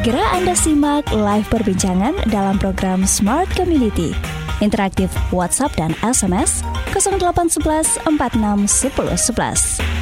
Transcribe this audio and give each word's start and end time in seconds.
Segera 0.00 0.32
Anda 0.32 0.56
simak 0.56 1.12
live 1.12 1.44
perbincangan 1.52 2.32
dalam 2.32 2.56
program 2.56 3.04
Smart 3.04 3.52
Community. 3.52 4.16
Interaktif 4.64 5.12
WhatsApp 5.28 5.76
dan 5.76 5.92
SMS 6.00 6.64
0811 6.96 8.00
46 8.08 8.08
10 8.08 8.16
11. 8.96 9.99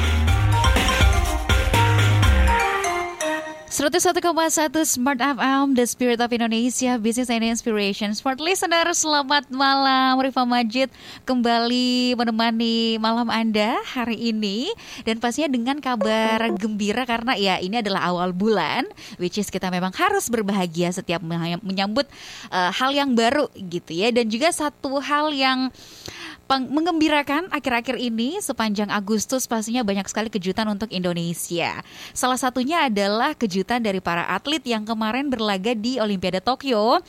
101,1 3.79 4.75
Smart 4.83 5.23
FM, 5.23 5.71
The 5.71 5.87
Spirit 5.87 6.19
of 6.19 6.27
Indonesia, 6.35 6.99
Business 6.99 7.31
and 7.31 7.47
Inspiration. 7.47 8.11
Smart 8.11 8.35
Listener, 8.43 8.83
selamat 8.91 9.47
malam. 9.47 10.19
Rifa 10.19 10.43
Majid 10.43 10.91
kembali 11.23 12.11
menemani 12.19 12.99
malam 12.99 13.31
Anda 13.31 13.79
hari 13.87 14.35
ini. 14.35 14.67
Dan 15.07 15.23
pastinya 15.23 15.47
dengan 15.47 15.79
kabar 15.79 16.43
gembira 16.59 17.07
karena 17.07 17.39
ya 17.39 17.55
ini 17.63 17.79
adalah 17.79 18.11
awal 18.11 18.35
bulan. 18.35 18.83
Which 19.15 19.39
is 19.39 19.47
kita 19.47 19.71
memang 19.71 19.95
harus 19.95 20.27
berbahagia 20.27 20.91
setiap 20.91 21.23
menyambut 21.63 22.03
uh, 22.51 22.75
hal 22.75 22.91
yang 22.91 23.15
baru 23.15 23.47
gitu 23.55 23.95
ya. 23.95 24.11
Dan 24.11 24.27
juga 24.27 24.51
satu 24.51 24.99
hal 24.99 25.31
yang 25.31 25.71
mengembirakan 26.57 27.53
akhir-akhir 27.53 28.01
ini 28.01 28.41
sepanjang 28.41 28.89
Agustus 28.89 29.45
pastinya 29.45 29.85
banyak 29.85 30.09
sekali 30.09 30.33
kejutan 30.33 30.65
untuk 30.65 30.89
Indonesia. 30.89 31.85
Salah 32.17 32.41
satunya 32.41 32.89
adalah 32.89 33.37
kejutan 33.37 33.85
dari 33.85 34.01
para 34.01 34.25
atlet 34.25 34.65
yang 34.65 34.81
kemarin 34.81 35.29
berlaga 35.29 35.77
di 35.77 36.01
Olimpiade 36.01 36.41
Tokyo 36.41 37.05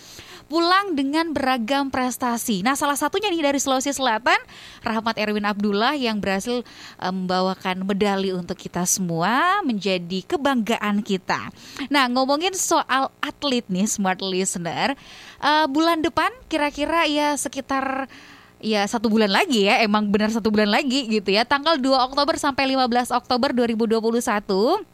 pulang 0.51 0.99
dengan 0.99 1.31
beragam 1.31 1.95
prestasi. 1.95 2.67
Nah, 2.67 2.75
salah 2.75 2.99
satunya 2.99 3.31
nih 3.31 3.55
dari 3.55 3.63
Sulawesi 3.63 3.95
Selatan, 3.95 4.37
Rahmat 4.83 5.15
Erwin 5.15 5.47
Abdullah 5.47 5.95
yang 5.95 6.19
berhasil 6.19 6.67
membawakan 6.99 7.87
medali 7.87 8.35
untuk 8.35 8.59
kita 8.59 8.83
semua 8.83 9.63
menjadi 9.63 10.27
kebanggaan 10.27 11.07
kita. 11.07 11.55
Nah, 11.87 12.11
ngomongin 12.11 12.53
soal 12.59 13.15
atlet 13.23 13.63
nih, 13.71 13.87
smart 13.87 14.19
listener, 14.19 14.99
uh, 15.39 15.71
bulan 15.71 16.03
depan 16.03 16.35
kira-kira 16.51 17.07
ya 17.07 17.39
sekitar 17.39 18.11
ya 18.61 18.85
satu 18.85 19.09
bulan 19.09 19.33
lagi 19.33 19.67
ya 19.67 19.81
emang 19.81 20.09
benar 20.13 20.29
satu 20.31 20.53
bulan 20.53 20.69
lagi 20.69 21.09
gitu 21.09 21.33
ya 21.33 21.49
tanggal 21.49 21.81
2 21.81 22.13
Oktober 22.13 22.37
sampai 22.37 22.77
15 22.77 23.11
Oktober 23.13 23.51
2021 23.57 24.85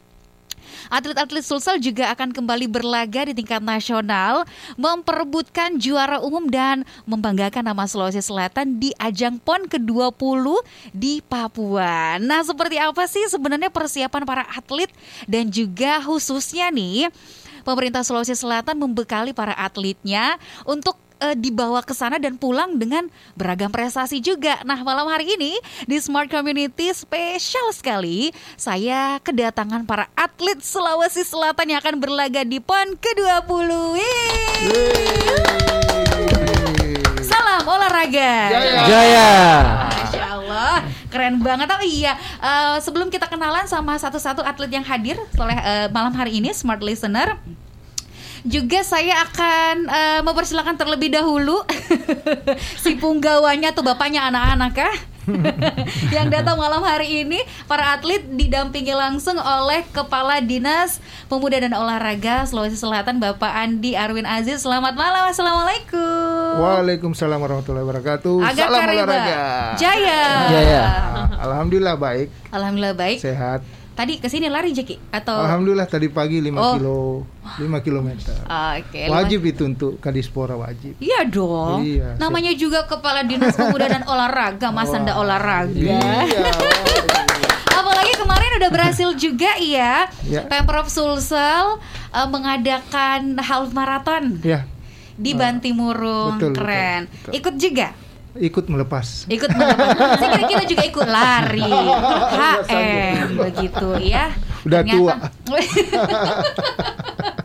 Atlet-atlet 0.87 1.43
Sulsel 1.43 1.83
juga 1.83 2.11
akan 2.15 2.31
kembali 2.31 2.67
berlaga 2.71 3.27
di 3.27 3.33
tingkat 3.35 3.59
nasional, 3.59 4.47
memperebutkan 4.79 5.75
juara 5.79 6.23
umum 6.23 6.47
dan 6.47 6.87
membanggakan 7.03 7.67
nama 7.67 7.83
Sulawesi 7.87 8.23
Selatan 8.23 8.79
di 8.79 8.95
ajang 8.95 9.39
PON 9.43 9.67
ke-20 9.67 10.45
di 10.95 11.19
Papua. 11.23 12.19
Nah, 12.23 12.43
seperti 12.43 12.79
apa 12.79 13.03
sih 13.07 13.27
sebenarnya 13.27 13.67
persiapan 13.67 14.23
para 14.23 14.43
atlet 14.47 14.91
dan 15.27 15.51
juga 15.51 15.99
khususnya 16.03 16.71
nih 16.71 17.11
pemerintah 17.67 18.03
Sulawesi 18.07 18.35
Selatan 18.35 18.79
membekali 18.79 19.35
para 19.35 19.51
atletnya 19.51 20.39
untuk 20.63 20.95
uh, 21.21 21.35
dibawa 21.37 21.81
ke 21.81 21.93
sana 21.93 22.21
dan 22.21 22.37
pulang 22.37 22.77
dengan 22.77 23.09
beragam 23.33 23.69
prestasi 23.73 24.21
juga. 24.21 24.61
Nah, 24.63 24.81
malam 24.81 25.09
hari 25.09 25.37
ini 25.37 25.57
di 25.85 25.97
Smart 25.97 26.29
Community 26.29 26.93
spesial 26.93 27.73
sekali 27.73 28.31
saya 28.55 29.17
kedatangan 29.21 29.85
para 29.85 30.09
atlet 30.13 30.61
Sulawesi 30.61 31.25
Selatan 31.25 31.73
yang 31.73 31.79
akan 31.81 31.95
berlaga 32.01 32.41
di 32.45 32.61
PON 32.61 32.97
ke-20. 32.97 33.69
Salam 37.25 37.63
olahraga. 37.65 38.31
Jaya. 38.53 38.81
Jaya. 38.87 39.31
Masya 40.07 40.23
Allah, 40.23 40.75
keren 41.11 41.43
banget. 41.43 41.67
Oh 41.67 41.83
iya, 41.83 42.13
uh, 42.39 42.77
sebelum 42.79 43.11
kita 43.11 43.27
kenalan 43.27 43.67
sama 43.67 43.99
satu-satu 43.99 44.41
atlet 44.41 44.71
yang 44.71 44.85
hadir 44.85 45.19
oleh 45.37 45.57
uh, 45.59 45.87
malam 45.91 46.15
hari 46.15 46.39
ini, 46.39 46.53
Smart 46.55 46.79
Listener 46.79 47.37
juga 48.45 48.85
saya 48.85 49.23
akan 49.25 49.73
uh, 49.87 50.21
mempersilahkan 50.21 50.77
terlebih 50.77 51.13
dahulu 51.13 51.63
si 52.83 52.99
punggawanya 52.99 53.73
tuh 53.73 53.85
bapaknya 53.85 54.29
anak-anak 54.29 54.73
kah? 54.75 54.95
yang 56.15 56.31
datang 56.31 56.55
malam 56.55 56.79
hari 56.79 57.27
ini 57.27 57.43
para 57.67 57.99
atlet 57.99 58.23
didampingi 58.23 58.95
langsung 58.95 59.35
oleh 59.35 59.83
Kepala 59.91 60.39
Dinas 60.39 61.03
Pemuda 61.27 61.59
dan 61.59 61.75
Olahraga 61.75 62.47
Sulawesi 62.47 62.79
Selatan 62.79 63.19
Bapak 63.19 63.51
Andi 63.51 63.99
Arwin 63.99 64.23
Aziz. 64.23 64.63
Selamat 64.63 64.95
malam. 64.95 65.27
Assalamualaikum. 65.27 66.63
Waalaikumsalam 66.63 67.39
warahmatullahi 67.43 67.83
wabarakatuh. 67.83 68.35
Agak 68.39 68.67
Salam 68.71 68.81
kariba. 68.87 69.03
olahraga. 69.03 69.39
Jaya. 69.75 70.21
Jaya. 70.47 70.83
Alhamdulillah 71.43 71.95
baik. 71.99 72.27
Alhamdulillah 72.55 72.95
baik. 72.95 73.19
Sehat. 73.19 73.61
Tadi 73.97 74.21
ke 74.21 74.29
sini 74.29 74.45
lari 74.45 74.77
Jeki 74.77 75.09
atau 75.09 75.41
Alhamdulillah 75.41 75.89
tadi 75.89 76.05
pagi 76.13 76.37
5 76.37 76.53
oh. 76.53 76.73
kilo 76.77 76.97
5 77.57 77.81
kilometer. 77.81 78.35
Okay, 78.45 79.09
wajib 79.09 79.41
itu 79.41 79.65
untuk 79.65 79.97
Kadispora 79.97 80.53
wajib. 80.53 80.93
Iya 81.01 81.25
dong. 81.25 81.81
Iya, 81.81 82.13
Namanya 82.21 82.53
siap. 82.53 82.61
juga 82.61 82.79
Kepala 82.85 83.25
Dinas 83.25 83.57
Pemuda 83.57 83.89
dan 83.89 84.05
Olahraga, 84.05 84.69
Mas 84.69 84.93
Anda 84.93 85.17
olahraga. 85.17 85.73
Iya. 85.73 85.97
Apalagi 87.73 88.13
kemarin 88.21 88.51
udah 88.61 88.69
berhasil 88.69 89.09
juga 89.17 89.57
ya, 89.57 90.05
ya. 90.29 90.45
Pemprov 90.45 90.93
Sulsel 90.93 91.81
uh, 92.13 92.27
mengadakan 92.29 93.33
half 93.41 93.73
marathon. 93.73 94.37
Ya. 94.45 94.69
Di 95.17 95.33
Bantimurung, 95.33 96.37
betul, 96.37 96.53
keren. 96.53 97.09
Betul, 97.09 97.17
betul. 97.17 97.31
Ikut 97.33 97.55
juga? 97.57 97.87
Ikut 98.39 98.65
melepas. 98.69 99.25
Ikut 99.27 99.49
melepas. 99.49 99.87
Saya 100.17 100.29
kira 100.37 100.43
kita 100.47 100.63
juga 100.69 100.83
ikut 100.85 101.07
lari, 101.07 101.73
HM 102.69 103.25
begitu 103.37 103.87
ya. 104.01 104.31
Udah 104.67 104.81
Ternyata, 104.83 104.97
tua. 104.97 105.15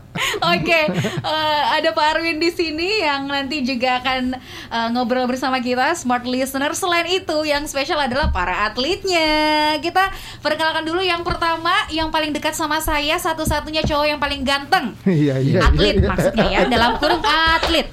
Oke, 0.43 0.69
okay, 0.69 0.85
uh, 1.23 1.31
eh, 1.31 1.63
ada 1.81 1.89
Pak 1.95 2.05
Arwin 2.15 2.37
di 2.37 2.53
sini 2.53 3.01
yang 3.01 3.25
nanti 3.25 3.65
juga 3.65 3.97
akan 4.03 4.37
uh, 4.69 4.87
ngobrol 4.93 5.25
bersama 5.25 5.57
kita 5.63 5.97
smart 5.97 6.27
listener. 6.27 6.75
Selain 6.77 7.07
itu, 7.09 7.37
yang 7.47 7.65
spesial 7.65 7.97
adalah 7.97 8.29
para 8.29 8.67
atletnya. 8.67 9.79
Kita 9.81 10.13
perkenalkan 10.43 10.85
dulu 10.85 11.01
yang 11.01 11.25
pertama, 11.25 11.73
yang 11.89 12.13
paling 12.13 12.35
dekat 12.35 12.53
sama 12.53 12.77
saya, 12.83 13.17
satu-satunya 13.17 13.87
cowok 13.87 14.05
yang 14.05 14.19
paling 14.21 14.45
ganteng. 14.45 14.93
Iya, 15.07 15.39
iya. 15.41 15.59
Atlet 15.65 15.95
iya, 15.97 16.07
maksudnya 16.11 16.45
ya, 16.51 16.59
dalam 16.69 16.99
kurung 17.01 17.23
atlet. 17.23 17.87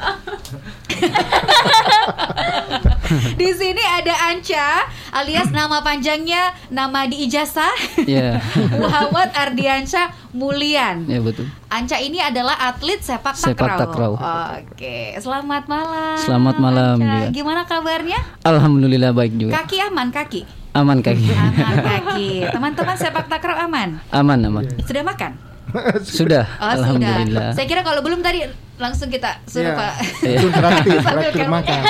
di 3.40 3.50
sini 3.50 3.82
ada 3.82 4.14
Anca 4.30 4.86
alias 5.10 5.50
nama 5.50 5.82
panjangnya 5.82 6.54
nama 6.70 7.10
di 7.10 7.26
ijazah 7.26 7.74
yeah. 8.06 8.38
Muhammad 8.82 9.34
Ardiansyah 9.34 10.30
Mulian. 10.30 11.10
Ya 11.10 11.18
yeah, 11.18 11.22
betul. 11.26 11.50
Anca 11.66 11.98
ini 11.98 12.22
adalah 12.22 12.54
atlet 12.54 13.02
sepak 13.02 13.34
takraw. 13.34 13.50
Sepak 13.50 13.70
takraw. 13.82 14.12
Oke, 14.62 15.18
selamat 15.18 15.66
malam. 15.66 16.22
Selamat 16.22 16.56
malam. 16.62 17.02
Anca. 17.02 17.34
Gimana 17.34 17.66
kabarnya? 17.66 18.22
Alhamdulillah 18.46 19.10
baik 19.10 19.34
juga. 19.34 19.58
Kaki 19.58 19.90
aman 19.90 20.14
kaki. 20.14 20.46
Aman 20.70 21.02
kaki. 21.02 21.34
Aman 21.34 21.76
kaki. 21.82 22.46
Teman-teman 22.46 22.94
sepak 22.94 23.26
takraw 23.26 23.66
aman. 23.66 23.98
Aman 24.14 24.38
aman. 24.46 24.70
Sudah 24.86 25.02
makan? 25.02 25.49
sudah. 26.18 26.44
Oh, 26.58 26.70
Alhamdulillah. 26.76 27.52
Sudah. 27.52 27.56
Saya 27.56 27.66
kira 27.66 27.82
kalau 27.86 28.00
belum 28.02 28.20
tadi 28.20 28.44
langsung 28.80 29.12
kita 29.12 29.44
suruh 29.44 29.76
yeah. 29.76 29.78
Pak. 29.78 29.94
Itu 30.40 30.48
traktir, 30.56 30.98
traktir 31.04 31.46
makan. 31.46 31.82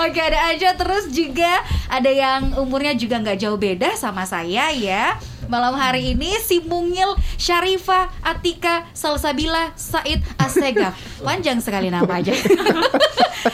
Oke, 0.00 0.20
ada 0.20 0.40
aja 0.50 0.72
terus 0.72 1.12
juga 1.12 1.60
ada 1.86 2.10
yang 2.10 2.56
umurnya 2.58 2.96
juga 2.96 3.20
nggak 3.20 3.38
jauh 3.38 3.60
beda 3.60 3.94
sama 3.94 4.24
saya 4.24 4.72
ya. 4.72 5.20
Malam 5.44 5.76
hari 5.76 6.16
ini 6.16 6.40
si 6.40 6.64
Mungil 6.64 7.20
Syarifah 7.36 8.08
Atika 8.24 8.88
Salsabila 8.96 9.76
Said 9.76 10.24
Asega. 10.40 10.96
Panjang 11.20 11.60
sekali 11.60 11.92
nama 11.92 12.08
aja. 12.08 12.32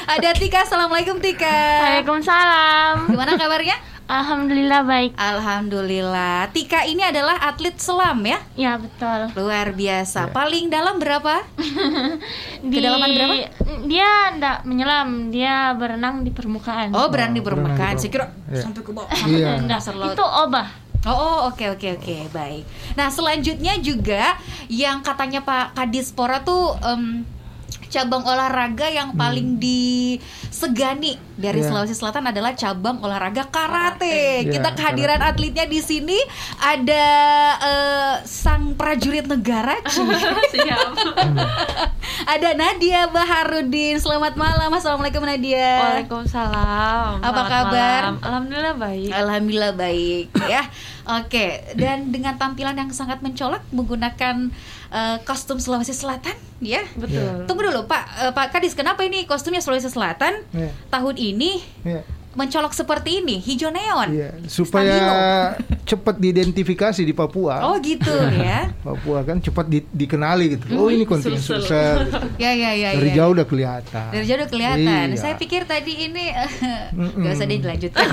ada 0.07 0.31
Tika, 0.39 0.63
Assalamualaikum 0.63 1.19
Tika. 1.19 1.51
Waalaikumsalam. 1.51 3.11
Gimana 3.11 3.35
kabarnya? 3.35 3.90
Alhamdulillah 4.11 4.83
baik. 4.83 5.15
Alhamdulillah. 5.15 6.51
Tika 6.51 6.83
ini 6.83 6.99
adalah 6.99 7.39
atlet 7.47 7.79
selam 7.79 8.19
ya? 8.27 8.43
Ya 8.59 8.75
betul. 8.75 9.31
Luar 9.39 9.71
biasa. 9.71 10.27
Ya. 10.27 10.35
Paling 10.35 10.67
dalam 10.67 10.99
berapa? 10.99 11.47
di, 12.71 12.75
Kedalaman 12.75 13.07
berapa? 13.15 13.35
Dia 13.87 14.35
tidak 14.35 14.59
menyelam, 14.67 15.31
dia 15.31 15.71
berenang 15.79 16.27
di 16.27 16.35
permukaan. 16.35 16.91
Oh, 16.91 17.07
berenang 17.07 17.39
di 17.39 17.43
permukaan. 17.47 18.03
Saya 18.03 18.11
kira 18.11 18.27
ya. 18.51 18.67
sampai 18.67 18.83
ke 18.83 18.91
bawah. 18.91 19.15
Iya. 19.31 19.63
Itu 20.19 20.27
obah. 20.27 20.67
Oh, 21.07 21.15
oh 21.15 21.39
oke 21.49 21.63
okay, 21.63 21.69
oke 21.71 21.79
okay, 21.79 21.91
oke 21.95 22.03
okay. 22.03 22.21
baik. 22.35 22.65
Nah 22.99 23.15
selanjutnya 23.15 23.79
juga 23.79 24.37
yang 24.67 25.07
katanya 25.07 25.47
Pak 25.47 25.79
Kadispora 25.79 26.43
tuh 26.43 26.75
um, 26.83 27.23
cabang 27.91 28.23
olahraga 28.23 28.91
yang 28.91 29.15
paling 29.19 29.55
hmm. 29.55 29.61
disegani 29.63 31.19
dari 31.41 31.59
Iya. 31.59 31.67
Sulawesi 31.67 31.95
Selatan 31.95 32.25
adalah 32.27 32.53
cabang 32.53 33.01
olahraga 33.01 33.49
karate. 33.49 34.45
Iya, 34.45 34.53
Kita 34.53 34.69
kehadiran 34.73 35.19
atletnya 35.19 35.65
di 35.65 35.81
sini 35.81 36.21
ada 36.59 37.07
eh, 37.59 38.15
sang 38.23 38.77
prajurit 38.77 39.25
negara. 39.25 39.81
Siap. 40.53 40.93
ada 42.35 42.49
Nadia 42.53 43.09
Baharudin. 43.09 43.97
Selamat 43.97 44.37
malam. 44.37 44.69
Assalamualaikum 44.71 45.25
Nadia. 45.25 45.81
Waalaikumsalam. 45.97 47.19
Apa 47.19 47.33
Selamat 47.41 47.49
kabar? 47.49 48.01
malam. 48.05 48.15
Alhamdulillah 48.21 48.75
baik. 48.77 49.11
Alhamdulillah 49.11 49.73
baik 49.75 50.27
ya. 50.43 50.63
Oke, 51.11 51.47
dan 51.75 52.13
dengan 52.13 52.37
tampilan 52.37 52.77
yang 52.77 52.91
sangat 52.91 53.19
mencolok 53.19 53.65
menggunakan 53.71 54.53
eh, 54.91 55.17
kostum 55.25 55.59
Sulawesi 55.59 55.91
Selatan, 55.91 56.35
ya. 56.61 56.83
Betul. 56.95 57.47
Tunggu 57.47 57.63
dulu, 57.65 57.87
Pak. 57.87 58.05
Eh, 58.21 58.33
Pak 58.33 58.47
Kadis, 58.51 58.75
kenapa 58.75 59.03
ini 59.03 59.23
kostumnya 59.25 59.59
Sulawesi 59.59 59.87
Selatan 59.87 60.39
Iya. 60.51 60.71
tahun 60.89 61.15
ini 61.15 61.30
Iya. 61.85 62.05
Mencolok 62.41 62.73
seperti 62.73 63.21
ini, 63.21 63.37
hijau 63.39 63.69
neon? 63.69 64.09
Iya, 64.11 64.31
supaya 64.47 64.95
cepat 65.85 66.17
diidentifikasi 66.17 66.99
di 66.99 67.11
Papua. 67.11 67.61
Oh 67.63 67.77
gitu 67.79 68.11
ya. 68.33 68.71
Papua 68.81 69.21
kan 69.21 69.37
cepat 69.39 69.67
di- 69.67 69.85
dikenali 69.87 70.57
gitu. 70.57 70.65
Oh 70.75 70.87
ini 70.87 71.05
kontingen 71.05 71.37
Sulsel. 71.37 71.61
Sulsel. 71.61 71.95
gitu. 72.01 72.17
Ya 72.41 72.51
ya 72.53 72.71
ya. 72.73 72.89
Dari 72.97 73.11
ya. 73.13 73.15
jauh 73.21 73.31
udah 73.35 73.45
kelihatan. 73.45 74.09
Dari 74.09 74.25
jauh 74.25 74.39
udah 74.39 74.49
kelihatan. 74.49 75.05
Iya. 75.13 75.15
Saya 75.15 75.35
pikir 75.37 75.65
tadi 75.65 75.93
ini 76.01 76.33
Mm-mm. 76.91 77.21
nggak 77.21 77.33
usah 77.35 77.45
deh 77.45 77.59
dilanjutkan. 77.59 78.07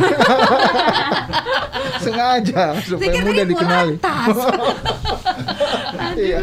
Sengaja 1.97 2.77
supaya 2.81 3.09
kira 3.09 3.23
mudah 3.23 3.45
dikenali. 3.45 3.93
Iya. 6.17 6.39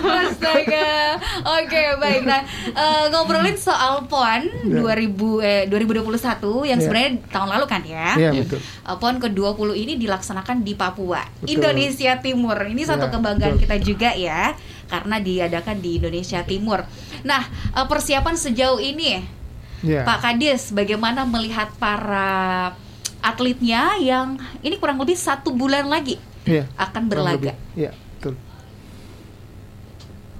Astaga. 0.00 0.88
Oke, 1.60 1.82
baik. 1.98 2.22
Nah, 2.24 2.40
eh, 2.66 3.04
ngobrolin 3.10 3.56
soal 3.56 4.04
PON 4.08 4.48
2000 4.64 5.40
eh, 5.40 5.64
2021 5.68 6.64
yang 6.64 6.72
Iya. 6.72 6.76
sebenarnya 6.80 7.10
tahun 7.28 7.48
lalu 7.54 7.64
kan 7.68 7.82
ya. 7.84 8.16
Iya 8.16 8.30
betul. 8.32 8.58
Eh, 8.60 8.96
PON 8.96 9.16
ke-20 9.20 9.68
ini 9.76 9.94
dilaksanakan 10.00 10.64
di 10.64 10.72
Papua, 10.72 11.22
Betul. 11.40 11.60
Indonesia 11.60 12.16
Timur. 12.18 12.56
Ini 12.56 12.82
satu 12.84 13.06
Iya, 13.08 13.14
kebanggaan 13.14 13.54
betul. 13.56 13.62
kita 13.68 13.76
juga 13.80 14.10
ya, 14.16 14.56
karena 14.88 15.16
diadakan 15.20 15.76
di 15.78 15.90
Indonesia 16.00 16.40
Timur. 16.42 16.82
Nah, 17.22 17.42
eh, 17.76 17.86
persiapan 17.86 18.34
sejauh 18.34 18.80
ini, 18.80 19.20
Iya. 19.84 20.02
Pak 20.02 20.18
Kadis, 20.24 20.74
bagaimana 20.74 21.22
melihat 21.22 21.70
para 21.78 22.72
atletnya 23.18 23.98
yang 23.98 24.38
ini 24.62 24.78
kurang 24.78 24.98
lebih 24.98 25.14
satu 25.14 25.50
bulan 25.54 25.86
lagi 25.86 26.18
Iya. 26.46 26.66
akan 26.74 27.02
berlaga? 27.06 27.52
Iya, 27.74 27.92
betul. 28.18 28.34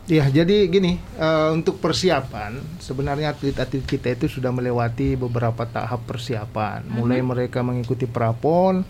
Ya, 0.08 0.24
jadi 0.24 0.64
gini, 0.72 0.96
eh, 1.20 1.50
untuk 1.52 1.84
persiapan, 1.84 2.80
sebenarnya 2.80 3.36
atlet-atlet 3.36 3.84
kita 3.84 4.16
itu 4.16 4.40
sudah 4.40 4.48
melewati 4.48 5.20
beberapa 5.20 5.68
tahap 5.68 6.08
persiapan. 6.08 6.88
Mulai 6.88 7.20
mereka 7.20 7.60
mengikuti 7.60 8.08
prapon 8.08 8.88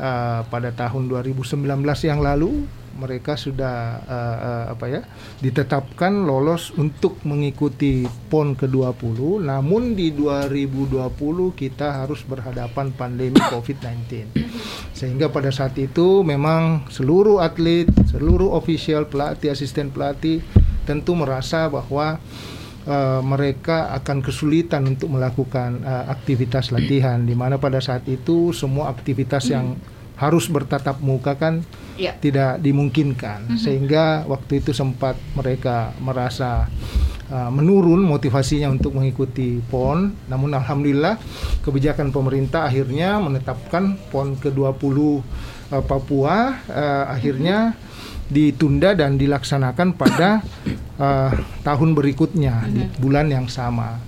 eh, 0.00 0.40
pada 0.48 0.70
tahun 0.72 1.04
2019 1.04 1.52
yang 2.00 2.24
lalu, 2.24 2.64
mereka 2.96 3.36
sudah 3.36 4.00
eh, 4.06 4.38
eh, 4.40 4.64
apa 4.72 4.84
ya, 4.88 5.00
ditetapkan 5.44 6.24
lolos 6.24 6.72
untuk 6.78 7.20
mengikuti 7.28 8.06
PON 8.06 8.56
ke-20. 8.56 9.44
Namun 9.44 9.92
di 9.92 10.14
2020 10.14 11.52
kita 11.52 12.04
harus 12.04 12.24
berhadapan 12.24 12.94
pandemi 12.96 13.36
COVID-19 13.36 14.32
sehingga 14.98 15.30
pada 15.30 15.54
saat 15.54 15.78
itu 15.78 16.26
memang 16.26 16.90
seluruh 16.90 17.38
atlet, 17.38 17.86
seluruh 18.10 18.50
official 18.58 19.06
pelatih, 19.06 19.54
asisten 19.54 19.94
pelatih 19.94 20.42
tentu 20.82 21.14
merasa 21.14 21.70
bahwa 21.70 22.18
eh, 22.82 23.20
mereka 23.22 23.94
akan 23.94 24.18
kesulitan 24.24 24.90
untuk 24.90 25.14
melakukan 25.14 25.78
eh, 25.86 26.04
aktivitas 26.10 26.74
latihan 26.74 27.22
di 27.22 27.38
mana 27.38 27.62
pada 27.62 27.78
saat 27.78 28.02
itu 28.10 28.50
semua 28.50 28.90
aktivitas 28.90 29.46
yang 29.54 29.78
harus 30.18 30.50
bertatap 30.50 30.98
muka 30.98 31.38
kan 31.38 31.62
Iya. 31.98 32.14
tidak 32.22 32.62
dimungkinkan. 32.62 33.58
Sehingga 33.58 34.22
waktu 34.30 34.62
itu 34.62 34.70
sempat 34.70 35.18
mereka 35.34 35.90
merasa 35.98 36.70
uh, 37.26 37.50
menurun 37.50 38.06
motivasinya 38.06 38.70
untuk 38.70 38.94
mengikuti 38.94 39.58
PON. 39.66 40.14
Namun 40.30 40.54
alhamdulillah 40.54 41.18
kebijakan 41.66 42.14
pemerintah 42.14 42.70
akhirnya 42.70 43.18
menetapkan 43.18 43.98
PON 44.14 44.38
ke-20 44.38 44.96
uh, 45.74 45.82
Papua 45.82 46.54
uh, 46.70 47.04
akhirnya 47.10 47.74
ditunda 48.30 48.94
dan 48.94 49.18
dilaksanakan 49.18 49.96
pada 49.96 50.44
uh, 51.00 51.32
tahun 51.66 51.98
berikutnya 51.98 52.54
di 52.70 52.82
bulan 53.02 53.26
yang 53.26 53.50
sama. 53.50 53.98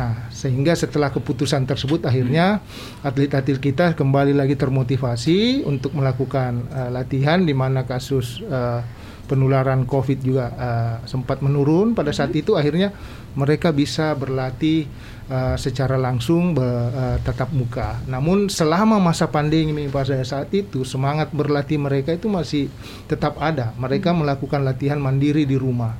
Nah, 0.00 0.32
sehingga 0.32 0.72
setelah 0.72 1.12
keputusan 1.12 1.68
tersebut 1.68 2.08
akhirnya 2.08 2.64
atlet-atlet 3.04 3.60
kita 3.60 3.92
kembali 3.92 4.32
lagi 4.32 4.56
termotivasi 4.56 5.68
untuk 5.68 5.92
melakukan 5.92 6.72
uh, 6.72 6.88
latihan 6.88 7.44
di 7.44 7.52
mana 7.52 7.84
kasus 7.84 8.40
uh, 8.48 8.80
penularan 9.28 9.84
Covid 9.84 10.24
juga 10.24 10.56
uh, 10.56 10.96
sempat 11.04 11.44
menurun 11.44 11.92
pada 11.92 12.16
saat 12.16 12.32
itu 12.32 12.56
akhirnya 12.56 12.96
mereka 13.36 13.76
bisa 13.76 14.16
berlatih 14.16 14.88
uh, 15.28 15.60
secara 15.60 16.00
langsung 16.00 16.56
be, 16.56 16.64
uh, 16.64 17.20
tatap 17.20 17.52
muka. 17.52 18.00
Namun 18.08 18.48
selama 18.48 18.96
masa 18.96 19.28
pandemi 19.28 19.84
pada 19.92 20.16
saat 20.24 20.48
itu 20.56 20.80
semangat 20.80 21.28
berlatih 21.28 21.76
mereka 21.76 22.16
itu 22.16 22.32
masih 22.32 22.72
tetap 23.04 23.36
ada. 23.36 23.76
Mereka 23.76 24.16
melakukan 24.16 24.64
latihan 24.64 24.96
mandiri 24.96 25.44
di 25.44 25.60
rumah. 25.60 25.92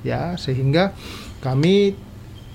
Ya, 0.00 0.40
sehingga 0.40 0.96
kami 1.44 1.94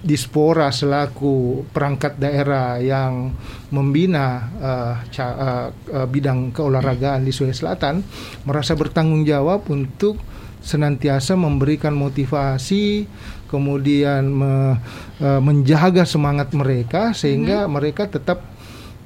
Dispora 0.07 0.71
selaku 0.71 1.67
perangkat 1.67 2.15
daerah 2.15 2.79
yang 2.79 3.35
membina 3.75 4.47
uh, 4.55 4.95
ca- 5.11 5.35
uh, 5.35 5.67
uh, 5.91 6.07
bidang 6.07 6.55
keolahragaan 6.55 7.27
di 7.27 7.35
Sulawesi 7.35 7.59
Selatan 7.59 7.99
merasa 8.47 8.71
bertanggung 8.79 9.27
jawab 9.27 9.67
untuk 9.67 10.15
senantiasa 10.63 11.35
memberikan 11.35 11.91
motivasi 11.91 13.03
kemudian 13.51 14.31
me- 14.31 14.79
uh, 15.19 15.43
menjaga 15.43 16.07
semangat 16.07 16.55
mereka 16.55 17.11
sehingga 17.11 17.67
mereka 17.67 18.07
tetap 18.07 18.39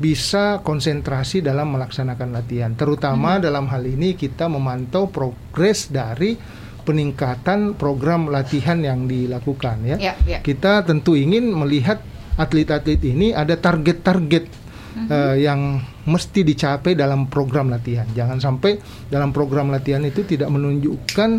bisa 0.02 0.66
konsentrasi 0.66 1.46
dalam 1.46 1.78
melaksanakan 1.78 2.30
latihan. 2.34 2.74
Terutama 2.74 3.38
dalam 3.38 3.70
hal 3.70 3.86
ini 3.86 4.18
kita 4.18 4.50
memantau 4.50 5.10
progres 5.10 5.94
dari 5.94 6.61
peningkatan 6.82 7.78
program 7.78 8.28
latihan 8.28 8.82
yang 8.82 9.06
dilakukan 9.06 9.86
ya. 9.86 9.98
Ya, 9.98 10.14
ya. 10.28 10.40
Kita 10.42 10.84
tentu 10.84 11.14
ingin 11.16 11.54
melihat 11.54 12.02
atlet-atlet 12.38 13.02
ini 13.06 13.36
ada 13.36 13.54
target-target 13.58 14.46
eh, 15.10 15.36
yang 15.46 15.78
mesti 16.06 16.42
dicapai 16.42 16.98
dalam 16.98 17.30
program 17.30 17.70
latihan. 17.70 18.08
Jangan 18.12 18.42
sampai 18.42 18.82
dalam 19.08 19.30
program 19.30 19.70
latihan 19.70 20.02
itu 20.02 20.26
tidak 20.26 20.50
menunjukkan 20.50 21.30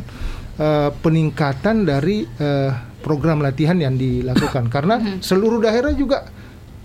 eh, 0.59 0.91
peningkatan 0.95 1.87
dari 1.89 2.25
eh, 2.25 2.71
program 3.03 3.43
latihan 3.43 3.75
yang 3.75 3.99
dilakukan 3.99 4.71
karena 4.71 5.19
seluruh 5.19 5.59
daerah 5.59 5.91
juga 5.91 6.23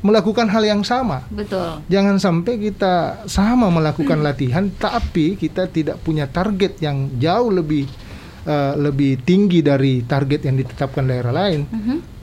melakukan 0.02 0.46
hal 0.50 0.64
yang 0.66 0.82
sama. 0.86 1.26
Betul. 1.30 1.82
Jangan 1.90 2.22
sampai 2.22 2.54
kita 2.62 3.26
sama 3.26 3.70
melakukan 3.74 4.22
latihan, 4.22 4.70
tapi 4.78 5.34
kita 5.38 5.70
tidak 5.70 5.98
punya 6.06 6.30
target 6.30 6.78
yang 6.82 7.18
jauh 7.18 7.50
lebih 7.50 7.90
eh, 8.48 8.74
lebih 8.80 9.20
tinggi 9.22 9.60
dari 9.60 10.02
target 10.02 10.48
yang 10.48 10.56
ditetapkan 10.56 11.04
daerah 11.04 11.36
lain. 11.36 11.68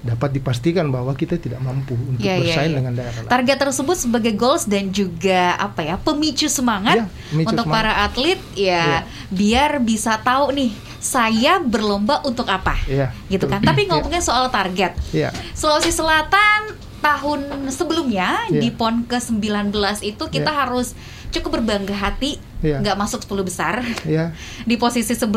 Dapat 0.04 0.36
dipastikan 0.36 0.92
bahwa 0.92 1.12
kita 1.12 1.36
tidak 1.36 1.60
mampu 1.60 1.96
untuk. 1.96 2.20
Iya, 2.20 2.36
iya, 2.36 2.44
bersaing 2.44 2.72
iya. 2.72 2.78
dengan 2.80 2.92
daerah 2.92 3.20
lain. 3.24 3.30
Target 3.32 3.56
tersebut 3.60 3.96
sebagai 3.96 4.32
goals 4.32 4.64
dan 4.64 4.88
juga 4.88 5.56
apa 5.56 5.80
ya 5.80 5.96
pemicu 5.96 6.44
semangat 6.44 7.00
Iya, 7.00 7.08
pemicu 7.32 7.48
untuk 7.48 7.64
semangat. 7.64 7.84
para 7.88 7.92
atlet 8.04 8.40
ya 8.52 8.84
Iya. 8.84 9.00
biar 9.28 9.70
bisa 9.80 10.20
tahu 10.20 10.52
nih 10.52 10.70
saya 11.00 11.56
berlomba 11.56 12.20
untuk 12.20 12.44
apa 12.48 12.76
Iya, 12.84 13.16
gitu 13.28 13.48
kan. 13.48 13.60
Tapi 13.60 13.84
Iya. 13.84 13.96
ngomongin 13.96 14.20
soal 14.20 14.48
target 14.48 14.92
Iya. 15.08 15.32
Sulawesi 15.52 15.88
Selatan 15.88 16.76
tahun 17.00 17.40
sebelumnya 17.68 18.48
Iya. 18.48 18.60
di 18.60 18.68
PON 18.72 19.04
ke-19 19.04 19.72
itu 20.02 20.24
kita 20.28 20.48
Iya. 20.48 20.60
harus 20.64 20.92
cukup 21.32 21.60
berbangga 21.60 21.92
hati 21.92 22.36
Iya. 22.64 22.80
nggak 22.80 22.96
masuk 22.96 23.20
10 23.22 23.44
besar 23.44 23.84
Ya, 24.02 24.32
di 24.64 24.74
posisi 24.74 25.12
11 25.12 25.28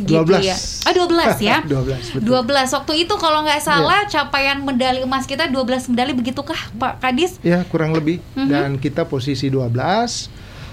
gitu 0.00 0.22
12. 0.22 0.38
ya. 0.40 0.54
Ah 0.86 0.94
12 0.94 1.34
ya. 1.42 1.56
12 1.66 2.22
betul. 2.22 2.46
12 2.46 2.76
waktu 2.78 2.92
itu 2.96 3.14
kalau 3.16 3.42
nggak 3.42 3.58
salah 3.58 4.06
capaian 4.06 4.62
medali 4.62 5.02
emas 5.02 5.26
kita 5.26 5.44
12 5.44 5.90
medali 5.90 6.14
begitukah 6.14 6.70
Pak 6.72 7.02
Kadis? 7.02 7.42
Ya, 7.42 7.66
kurang 7.66 7.90
lebih. 7.90 8.22
Mhm. 8.32 8.46
Dan 8.46 8.70
kita 8.78 9.02
posisi 9.04 9.50
12 9.50 10.30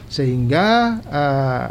sehingga 0.07 0.65
eh, 1.03 1.65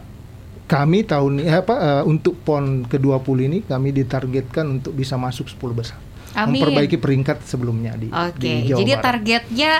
kami 0.66 1.06
tahun 1.06 1.40
ini 1.40 1.50
apa 1.54 1.74
eh, 1.78 2.02
untuk 2.04 2.42
PON 2.42 2.84
ke-20 2.84 3.38
ini 3.40 3.58
kami 3.62 3.94
ditargetkan 3.94 4.66
untuk 4.76 4.92
bisa 4.92 5.14
masuk 5.14 5.46
10 5.46 5.72
besar. 5.72 5.98
Amin. 6.34 6.60
Memperbaiki 6.60 6.98
peringkat 6.98 7.48
sebelumnya 7.48 7.96
di, 7.96 8.12
Oke, 8.12 8.36
di 8.36 8.68
Jawa 8.68 8.76
jadi 8.76 8.92
Barat. 8.92 9.04
targetnya 9.06 9.72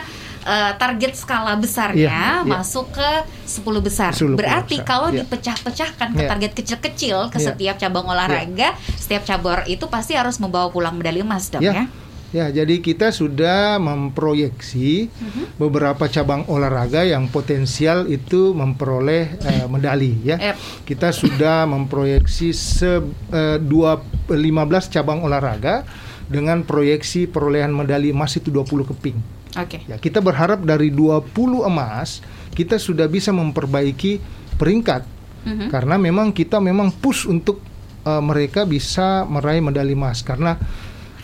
eh, 0.46 0.72
target 0.78 1.12
skala 1.12 1.58
besarnya 1.58 2.06
Iya, 2.06 2.22
iya. 2.40 2.46
masuk 2.46 2.94
ke 2.94 3.10
10 3.44 3.82
besar. 3.82 4.14
10 4.14 4.38
Berarti 4.38 4.78
besar, 4.78 4.86
kalau 4.86 5.08
iya. 5.10 5.26
dipecah-pecahkan 5.26 6.08
ke 6.14 6.22
Iya. 6.22 6.30
target 6.30 6.52
kecil-kecil 6.54 7.16
ke 7.28 7.38
Iya. 7.42 7.46
setiap 7.50 7.76
cabang 7.76 8.06
olahraga, 8.06 8.78
setiap 8.94 9.26
cabur 9.26 9.66
itu 9.66 9.90
pasti 9.90 10.14
harus 10.14 10.38
membawa 10.38 10.70
pulang 10.70 10.94
medali 10.94 11.20
emas 11.20 11.50
dong 11.50 11.60
Ya. 11.60 11.74
ya. 11.74 11.86
Ya, 12.34 12.50
jadi 12.52 12.82
kita 12.82 13.14
sudah 13.14 13.78
memproyeksi 13.78 15.08
beberapa 15.56 16.10
cabang 16.10 16.42
olahraga 16.50 17.06
yang 17.06 17.30
potensial 17.30 18.10
itu 18.10 18.50
memperoleh 18.52 19.38
eh, 19.40 19.64
medali 19.70 20.20
ya. 20.26 20.36
Yep. 20.52 20.56
Kita 20.84 21.14
sudah 21.14 21.64
memproyeksi 21.64 22.50
se, 22.50 22.98
eh, 23.30 23.58
dua, 23.62 24.02
15 24.28 24.90
cabang 24.90 25.22
olahraga 25.22 25.86
dengan 26.26 26.66
proyeksi 26.66 27.30
perolehan 27.30 27.70
medali 27.70 28.10
emas 28.10 28.34
itu 28.34 28.50
20 28.50 28.84
keping. 28.84 29.16
Oke. 29.56 29.82
Ya, 29.88 29.96
kita 29.96 30.20
berharap 30.20 30.60
dari 30.62 30.92
20 30.92 31.64
emas 31.64 32.20
kita 32.56 32.80
sudah 32.80 33.04
bisa 33.08 33.32
memperbaiki 33.36 34.20
peringkat. 34.56 35.04
Mhm. 35.46 35.68
Karena 35.68 36.00
memang 36.00 36.32
kita 36.32 36.58
memang 36.58 36.90
push 36.92 37.28
untuk 37.28 37.60
uh, 38.06 38.22
mereka 38.25 38.64
bisa 38.64 39.28
meraih 39.28 39.60
medali 39.60 39.92
emas 39.92 40.25
karena 40.25 40.58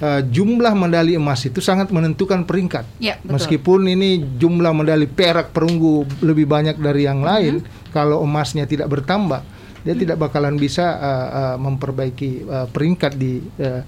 uh, 0.02 0.20
jumlah 0.20 0.74
medali 0.76 1.16
emas 1.16 1.42
itu 1.46 1.62
sangat 1.62 1.88
menentukan 1.94 2.42
peringkat. 2.44 2.84
Ya, 2.98 3.16
betul. 3.22 3.38
Meskipun 3.38 3.80
ini 3.86 4.22
jumlah 4.38 4.74
medali 4.76 5.06
perak 5.06 5.50
perunggu 5.54 6.04
lebih 6.20 6.44
banyak 6.44 6.76
dari 6.76 7.08
yang 7.08 7.24
lain, 7.24 7.62
kalau 7.90 8.22
emasnya 8.22 8.68
tidak 8.68 8.92
bertambah, 8.92 9.42
dia 9.82 9.94
tidak 9.98 10.18
bakalan 10.18 10.54
bisa 10.58 10.84
uh, 10.98 11.28
uh, 11.30 11.56
memperbaiki 11.58 12.30
uh, 12.46 12.66
peringkat 12.70 13.12
di 13.18 13.42
uh, 13.58 13.82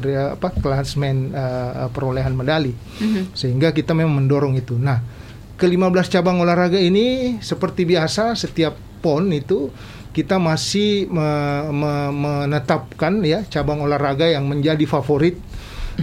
per- 0.00 0.40
apa 0.40 0.48
klasmen 0.56 1.30
uh, 1.30 1.92
perolehan 1.92 2.32
medali. 2.32 2.72
Mhm. 2.72 3.36
Sehingga 3.36 3.70
kita 3.70 3.92
memang 3.92 4.24
mendorong 4.24 4.56
itu. 4.56 4.80
Nah, 4.80 4.98
ke-15 5.60 6.08
cabang 6.08 6.40
olahraga 6.40 6.80
ini 6.80 7.36
seperti 7.38 7.84
biasa 7.84 8.32
setiap 8.32 8.72
PON 9.04 9.28
itu 9.30 9.68
kita 10.10 10.40
masih 10.40 11.06
me- 11.06 11.68
me- 11.70 12.12
menetapkan 12.16 13.20
ya 13.22 13.44
cabang 13.46 13.84
olahraga 13.84 14.26
yang 14.26 14.48
menjadi 14.48 14.82
favorit 14.88 15.36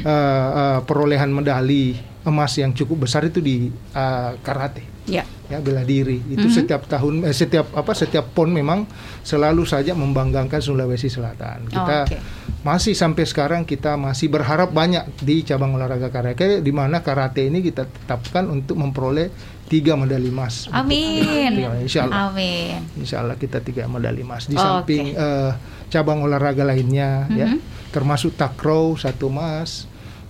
uh, 0.02 0.08
uh, 0.08 0.80
perolehan 0.86 1.34
medali 1.34 1.98
emas 2.28 2.52
yang 2.60 2.76
cukup 2.76 3.08
besar 3.08 3.24
itu 3.24 3.40
di 3.40 3.72
uh, 3.96 4.36
karate 4.44 5.00
Ya. 5.08 5.24
ya 5.48 5.64
bela 5.64 5.88
diri 5.88 6.20
itu 6.28 6.52
setiap 6.52 6.84
tahun 6.84 7.24
eh, 7.24 7.32
setiap 7.32 7.72
apa 7.72 7.96
setiap 7.96 8.28
pon 8.36 8.52
memang 8.52 8.84
selalu 9.24 9.64
saja 9.64 9.96
membanggakan 9.96 10.60
Sulawesi 10.60 11.08
Selatan 11.08 11.64
kita 11.72 12.04
Oke. 12.04 12.20
masih 12.68 12.92
sampai 12.92 13.24
sekarang 13.24 13.64
kita 13.64 13.96
masih 13.96 14.28
berharap 14.28 14.68
banyak 14.68 15.08
di 15.24 15.48
cabang 15.48 15.72
olahraga 15.72 16.12
karate 16.12 16.60
di 16.60 16.72
mana 16.76 17.00
karate 17.00 17.48
ini 17.48 17.64
kita 17.64 17.88
tetapkan 17.88 18.52
untuk 18.52 18.76
memperoleh 18.76 19.32
tiga 19.72 19.96
medali 19.96 20.28
emas 20.28 20.68
Amin. 20.76 21.56
Ya, 21.56 21.72
insya 21.80 22.04
Allah 22.04 22.28
Amin. 22.28 22.84
Insya 23.00 23.24
Allah 23.24 23.40
kita 23.40 23.64
tiga 23.64 23.88
medali 23.88 24.28
emas 24.28 24.52
di 24.52 24.60
Oke. 24.60 24.60
samping 24.60 25.16
eh, 25.16 25.52
cabang 25.88 26.20
olahraga 26.20 26.68
lainnya 26.68 27.32
ya 27.32 27.48
Mhm. 27.48 27.96
termasuk 27.96 28.36
takraw 28.36 29.00
satu 29.00 29.32
emas 29.32 29.88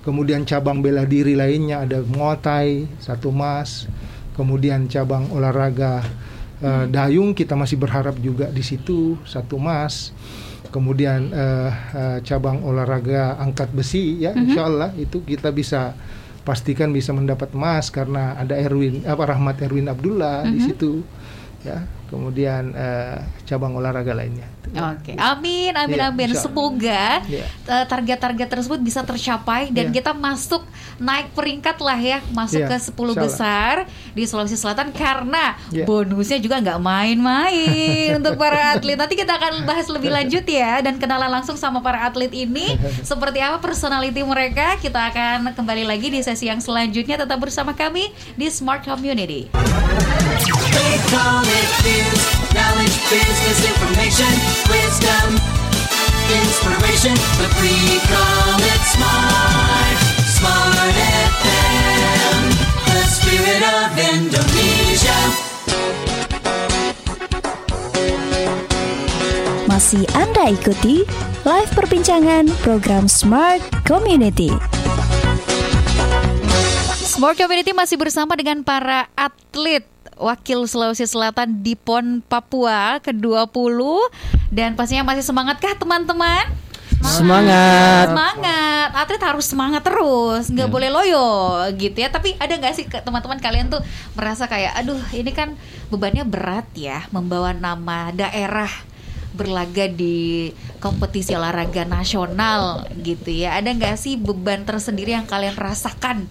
kemudian 0.08 0.48
cabang 0.48 0.80
bela 0.80 1.04
diri 1.04 1.36
lainnya 1.36 1.84
ada 1.84 2.00
muay 2.00 2.40
thai 2.40 2.70
satu 3.04 3.36
emas. 3.36 3.92
Kemudian 4.40 4.88
cabang 4.88 5.28
olahraga 5.36 6.00
eh, 6.64 6.86
dayung 6.88 7.36
kita 7.36 7.60
masih 7.60 7.76
berharap 7.76 8.16
juga 8.24 8.48
di 8.48 8.64
situ 8.64 9.20
satu 9.28 9.60
emas. 9.60 10.16
Kemudian 10.72 11.36
eh, 11.36 11.72
eh, 11.92 12.18
cabang 12.24 12.64
olahraga 12.64 13.36
angkat 13.44 13.76
besi 13.76 14.24
ya 14.24 14.32
Insya 14.32 14.64
Allah 14.72 14.96
itu 14.96 15.20
kita 15.28 15.52
bisa 15.52 15.92
pastikan 16.48 16.96
bisa 16.96 17.12
mendapat 17.12 17.52
emas 17.52 17.92
karena 17.92 18.40
ada 18.40 18.56
Erwin 18.56 19.04
apa 19.04 19.36
Rahmat 19.36 19.60
Erwin 19.68 19.92
Abdullah 19.92 20.48
di 20.48 20.64
situ 20.64 21.04
ya 21.68 21.84
kemudian 22.08 22.72
eh, 22.72 23.18
cabang 23.44 23.74
olahraga 23.74 24.12
lainnya 24.12 24.48
Oke, 24.68 25.16
amin, 25.16 25.72
amin, 25.72 26.00
amin. 26.02 26.28
insya 26.28 26.38
Allah. 26.38 26.44
Semoga 26.44 27.06
Iya. 27.24 27.46
eh, 27.48 27.86
target-target 27.88 28.48
tersebut 28.50 28.80
bisa 28.80 29.00
tercapai 29.02 29.72
dan 29.72 29.90
Iya. 29.90 29.96
kita 29.96 30.12
masuk 30.12 30.64
naik 30.98 31.32
peringkat 31.32 31.78
lah 31.78 31.96
ya, 31.96 32.18
masuk 32.30 32.60
Iya, 32.60 32.68
ke 32.68 32.78
10 32.78 32.90
insya 32.90 32.98
Allah. 32.98 33.16
besar 33.22 33.76
di 34.12 34.24
Sulawesi 34.24 34.58
Selatan 34.58 34.90
karena 34.90 35.54
Iya. 35.70 35.86
bonusnya 35.86 36.38
juga 36.38 36.58
nggak 36.58 36.80
main-main 36.80 38.10
untuk 38.20 38.36
para 38.36 38.74
atlet. 38.74 38.96
Nanti 38.96 39.14
kita 39.14 39.34
akan 39.34 39.64
bahas 39.64 39.86
lebih 39.88 40.10
lanjut 40.10 40.44
ya 40.44 40.82
dan 40.82 40.98
kenalan 40.98 41.30
langsung 41.30 41.54
sama 41.54 41.80
para 41.80 42.02
atlet 42.02 42.30
ini 42.30 42.76
seperti 43.06 43.40
apa 43.40 43.58
personality 43.58 44.22
mereka. 44.22 44.78
Kita 44.78 45.10
akan 45.10 45.54
kembali 45.54 45.84
lagi 45.84 46.10
di 46.10 46.22
sesi 46.22 46.46
yang 46.46 46.58
selanjutnya 46.58 47.18
tetap 47.18 47.38
bersama 47.38 47.72
kami 47.72 48.10
di 48.34 48.48
Smart 48.48 48.82
Community. 48.82 49.50
They 50.68 50.94
call 51.10 51.42
it 51.42 51.70
news, 51.84 52.22
knowledge, 52.52 52.98
business 53.08 53.60
information, 53.64 54.34
wisdom, 54.68 55.28
inspiration. 56.30 57.16
But 57.38 57.52
we 57.60 57.74
call 58.06 58.58
it 58.60 58.82
smart 58.88 60.00
Masih 69.68 70.04
Anda 70.16 70.52
ikuti 70.52 71.08
live 71.48 71.72
perbincangan 71.72 72.52
program 72.60 73.08
Smart 73.08 73.64
Community. 73.88 74.52
Smart 77.08 77.40
Community 77.40 77.72
masih 77.72 77.96
bersama 77.96 78.36
dengan 78.36 78.68
para 78.68 79.08
atlet 79.16 79.88
Wakil 80.18 80.66
Sulawesi 80.66 81.06
Selatan 81.06 81.62
di 81.62 81.78
PON 81.78 82.26
Papua 82.26 82.98
ke-20 83.00 83.80
dan 84.50 84.74
pastinya 84.74 85.08
masih 85.14 85.24
semangatkah 85.24 85.78
teman-teman? 85.78 86.67
Semangat. 87.04 88.10
Semangat, 88.10 88.90
atlet 88.98 89.22
harus 89.22 89.46
semangat 89.46 89.82
terus, 89.86 90.50
nggak 90.50 90.70
Ya. 90.70 90.74
boleh 90.74 90.90
loyo 90.90 91.28
gitu 91.78 91.98
ya. 92.02 92.10
Tapi 92.10 92.34
ada 92.38 92.54
nggak 92.58 92.74
sih 92.74 92.86
teman-teman 92.90 93.38
kalian 93.38 93.70
tuh 93.70 93.82
merasa 94.18 94.50
kayak, 94.50 94.74
aduh 94.78 95.00
ini 95.14 95.30
kan 95.34 95.54
bebannya 95.94 96.26
berat 96.26 96.68
ya, 96.74 97.06
membawa 97.14 97.54
nama 97.54 98.10
daerah 98.12 98.70
berlaga 99.38 99.86
di 99.86 100.50
kompetisi 100.82 101.38
olahraga 101.38 101.86
nasional 101.86 102.90
gitu 103.06 103.30
ya. 103.30 103.54
Ada 103.62 103.70
nggak 103.78 103.96
sih 103.98 104.18
beban 104.18 104.66
tersendiri 104.66 105.14
yang 105.14 105.30
kalian 105.30 105.54
rasakan 105.54 106.26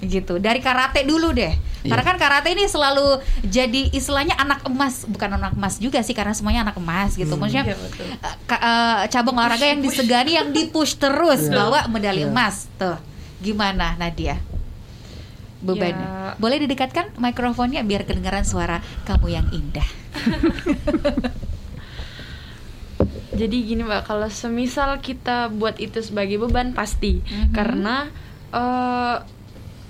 gitu? 0.00 0.36
Dari 0.36 0.58
karate 0.58 1.02
dulu 1.02 1.30
deh. 1.30 1.50
Karena 1.78 2.02
kan 2.02 2.16
karate 2.16 2.50
ini 2.50 2.66
selalu 2.66 3.18
jadi 3.40 3.88
istilahnya 3.90 4.34
anak 4.34 4.62
emas, 4.64 5.02
bukan 5.04 5.30
anak 5.32 5.54
emas 5.54 5.78
juga 5.78 6.00
sih 6.00 6.12
karena 6.12 6.32
semuanya 6.32 6.62
anak 6.62 6.76
emas 6.76 7.14
gitu. 7.14 7.32
Maksudnya 7.32 7.70
eh, 7.70 7.78
ka- 8.44 8.58
eh, 8.58 8.98
cabang 9.08 9.34
olahraga 9.34 9.64
yang 9.64 9.80
disegani 9.80 10.34
yang 10.34 10.50
dipush 10.50 10.94
terus 10.94 11.46
bawa 11.48 11.86
medali 11.86 12.22
emas 12.24 12.66
tuh. 12.74 12.98
Gimana 13.38 13.94
Nadia? 13.94 14.42
Bebannya. 15.58 16.06
Ya. 16.06 16.30
Boleh 16.36 16.58
didekatkan 16.60 17.14
mikrofonnya 17.16 17.82
biar 17.82 18.02
kedengaran 18.02 18.42
suara 18.42 18.78
kamu 19.04 19.26
yang 19.28 19.46
indah. 19.50 19.86
Jadi 23.30 23.56
gini 23.62 23.82
mbak, 23.82 24.02
kalau 24.02 24.26
semisal 24.28 24.98
kita 24.98 25.46
buat 25.48 25.78
itu 25.78 25.98
sebagai 26.00 26.38
beban 26.40 26.74
pasti, 26.74 27.22
Mhm. 27.22 27.52
karena 27.52 28.10
eh, 28.48 29.16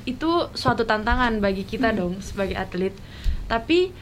itu 0.09 0.49
suatu 0.57 0.89
tantangan 0.89 1.37
bagi 1.45 1.69
kita 1.69 1.93
dong 1.93 2.25
sebagai 2.25 2.57
atlet. 2.57 2.97
Tapi 3.45 3.93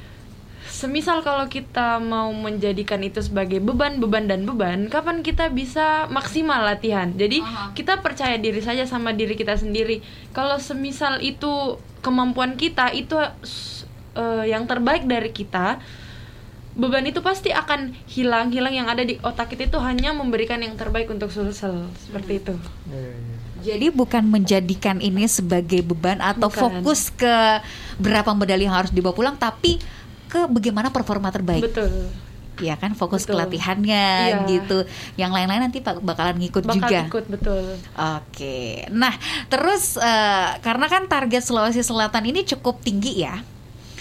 semisal 0.67 1.23
kalau 1.23 1.47
kita 1.47 2.03
mau 2.03 2.31
menjadikan 2.35 3.03
itu 3.03 3.23
sebagai 3.23 3.63
beban, 3.63 3.99
beban 4.03 4.27
dan 4.27 4.47
beban, 4.47 4.91
kapan 4.91 5.23
kita 5.23 5.51
bisa 5.51 6.07
maksimal 6.11 6.63
latihan? 6.63 7.11
Jadi 7.15 7.43
Aha. 7.43 7.75
kita 7.75 8.03
percaya 8.03 8.39
diri 8.39 8.63
saja 8.63 8.87
sama 8.87 9.15
diri 9.15 9.35
kita 9.35 9.59
sendiri. 9.59 10.03
Kalau 10.31 10.59
semisal 10.59 11.23
itu 11.23 11.79
kemampuan 12.03 12.55
kita 12.55 12.95
itu 12.95 13.19
eh, 14.15 14.45
yang 14.47 14.67
terbaik 14.71 15.07
dari 15.07 15.31
kita, 15.31 15.83
beban 16.77 17.09
itu 17.09 17.25
pasti 17.25 17.51
akan 17.57 17.97
hilang 18.05 18.53
hilang 18.53 18.77
yang 18.77 18.87
ada 18.87 19.01
di 19.01 19.17
otak 19.25 19.57
kita 19.57 19.73
itu 19.73 19.81
hanya 19.81 20.13
memberikan 20.13 20.61
yang 20.61 20.77
terbaik 20.77 21.09
untuk 21.09 21.33
Sulsel 21.33 21.89
seperti 21.97 22.45
itu 22.45 22.55
Jadi 23.67 23.87
bukan 23.91 24.23
menjadikan 24.25 24.97
ini 24.99 25.27
sebagai 25.27 25.83
beban 25.83 26.19
atau 26.19 26.47
Bukan. 26.47 26.61
fokus 26.81 27.11
ke 27.11 27.37
berapa 27.97 28.31
medali 28.31 28.63
yang 28.63 28.77
harus 28.77 28.91
dibawa 28.91 29.11
pulang, 29.11 29.35
tapi 29.35 29.83
ke 30.27 30.47
bagaimana 30.47 30.89
performa 30.89 31.29
terbaik. 31.29 31.67
betul 31.67 31.91
Ya 32.57 32.73
kan 32.73 32.97
fokus 32.97 33.23
ke 33.23 33.37
Betul. 33.37 33.43
latihannya 33.43 34.07
Iya. 34.25 34.49
gitu. 34.49 34.89
Yang 35.15 35.31
lain-lain 35.31 35.61
nanti 35.63 35.79
bak- 35.79 36.01
bakalan 36.01 36.41
ngikut 36.41 36.65
bakal 36.65 36.89
juga. 36.89 37.01
ikut 37.05 37.25
betul 37.29 37.65
Oke. 37.93 38.89
Nah, 38.89 39.13
terus 39.47 40.01
eh, 40.01 40.49
karena 40.59 40.89
kan 40.89 41.05
target 41.05 41.45
Sulawesi 41.45 41.85
Selatan 41.85 42.25
ini 42.25 42.47
cukup 42.47 42.81
tinggi 42.81 43.21
ya. 43.21 43.45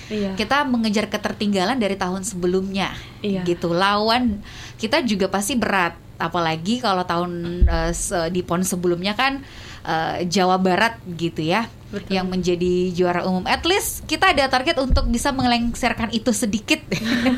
iya 0.08 0.32
Kita 0.34 0.64
mengejar 0.64 1.10
ketertinggalan 1.10 1.76
dari 1.76 2.00
tahun 2.00 2.24
sebelumnya. 2.24 2.96
Iya. 3.20 3.44
Gitu. 3.44 3.68
Lawan 3.68 4.40
kita 4.78 5.04
juga 5.04 5.28
pasti 5.28 5.58
berat. 5.58 6.05
Apalagi 6.18 6.80
kalau 6.80 7.04
tahun 7.04 7.66
se- 7.92 8.30
di 8.30 8.40
PON 8.40 8.62
sebelumnya 8.62 9.14
kan 9.14 9.44
eh, 9.82 10.24
Jawa 10.26 10.58
Barat 10.58 10.96
gitu 11.10 11.42
ya. 11.42 11.68
Betul. 11.86 12.12
Yang 12.12 12.28
menjadi 12.28 12.74
juara 12.92 13.22
umum. 13.24 13.46
At 13.46 13.64
least 13.64 14.04
kita 14.04 14.30
ada 14.30 14.48
target 14.48 14.76
untuk 14.78 15.08
bisa 15.08 15.32
melengsarkan 15.32 16.12
itu 16.12 16.32
sedikit. 16.32 16.84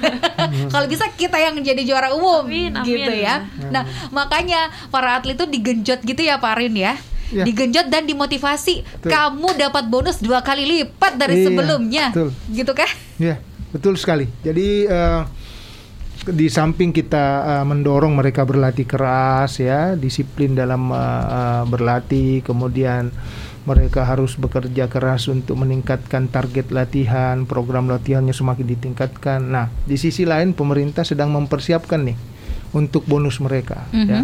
kalau 0.73 0.87
bisa 0.87 1.05
kita 1.11 1.37
yang 1.37 1.53
menjadi 1.53 1.81
juara 1.83 2.09
umum 2.11 2.41
Amin, 2.41 2.73
amin. 2.73 2.85
gitu 2.85 3.11
ya. 3.13 3.45
Nah, 3.69 3.83
makanya 4.09 4.57
para 4.87 5.15
atlet 5.15 5.35
itu 5.35 5.45
digenjot 5.45 6.01
gitu 6.01 6.21
ya 6.21 6.37
Pak 6.37 6.51
Arin 6.53 6.73
ya. 6.73 6.93
Ya. 7.27 7.43
digenjot 7.43 7.91
dan 7.91 8.07
dimotivasi. 8.07 8.87
Betul. 8.87 9.11
Kamu 9.11 9.51
dapat 9.53 9.83
bonus 9.85 10.17
dua 10.17 10.39
kali 10.39 10.63
lipat 10.63 11.19
dari 11.19 11.43
Iya, 11.43 11.45
sebelumnya, 11.45 12.05
betul. 12.09 12.29
gitu 12.47 12.71
kah? 12.71 12.87
Ya, 13.19 13.35
betul 13.69 13.99
sekali. 13.99 14.31
Jadi 14.39 14.87
eh, 14.87 15.21
di 16.31 16.47
samping 16.51 16.91
kita 16.91 17.25
eh, 17.43 17.65
mendorong 17.65 18.17
mereka 18.17 18.43
berlatih 18.43 18.87
keras 18.87 19.59
ya, 19.61 19.95
disiplin 19.95 20.55
dalam 20.55 20.91
eh, 20.91 20.97
eh, 20.99 21.63
berlatih, 21.67 22.43
kemudian 22.43 23.11
mereka 23.67 24.07
harus 24.07 24.39
bekerja 24.39 24.87
keras 24.87 25.27
untuk 25.27 25.59
meningkatkan 25.59 26.31
target 26.31 26.71
latihan, 26.71 27.43
program 27.43 27.91
latihannya 27.91 28.31
semakin 28.31 28.63
ditingkatkan. 28.63 29.43
Nah, 29.43 29.67
di 29.83 29.99
sisi 29.99 30.23
lain 30.23 30.55
pemerintah 30.55 31.03
sedang 31.03 31.35
mempersiapkan 31.35 31.99
nih 32.07 32.17
untuk 32.71 33.03
bonus 33.03 33.43
mereka 33.43 33.83
ya. 33.91 34.23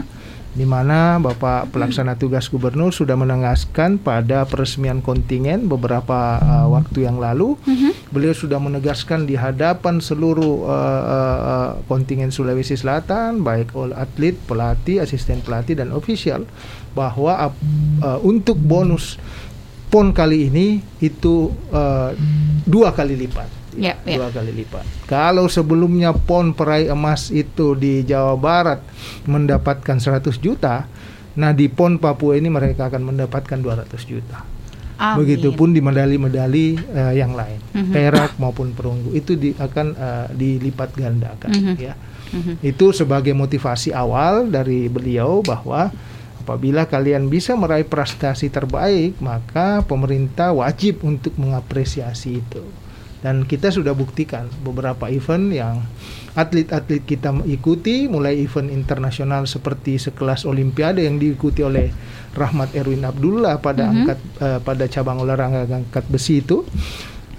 Di 0.53 0.69
mana 0.69 1.17
Bapak 1.17 1.73
Pelaksana 1.73 2.13
Tugas 2.13 2.45
Gubernur 2.45 2.93
sudah 2.93 3.17
menegaskan 3.17 3.97
pada 3.97 4.45
peresmian 4.45 5.01
kontingen 5.01 5.65
beberapa 5.65 6.37
uh, 6.37 6.69
waktu 6.69 7.09
yang 7.09 7.17
lalu, 7.17 7.57
beliau 8.13 8.37
sudah 8.37 8.61
menegaskan 8.61 9.25
di 9.25 9.33
hadapan 9.33 9.97
seluruh 9.97 10.69
uh, 10.69 11.01
uh, 11.09 11.39
uh, 11.41 11.69
kontingen 11.89 12.29
Sulawesi 12.29 12.77
Selatan, 12.77 13.41
baik 13.41 13.73
oleh 13.73 13.97
atlet, 13.97 14.37
pelatih, 14.45 15.01
asisten 15.01 15.41
pelatih 15.41 15.73
dan 15.73 15.89
ofisial, 15.89 16.45
bahwa 16.93 17.49
ap- 17.49 17.65
uh, 18.05 18.21
untuk 18.21 18.61
bonus 18.61 19.17
pon 19.89 20.13
kali 20.13 20.53
ini 20.53 20.85
itu 21.01 21.49
uh, 21.73 22.13
dua 22.69 22.93
kali 22.93 23.17
lipat. 23.17 23.62
Ya, 23.73 23.97
ya. 24.03 24.17
dua 24.17 24.29
kali 24.29 24.53
lipat. 24.53 24.85
Kalau 25.05 25.45
sebelumnya 25.47 26.13
PON 26.13 26.53
peraih 26.53 26.89
emas 26.89 27.29
itu 27.29 27.73
di 27.73 28.01
Jawa 28.01 28.37
Barat 28.37 28.79
mendapatkan 29.23 29.97
100 29.97 30.37
juta, 30.37 30.85
nah 31.33 31.51
di 31.51 31.67
PON 31.67 31.97
Papua 31.97 32.37
ini 32.37 32.47
mereka 32.47 32.87
akan 32.87 33.13
mendapatkan 33.13 33.57
200 33.57 34.03
juta. 34.03 34.45
Amin. 34.93 35.25
Begitupun 35.25 35.73
di 35.73 35.81
medali-medali 35.81 36.77
eh, 36.77 37.13
yang 37.17 37.33
lain, 37.33 37.57
Mhm. 37.73 37.91
perak 37.91 38.31
maupun 38.37 38.71
perunggu 38.71 39.11
itu 39.11 39.33
di, 39.33 39.51
akan 39.51 39.87
eh, 39.91 40.27
dilipat 40.31 40.93
gandakan 40.93 41.49
Mhm. 41.49 41.75
ya. 41.81 41.93
Mhm. 42.29 42.53
Itu 42.61 42.93
sebagai 42.93 43.33
motivasi 43.33 43.89
awal 43.89 44.47
dari 44.47 44.85
beliau 44.85 45.41
bahwa 45.41 45.89
apabila 46.39 46.85
kalian 46.85 47.25
bisa 47.25 47.55
meraih 47.55 47.87
prestasi 47.87 48.51
terbaik, 48.51 49.17
maka 49.17 49.81
pemerintah 49.81 50.51
wajib 50.51 51.01
untuk 51.01 51.33
mengapresiasi 51.35 52.37
itu. 52.37 52.61
Dan 53.23 53.47
kita 53.47 53.71
sudah 53.71 53.95
buktikan 53.95 54.51
beberapa 54.67 55.07
event 55.07 55.47
yang 55.55 55.79
atlet-atlet 56.35 57.07
kita 57.07 57.31
ikuti, 57.47 58.11
mulai 58.11 58.43
event 58.43 58.67
internasional 58.67 59.47
seperti 59.47 59.95
sekelas 59.95 60.43
Olimpiade 60.43 61.07
yang 61.07 61.15
diikuti 61.15 61.63
oleh 61.63 61.87
Rahmat 62.35 62.75
Erwin 62.75 63.07
Abdullah 63.07 63.63
pada 63.63 63.87
angkat 63.87 64.19
eh, 64.43 64.59
pada 64.59 64.83
cabang 64.91 65.23
olahraga 65.23 65.63
angkat 65.71 66.03
besi 66.11 66.43
itu. 66.43 66.67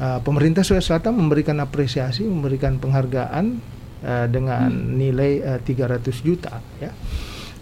Eh, 0.01 0.19
pemerintah 0.25 0.65
Sulawesi 0.65 0.89
Selatan 0.89 1.21
memberikan 1.21 1.61
apresiasi, 1.61 2.25
memberikan 2.25 2.81
penghargaan 2.81 3.61
eh, 4.01 4.27
dengan 4.33 4.73
nilai 4.73 5.61
eh, 5.61 5.61
300 5.61 6.01
juta 6.25 6.65
ya. 6.81 6.97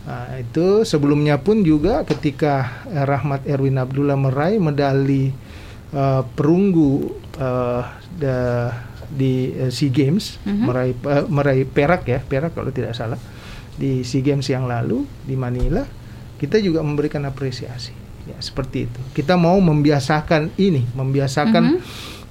Nah, 0.03 0.35
itu 0.39 0.83
sebelumnya 0.83 1.39
pun 1.39 1.63
juga 1.63 2.03
ketika 2.03 2.87
Rahmat 2.91 3.47
Erwin 3.47 3.79
Abdullah 3.79 4.19
meraih 4.19 4.63
medali 4.63 5.35
eh, 5.91 6.23
perunggu 6.39 7.19
eh, 7.39 7.83
da- 8.23 8.73
di 9.05 9.33
eh, 9.51 9.69
SEA 9.69 9.91
Games 9.91 10.39
meraih 10.47 10.95
eh, 10.95 11.25
meraih 11.29 11.67
perak 11.67 12.07
ya 12.07 12.19
perak 12.19 12.55
kalau 12.55 12.71
tidak 12.71 12.95
salah 12.95 13.19
di 13.75 14.01
SEA 14.01 14.23
Games 14.23 14.47
yang 14.47 14.65
lalu 14.65 15.03
di 15.21 15.35
Manila 15.35 15.83
kita 16.37 16.59
juga 16.59 16.81
memberikan 16.81 17.23
apresiasi. 17.23 17.93
Ya 18.23 18.39
seperti 18.39 18.87
itu. 18.87 19.01
Kita 19.13 19.35
mau 19.35 19.59
membiasakan 19.59 20.55
ini 20.57 20.87
membiasakan 20.89 21.83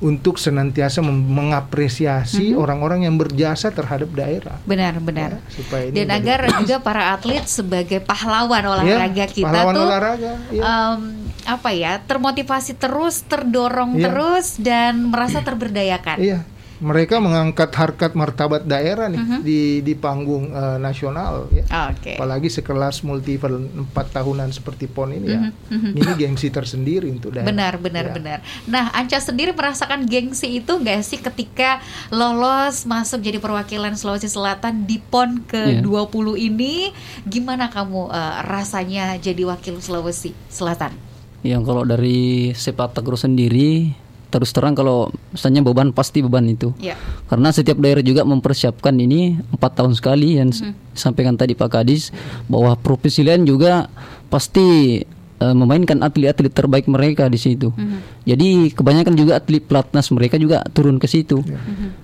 untuk 0.02 0.36
senantiasa 0.36 1.04
mengapresiasi 1.04 2.52
orang-orang 2.54 3.04
yang 3.04 3.16
berjasa 3.16 3.70
terhadap 3.70 4.10
daerah. 4.12 4.58
Benar-benar. 4.64 5.38
ya, 5.38 5.40
supaya 5.48 5.84
ini 5.86 5.94
Dan 5.94 6.08
agar 6.10 6.40
juga 6.58 6.80
para 6.80 7.12
atlet 7.12 7.46
sebagai 7.46 8.00
pahlawan 8.00 8.64
olahraga 8.66 9.14
Ya, 9.14 9.28
kita 9.28 9.46
pahlawan 9.46 9.74
tuh 9.74 9.86
olahraga, 9.86 10.32
ya. 10.50 10.64
em, 10.64 11.00
apa 11.44 11.74
ya 11.74 12.00
termotivasi 12.00 12.76
terus, 12.76 13.24
terdorong 13.24 13.98
Iya. 13.98 14.04
terus 14.08 14.48
dan 14.58 15.10
merasa 15.10 15.42
terberdayakan. 15.42 16.18
Iya, 16.18 16.40
mereka 16.82 17.22
mengangkat 17.22 17.70
harkat 17.78 18.18
martabat 18.18 18.66
daerah 18.66 19.06
nih 19.06 19.22
Mhm. 19.22 19.40
di 19.46 19.62
di 19.82 19.94
panggung 19.94 20.50
eh, 20.50 20.78
nasional 20.78 21.46
ya. 21.54 21.62
Oke. 21.94 22.18
Apalagi 22.18 22.50
sekelas 22.50 23.06
multi 23.06 23.38
event 23.38 23.70
empat 23.86 24.10
tahunan 24.12 24.50
seperti 24.50 24.90
PON 24.90 25.14
ini 25.14 25.28
ya. 25.30 25.42
Mhm, 25.46 25.54
mhm. 25.70 25.92
Ini 25.94 26.12
gengsi 26.18 26.50
tersendiri 26.50 27.06
untuk 27.06 27.38
daerah. 27.38 27.46
Benar, 27.46 27.78
benar, 27.78 28.06
Ya. 28.10 28.14
benar. 28.18 28.38
Nah, 28.66 28.90
Anca 28.92 29.22
sendiri 29.22 29.54
merasakan 29.54 30.10
gengsi 30.10 30.58
itu 30.58 30.74
nggak 30.74 31.06
sih 31.06 31.22
ketika 31.22 31.78
lolos 32.10 32.90
masuk 32.90 33.22
jadi 33.22 33.38
perwakilan 33.38 33.94
Sulawesi 33.94 34.26
Selatan 34.26 34.90
di 34.90 34.98
PON 34.98 35.46
ke-20 35.46 36.26
ini? 36.36 36.90
Gimana 37.24 37.70
kamu 37.70 38.10
eh, 38.10 38.36
rasanya 38.42 39.22
jadi 39.22 39.46
wakil 39.46 39.78
Sulawesi 39.78 40.34
Selatan? 40.50 41.11
Yang 41.42 41.62
kalau 41.64 41.84
dari 41.84 42.20
sepak 42.52 42.94
takraw 42.94 43.16
sendiri 43.16 43.98
terus 44.28 44.50
terang 44.50 44.72
kalau 44.72 45.12
misalnya 45.30 45.60
beban 45.60 45.92
pasti 45.92 46.20
beban 46.20 46.46
itu. 46.46 46.72
Ya. 46.78 46.96
Karena 47.28 47.52
setiap 47.52 47.76
daerah 47.78 48.00
juga 48.00 48.24
mempersiapkan 48.24 48.96
ini 48.96 49.36
empat 49.52 49.76
tahun 49.76 49.92
sekali 49.92 50.40
yang 50.40 50.50
s- 50.50 50.64
disampaikan 50.90 51.36
tadi 51.36 51.52
Pak 51.52 51.68
Kadis 51.70 52.16
bahwa 52.46 52.72
provinsi 52.76 53.22
lain 53.22 53.44
juga 53.44 53.92
pasti 54.28 55.02
eh, 55.36 55.56
memainkan 55.58 56.00
atlet-atlet 56.00 56.48
terbaik 56.50 56.88
mereka 56.88 57.26
di 57.26 57.36
situ. 57.36 57.76
Jadi 58.24 58.72
kebanyakan 58.72 59.14
juga 59.14 59.36
atlet 59.36 59.60
pelatnas 59.60 60.08
mereka 60.10 60.38
juga 60.38 60.64
turun 60.70 60.96
ke 60.96 61.08
situ. 61.08 61.44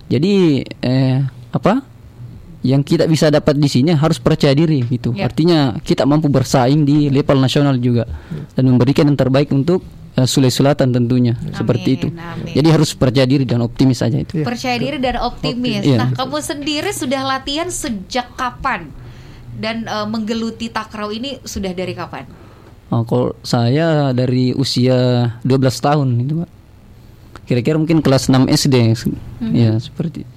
Jadi 0.07 0.33
eh, 0.81 1.23
apa? 1.49 1.79
Yang 2.67 2.81
kita 2.83 3.07
bisa 3.07 3.31
dapat 3.31 3.55
di 3.55 3.71
sini 3.71 3.95
harus 3.95 4.19
percaya 4.19 4.51
diri 4.51 4.83
gitu. 4.83 5.15
Ya. 5.15 5.31
Artinya 5.31 5.79
kita 5.79 6.03
mampu 6.03 6.27
bersaing 6.27 6.83
di 6.83 7.07
level 7.07 7.39
nasional 7.39 7.79
juga 7.79 8.03
dan 8.59 8.67
memberikan 8.67 9.07
yang 9.07 9.15
terbaik 9.15 9.47
untuk 9.55 9.79
eh, 10.19 10.27
Sulawesi 10.27 10.59
Selatan 10.59 10.91
tentunya 10.91 11.39
seperti 11.55 11.89
itu. 11.95 12.07
amin. 12.11 12.51
Jadi 12.51 12.67
harus 12.67 12.91
percaya 12.91 13.23
diri 13.23 13.47
dan 13.47 13.63
optimis 13.63 14.03
saja 14.03 14.19
itu. 14.19 14.43
Iya. 14.43 14.45
Percaya 14.51 14.75
diri 14.75 14.99
dan 14.99 15.15
optimis. 15.23 15.87
Iya. 15.87 15.97
Nah, 16.03 16.09
kamu 16.11 16.37
sendiri 16.43 16.91
sudah 16.91 17.23
latihan 17.23 17.71
sejak 17.71 18.35
kapan? 18.35 18.91
Dan 19.55 19.87
eh, 19.87 20.07
menggeluti 20.11 20.67
takraw 20.67 21.07
ini 21.15 21.39
sudah 21.47 21.71
dari 21.71 21.95
kapan? 21.95 22.27
Oh, 22.91 23.07
kalau 23.07 23.31
saya 23.47 24.11
dari 24.11 24.51
usia 24.55 25.31
12 25.43 25.87
tahun 25.87 26.07
itu, 26.23 26.33
Pak. 26.43 26.49
Kira-kira 27.47 27.79
mungkin 27.79 28.03
kelas 28.03 28.27
6 28.27 28.47
SD. 28.51 28.75
Ya, 29.55 29.79
seperti 29.79 30.27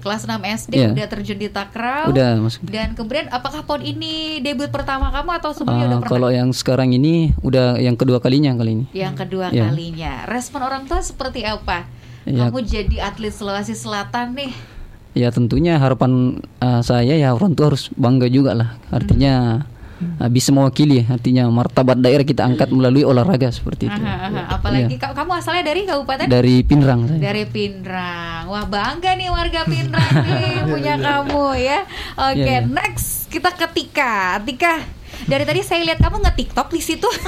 Kelas 0.00 0.24
6 0.24 0.32
SD 0.40 0.72
Iya. 0.74 0.88
udah 0.90 1.06
terjun 1.06 1.36
di 1.36 1.46
takraw. 1.46 2.08
udah 2.08 2.40
masuk. 2.40 2.64
Dan 2.64 2.92
kemudian 2.92 3.28
apakah 3.28 3.62
PON 3.62 3.80
ini 3.80 4.12
debut 4.38 4.68
pertama 4.68 5.08
kamu 5.10 5.30
atau 5.36 5.50
sebelumnya 5.52 5.84
Ah, 5.84 5.90
udah 5.90 5.98
pernah? 6.00 6.12
kalau 6.12 6.28
yang 6.30 6.50
sekarang 6.50 6.90
ini 6.90 7.14
udah 7.38 7.76
yang 7.76 7.94
kedua 7.94 8.18
kalinya 8.18 8.50
kali 8.52 8.70
ini. 8.74 8.84
Yang 8.90 9.14
kedua 9.20 9.48
Iya. 9.48 9.66
kalinya. 9.66 10.12
Respon 10.26 10.60
orang 10.60 10.84
tua 10.84 11.00
seperti 11.00 11.42
apa? 11.42 11.84
Iya. 12.22 12.48
Kamu 12.48 12.58
jadi 12.60 12.96
atlet 13.02 13.30
Sulawesi 13.30 13.72
Selatan 13.72 14.34
nih. 14.34 14.52
Ya 15.12 15.28
tentunya 15.28 15.74
harapan 15.74 16.38
ah, 16.58 16.80
saya 16.80 17.12
ya 17.12 17.30
orang 17.30 17.52
tua 17.52 17.68
harus 17.68 17.90
bangga 17.92 18.26
juga 18.26 18.52
lah. 18.52 18.68
Artinya 18.88 19.66
ah, 20.16 20.26
bisa 20.26 20.50
mewakili 20.50 21.02
artinya 21.02 21.44
martabat 21.46 21.96
daerah 21.96 22.22
kita 22.22 22.42
angkat 22.42 22.68
melalui 22.68 23.02
olahraga 23.02 23.48
seperti 23.48 23.86
itu. 23.86 23.96
Aha, 23.96 24.16
aha. 24.26 24.42
Apalagi 24.56 24.94
Iya. 24.94 25.02
ka- 25.02 25.14
kamu 25.14 25.32
asalnya 25.34 25.64
dari 25.64 25.80
kabupaten? 25.84 26.26
Dari 26.26 26.54
Pinrang 26.62 27.00
saya. 27.06 27.20
Dari 27.22 27.44
Pinrang. 27.44 28.42
Wah, 28.46 28.64
bangga 28.64 29.12
nih 29.12 29.28
warga 29.28 29.62
Pinrang 29.64 30.12
nih 30.20 30.64
punya 30.70 30.94
kamu 30.96 31.44
ya. 31.56 31.78
Oke, 32.16 32.40
Iya, 32.40 32.56
iya. 32.56 32.60
next 32.62 33.28
kita 33.28 33.52
ke 33.52 33.66
Tika. 33.70 34.40
Dari 35.20 35.44
tadi 35.44 35.60
saya 35.60 35.84
lihat 35.84 36.00
kamu 36.00 36.16
nge-TikTok 36.18 36.68
di 36.68 36.80
situ. 36.80 37.04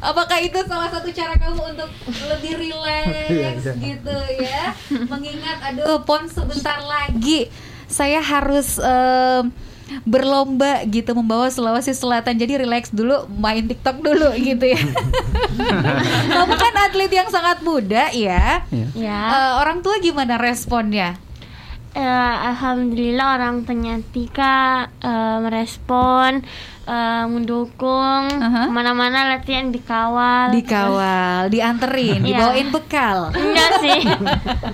Apakah 0.00 0.38
itu 0.38 0.58
salah 0.62 0.86
satu 0.86 1.08
cara 1.10 1.34
kamu 1.34 1.74
untuk 1.74 1.90
lebih 2.28 2.52
iya. 3.32 3.50
gitu 3.74 4.16
ya? 4.38 4.62
Mengingat 5.04 5.58
aduh 5.64 6.04
pon 6.04 6.28
sebentar 6.28 6.78
lagi 6.78 7.48
saya 7.84 8.20
harus 8.20 8.76
em, 8.76 9.50
berlomba 10.02 10.82
gitu 10.84 11.12
membawa 11.12 11.46
Sulawesi 11.46 11.92
Selatan 11.92 12.34
jadi 12.34 12.58
relax 12.58 12.88
dulu 12.88 13.28
main 13.30 13.64
TikTok 13.64 14.00
dulu 14.00 14.32
gitu 14.48 14.64
ya. 14.66 14.80
Kamu 16.26 16.54
kan 16.54 16.74
atlet 16.82 17.10
yang 17.10 17.28
sangat 17.28 17.60
muda 17.60 18.10
ya. 18.10 18.64
Iya. 18.64 18.86
Ya, 18.92 19.20
Eh, 19.26 19.52
orang 19.58 19.80
tua 19.80 19.98
gimana 19.98 20.36
responnya? 20.36 21.20
eh, 21.94 22.02
alhamdulillah 22.50 23.38
orang 23.38 23.62
Tika 24.04 24.90
eh, 24.98 25.38
merespon, 25.38 26.42
eh, 26.84 27.24
mendukung, 27.24 28.34
Aha. 28.34 28.66
ke 28.66 28.70
mana-mana 28.72 29.30
latihan 29.30 29.70
dikawal. 29.70 30.50
Dikawal, 30.50 31.46
dianterin, 31.48 32.18
Iya. 32.18 32.34
dibawain 32.34 32.68
bekal. 32.68 33.30
Enggak 33.30 33.70
sih, 33.78 34.00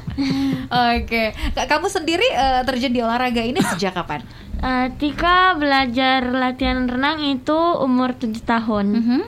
Oke, 0.96 1.24
Kak, 1.52 1.66
kamu 1.68 1.86
sendiri 1.88 2.24
eh, 2.24 2.64
terjun 2.64 2.88
di 2.88 3.00
olahraga 3.00 3.42
ini 3.42 3.60
sejak 3.60 3.92
kapan? 3.92 4.24
Eh, 4.60 4.88
Tika 5.00 5.56
belajar 5.56 6.20
latihan 6.28 6.84
renang 6.84 7.24
itu 7.24 7.56
umur 7.80 8.12
7 8.12 8.44
tahun. 8.44 8.86
Mhm. 8.92 9.20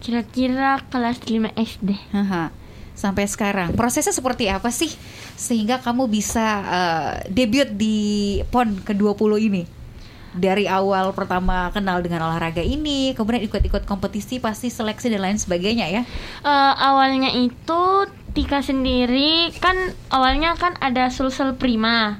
Kira-kira 0.00 0.80
kelas 0.88 1.20
5 1.28 1.52
SD. 1.52 1.92
Sampai 2.98 3.30
sekarang 3.30 3.78
prosesnya 3.78 4.10
seperti 4.10 4.50
apa 4.50 4.74
sih 4.74 4.90
sehingga 5.38 5.78
kamu 5.78 6.10
bisa 6.10 6.46
eh, 6.66 7.12
debut 7.30 7.68
di 7.70 7.96
PON 8.48 8.80
ke-20 8.82 9.32
ini? 9.38 9.62
Dari 10.38 10.68
awal 10.68 11.14
pertama 11.16 11.72
kenal 11.72 12.04
dengan 12.04 12.28
olahraga 12.28 12.60
ini, 12.62 13.16
kemudian 13.16 13.42
ikut-ikut 13.48 13.88
kompetisi, 13.88 14.38
pasti 14.38 14.68
seleksi 14.68 15.08
dan 15.10 15.24
lain 15.24 15.38
sebagainya 15.40 15.86
ya. 15.88 16.02
Eh, 16.42 16.74
awalnya 16.78 17.32
itu 17.32 17.82
Tika 18.38 18.62
sendiri 18.62 19.50
kan 19.58 19.74
awalnya 20.08 20.54
kan 20.54 20.78
ada 20.78 21.10
sulsel 21.10 21.58
prima. 21.58 22.14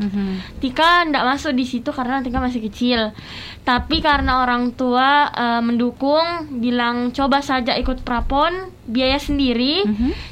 Tika 0.58 1.06
ndak 1.06 1.22
masuk 1.22 1.54
di 1.54 1.62
situ 1.62 1.94
karena 1.94 2.18
Tika 2.18 2.42
masih 2.42 2.58
kecil. 2.58 3.14
Tapi 3.62 4.02
karena 4.02 4.42
orang 4.42 4.74
tua 4.74 5.30
eh, 5.30 5.62
mendukung, 5.62 6.26
bilang 6.58 7.14
coba 7.14 7.38
saja 7.38 7.76
ikut 7.76 8.02
prapon, 8.02 8.50
biaya 8.84 9.16
sendiri. 9.16 9.86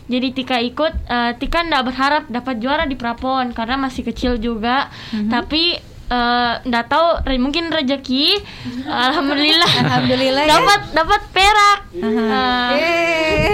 Jadi 0.08 0.28
Tika 0.34 0.58
ikut. 0.58 0.92
eh, 1.06 1.32
Tika 1.38 1.62
ndak 1.62 1.86
berharap 1.86 2.22
dapat 2.26 2.58
juara 2.58 2.84
di 2.84 2.98
prapon 2.98 3.54
karena 3.54 3.78
masih 3.78 4.02
kecil 4.02 4.36
juga. 4.36 4.90
Tapi 5.30 5.78
eh, 6.08 6.52
ndak 6.62 6.84
tahu 6.86 7.06
re- 7.22 7.38
mungkin 7.38 7.68
rezeki. 7.68 8.38
Alhamdulillah. 9.06 9.70
Alhamdulillah 9.80 10.42
ya. 10.42 10.50
dapat 10.52 10.80
dapat 10.92 11.20
perak. 11.30 11.78
Eh, 12.72 13.50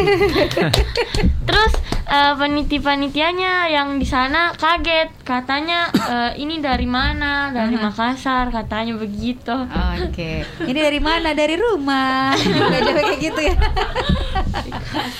Terus 1.48 1.72
eh, 2.04 2.32
panitia-panitianya 2.34 3.52
yang 3.68 3.96
di 3.96 4.04
sana 4.04 4.52
kaget, 4.52 5.10
katanya 5.22 5.88
eh, 5.90 6.32
ini 6.36 6.58
dari 6.58 6.84
mana? 6.84 7.50
Dari 7.50 7.74
Makassar, 7.74 8.48
katanya 8.48 8.94
begitu. 8.94 9.52
Oke, 9.98 10.44
ini 10.62 10.78
dari 10.78 10.98
mana? 10.98 11.32
Dari 11.32 11.54
rumah. 11.54 12.32
Jauh 12.82 12.94
kayak 12.94 13.18
gitu 13.18 13.40
ya. 13.42 13.56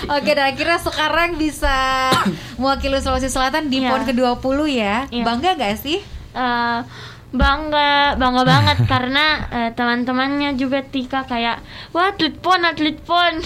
Oke, 0.08 0.30
dan 0.30 0.52
akhirnya 0.52 0.78
sekarang 0.78 1.36
bisa 1.36 2.10
mewakili 2.60 2.98
Sulawesi 2.98 3.28
Selatan 3.28 3.66
di 3.66 3.80
Iya. 3.80 3.90
PON 3.90 4.02
ke-20 4.04 4.58
ya. 4.70 4.96
Iya. 5.08 5.24
Bangga 5.24 5.50
gak 5.54 5.74
sih? 5.76 5.98
Eh, 6.32 6.78
bangga, 7.32 8.14
bangga 8.14 8.42
banget 8.44 8.78
karena 8.92 9.24
eh, 9.48 9.70
teman-temannya 9.72 10.54
juga 10.54 10.80
Tika 10.82 11.24
kayak, 11.24 11.64
wah 11.90 12.08
atlet 12.08 12.36
pon, 12.36 12.60
atlet 12.60 12.96
pon, 12.98 13.40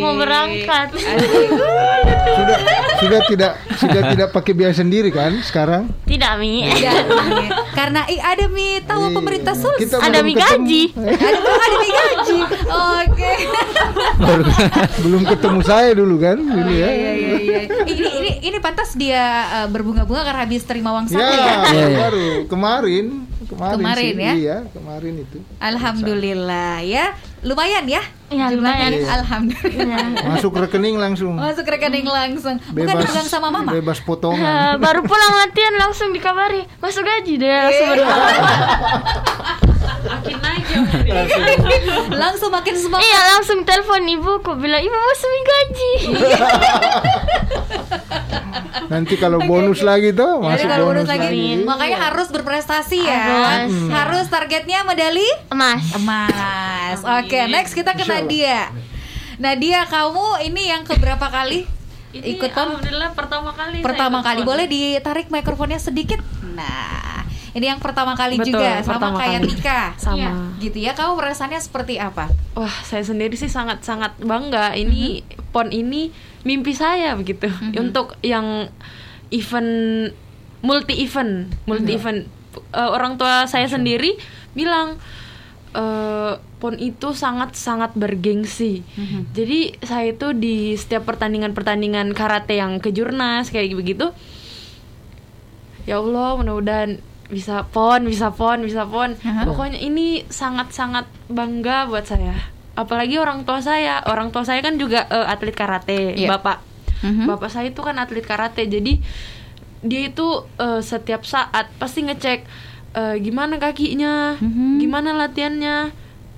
mau 0.00 0.14
berangkat. 0.14 0.88
Sudah 0.94 2.58
sudah 2.96 3.20
tidak 3.26 3.52
sudah 3.76 4.02
tidak 4.08 4.28
pakai 4.30 4.52
biaya 4.52 4.72
sendiri 4.72 5.10
kan 5.10 5.34
sekarang? 5.40 5.90
Tidak 6.04 6.32
mi, 6.36 6.62
Ya, 6.64 6.94
karena 7.78 8.06
i, 8.06 8.16
ada 8.16 8.46
mi 8.46 8.78
tahu 8.80 9.04
Iya. 9.04 9.14
pemerintah 9.14 9.54
sus. 9.54 9.76
Ada 9.92 10.22
mi 10.22 10.32
gaji. 10.32 10.82
Ada 10.96 11.76
mi 11.76 11.88
gaji. 11.90 12.38
Oke. 12.64 13.32
Belum 15.04 15.22
ketemu 15.24 15.60
saya 15.60 15.90
dulu 15.92 16.16
kan, 16.18 16.38
dulu 16.38 16.70
ya. 16.72 16.88
Iya 16.88 17.12
iya 17.14 17.34
iya. 17.38 17.60
Ini 17.84 18.08
ini 18.20 18.30
ini 18.44 18.56
pantas 18.58 18.96
dia 18.96 19.22
eh, 19.62 19.68
berbunga-bunga 19.68 20.22
karena 20.24 20.40
habis 20.44 20.62
terima 20.64 20.92
uang 20.92 21.06
saku 21.08 21.20
Ya, 21.20 21.28
ya. 21.28 21.54
Iya, 21.70 21.86
iya. 21.88 21.98
baru 22.00 22.26
kemarin, 22.48 23.06
kemarin, 23.46 23.76
Kemarin 23.80 24.04
sih, 24.04 24.24
ya? 24.24 24.32
Iya, 24.34 24.56
kemarin 24.72 25.12
itu. 25.20 25.38
Alhamdulillah 25.60 26.74
ya. 26.82 27.04
Lumayan 27.44 27.84
ya. 27.84 28.00
Ya, 28.32 28.48
lumayan. 28.48 29.04
Alhamdulillah. 29.04 30.16
Masuk 30.32 30.56
rekening 30.56 30.96
langsung. 30.96 31.36
Masuk 31.36 31.68
rekening 31.68 32.08
langsung. 32.08 32.56
Bukan 32.72 32.88
Bebas 32.88 33.04
pegang 33.04 33.28
sama 33.28 33.52
mama. 33.52 33.68
Bebas 33.68 34.00
potongan. 34.00 34.80
baru 34.84 35.04
pulang 35.04 35.32
latihan 35.44 35.76
langsung 35.76 36.08
dikabari 36.10 36.64
masuk 36.80 37.04
gaji 37.04 37.36
deh 37.36 37.52
langsung 37.68 37.88
Iya. 37.94 38.06
makin 40.04 40.36
naik 40.38 40.64
ya 40.68 40.80
Langsung 42.12 42.50
makin 42.50 42.74
semangat. 42.76 43.04
Iya 43.04 43.20
langsung 43.34 43.58
telepon 43.64 44.04
ibuku 44.04 44.52
bilang 44.54 44.80
ibu 44.80 44.94
mi 44.94 45.40
gaji. 45.42 45.92
Nanti 48.84 49.14
kalau 49.16 49.40
bonus 49.40 49.80
lagi 49.80 50.12
tuh, 50.12 50.38
Jadi 50.38 50.46
masuk 50.46 50.68
kalau 50.68 50.86
bonus 50.86 51.02
bonus 51.02 51.10
lagi, 51.10 51.26
lagi. 51.26 51.64
makanya 51.64 51.98
harus 52.10 52.28
berprestasi 52.28 52.98
ya. 53.00 53.22
Harus. 53.24 53.74
Harus 53.88 54.26
targetnya 54.28 54.84
medali 54.84 55.24
Emas. 55.48 55.82
emas. 55.96 56.98
Oke, 57.02 57.48
next 57.48 57.72
kita 57.72 57.96
ke 57.96 58.04
Nadia. 58.04 58.68
Nadia, 59.34 59.82
kamu 59.84 60.46
ini 60.46 60.70
yang 60.70 60.86
keberapa 60.86 61.26
kali 61.26 61.66
Ini 62.14 62.38
ikut 62.38 62.54
pon? 62.54 62.70
alhamdulillah 62.70 63.10
pertama 63.18 63.50
kali 63.50 63.82
saya 63.82 63.86
Pertama 63.90 64.18
kali. 64.22 64.46
Boleh 64.46 64.66
ditarik 64.70 65.26
mikrofonnya 65.26 65.82
sedikit? 65.82 66.22
Nah, 66.54 67.13
ini 67.54 67.70
yang 67.70 67.78
pertama 67.78 68.18
kali 68.18 68.36
Betul, 68.36 68.58
juga 68.58 68.82
sama 68.82 69.14
kayak 69.14 69.40
kali. 69.46 69.50
Tika. 69.54 69.80
sama 70.04 70.18
Iya. 70.18 70.30
Gitu 70.58 70.78
ya. 70.82 70.92
Kamu 70.92 71.14
perasaannya 71.14 71.60
seperti 71.62 72.02
apa? 72.02 72.28
wah 72.54 72.76
saya 72.86 73.02
sendiri 73.02 73.34
sih 73.34 73.50
sangat 73.50 73.82
sangat 73.82 74.14
bangga 74.22 74.78
ini 74.78 75.26
pon 75.50 75.74
ini 75.74 76.14
mimpi 76.46 76.70
saya 76.70 77.18
begitu 77.18 77.50
untuk 77.74 78.14
yang 78.22 78.70
event 79.34 80.14
multi 80.62 81.02
event 81.02 81.50
multi 81.66 81.98
event 81.98 82.30
Eh, 82.74 82.90
orang 82.90 83.18
tua 83.18 83.50
saya 83.50 83.66
sendiri 83.66 84.14
bilang 84.54 84.98
eh, 85.74 86.32
pon 86.62 86.78
itu 86.78 87.10
sangat 87.10 87.58
sangat 87.58 87.92
bergengsi 87.98 88.86
jadi 89.34 89.74
saya 89.82 90.14
itu 90.14 90.30
di 90.32 90.78
setiap 90.78 91.02
pertandingan 91.04 91.52
pertandingan 91.52 92.14
karate 92.14 92.56
yang 92.62 92.78
kejurnas 92.78 93.50
kayak 93.50 93.74
begitu 93.74 94.14
ya 95.84 95.98
Allah 96.00 96.38
mudah-mudahan 96.38 97.02
bisa 97.26 97.64
pon 97.64 98.04
bisa 98.04 98.28
pon 98.30 98.60
bisa 98.60 98.84
pon 98.84 99.16
Aha. 99.16 99.44
pokoknya 99.44 99.78
ini 99.78 100.22
sangat-sangat 100.24 101.08
bangga 101.26 101.86
buat 101.86 102.04
saya 102.04 102.36
apalagi 102.74 103.16
orang 103.16 103.42
tua 103.42 103.58
saya 103.58 104.02
orang 104.04 104.28
tua 104.28 104.42
saya 104.42 104.60
kan 104.60 104.76
juga 104.76 105.06
eh, 105.06 105.26
atlet 105.26 105.52
karate 105.52 106.14
Iya. 106.14 106.28
bapak 106.30 106.58
Mhm. 107.00 107.24
bapak 107.26 107.48
saya 107.48 107.68
itu 107.68 107.80
kan 107.80 107.96
atlet 107.96 108.22
karate 108.22 108.64
jadi 108.64 109.00
dia 109.80 110.00
itu 110.02 110.26
eh, 110.56 110.80
setiap 110.80 111.24
saat 111.24 111.72
pasti 111.76 112.02
ngecek 112.02 112.40
eh, 112.92 113.14
gimana 113.18 113.56
kakinya 113.56 114.36
Mhm. 114.36 114.78
gimana 114.78 115.14
latihannya 115.14 115.76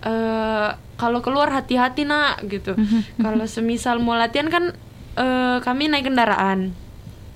eh, 0.02 0.68
kalau 0.96 1.20
keluar 1.20 1.50
hati-hati 1.50 2.04
nak 2.04 2.46
gitu 2.46 2.72
Mhm. 2.72 3.20
kalau 3.20 3.44
semisal 3.44 3.98
mau 3.98 4.14
latihan 4.14 4.46
kan 4.46 4.64
eh, 5.14 5.58
kami 5.60 5.88
naik 5.88 6.06
kendaraan 6.06 6.76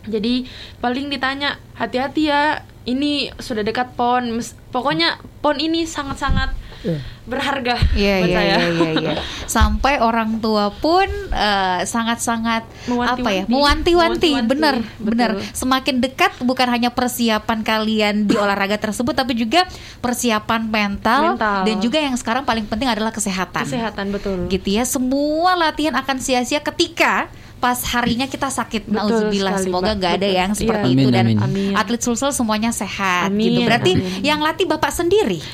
jadi 0.05 0.47
paling 0.79 1.09
ditanya 1.09 1.61
hati-hati 1.75 2.29
ya 2.29 2.43
ini 2.83 3.29
sudah 3.37 3.61
dekat 3.61 3.93
pon 3.93 4.41
pokoknya 4.69 5.21
pon 5.41 5.57
ini 5.57 5.85
sangat-sangat 5.85 6.57
Ya. 6.81 6.97
berharga 7.29 7.77
Iya 7.93 8.15
buat 8.25 8.29
iya 8.33 8.39
saya 8.41 8.57
iya 8.57 8.69
iya 8.73 8.91
iya. 8.97 9.13
Sampai 9.61 10.01
orang 10.01 10.41
tua 10.41 10.73
pun 10.73 11.05
eh, 11.29 11.81
sangat-sangat 11.85 12.65
Mewanti-wanti. 12.89 13.21
apa 13.21 13.29
ya? 13.29 13.45
Mewanti-wanti, 13.45 14.31
Mewanti-wanti, 14.33 14.49
bener 14.49 14.75
betul. 14.81 15.05
bener. 15.05 15.31
Semakin 15.53 16.01
dekat 16.01 16.33
bukan 16.41 16.73
hanya 16.73 16.89
persiapan 16.89 17.61
kalian 17.61 18.25
di 18.25 18.33
olahraga 18.41 18.81
tersebut 18.81 19.13
tapi 19.13 19.37
juga 19.37 19.69
persiapan 20.01 20.73
mental, 20.73 21.37
Mental. 21.37 21.69
dan 21.69 21.77
juga 21.85 22.01
yang 22.01 22.17
sekarang 22.17 22.49
paling 22.49 22.65
penting 22.65 22.89
adalah 22.89 23.13
kesehatan. 23.13 23.69
kesehatan 23.69 24.09
betul 24.09 24.49
Gitu 24.49 24.81
ya. 24.81 24.89
Semua 24.89 25.61
latihan 25.61 25.93
akan 26.01 26.17
sia-sia 26.17 26.65
ketika 26.65 27.29
pas 27.61 27.77
harinya 27.93 28.25
kita 28.25 28.49
sakit. 28.49 28.89
Nauzubillah. 28.89 29.61
Semoga 29.61 29.93
nggak 29.93 30.13
ada 30.17 30.27
Betul. 30.27 30.41
yang 30.41 30.51
seperti 30.57 30.87
Iya. 30.89 30.97
itu 30.97 31.05
Amin, 31.05 31.15
dan 31.15 31.25
amin. 31.29 31.39
Amin. 31.45 31.73
atlet 31.77 32.01
sulsel 32.01 32.33
semuanya 32.33 32.73
sehat 32.73 33.29
Amin, 33.29 33.53
gitu. 33.53 33.69
Berarti 33.69 33.93
amin. 33.95 34.25
yang 34.25 34.41
latih 34.41 34.65
Bapak 34.65 34.91
sendiri. 34.91 35.45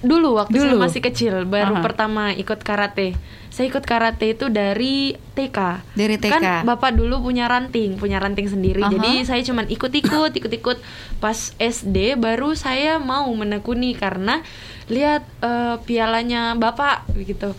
Dulu 0.00 0.40
waktu 0.40 0.56
Dulu. 0.56 0.64
saya 0.64 0.80
masih 0.80 1.00
kecil 1.04 1.34
baru 1.44 1.76
Aha. 1.76 1.84
pertama 1.84 2.32
ikut 2.32 2.60
karate 2.60 3.12
saya 3.50 3.66
ikut 3.68 3.84
karate 3.84 4.32
itu 4.32 4.48
dari 4.48 5.12
TK 5.36 5.58
Dari 5.92 6.16
TK. 6.16 6.32
kan 6.32 6.42
bapak 6.64 6.96
dulu 6.96 7.20
punya 7.20 7.44
ranting 7.44 8.00
punya 8.00 8.16
ranting 8.16 8.48
sendiri 8.48 8.80
Aha. 8.80 8.88
jadi 8.88 9.12
saya 9.28 9.44
cuman 9.44 9.68
ikut-ikut 9.68 10.32
ikut-ikut 10.32 10.78
pas 11.20 11.36
SD 11.54 12.16
baru 12.16 12.56
saya 12.56 12.96
mau 12.96 13.28
menekuni 13.28 13.92
karena 13.92 14.40
lihat 14.88 15.22
eh, 15.44 15.76
pialanya 15.84 16.56
bapak 16.56 17.04
begitu 17.12 17.52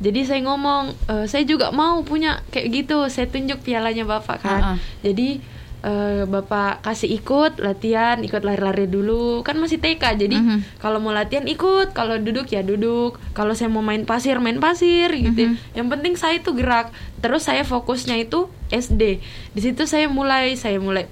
jadi 0.00 0.20
saya 0.24 0.40
ngomong 0.42 0.96
"Eh, 1.06 1.26
saya 1.28 1.44
juga 1.44 1.70
mau 1.70 2.00
punya 2.02 2.40
kayak 2.50 2.66
gitu 2.72 3.06
saya 3.06 3.28
tunjuk 3.28 3.60
pialanya 3.60 4.08
bapak 4.08 4.38
kan 4.40 4.62
ah. 4.64 4.76
jadi 5.04 5.38
eh, 5.82 6.22
bapak 6.24 6.80
kasih 6.80 7.10
ikut 7.12 7.58
latihan 7.58 8.14
ikut 8.18 8.40
lari-lari 8.40 8.86
dulu. 8.86 9.42
Kan 9.42 9.58
masih 9.58 9.76
TK 9.76 10.14
jadi 10.16 10.34
Mhm. 10.34 10.78
kalau 10.78 10.96
mau 10.96 11.10
latihan 11.10 11.42
ikut 11.44 11.90
kalau 11.90 12.16
duduk 12.16 12.46
ya 12.46 12.62
duduk. 12.62 13.18
Kalau 13.32 13.50
saya 13.50 13.66
mau 13.66 13.80
main 13.80 14.02
pasir 14.02 14.38
main 14.38 14.56
pasir 14.56 15.10
gitu. 15.10 15.42
Mhm. 15.44 15.74
yang 15.74 15.88
penting 15.88 16.14
saya 16.14 16.38
itu 16.38 16.50
gerak. 16.52 16.90
Terus 17.18 17.42
saya 17.42 17.62
fokusnya 17.62 18.14
itu 18.16 18.46
SD 18.68 19.18
di 19.50 19.60
situ 19.60 19.82
saya 19.84 20.06
mulai 20.06 20.54
saya 20.54 20.78
mulai 20.78 21.10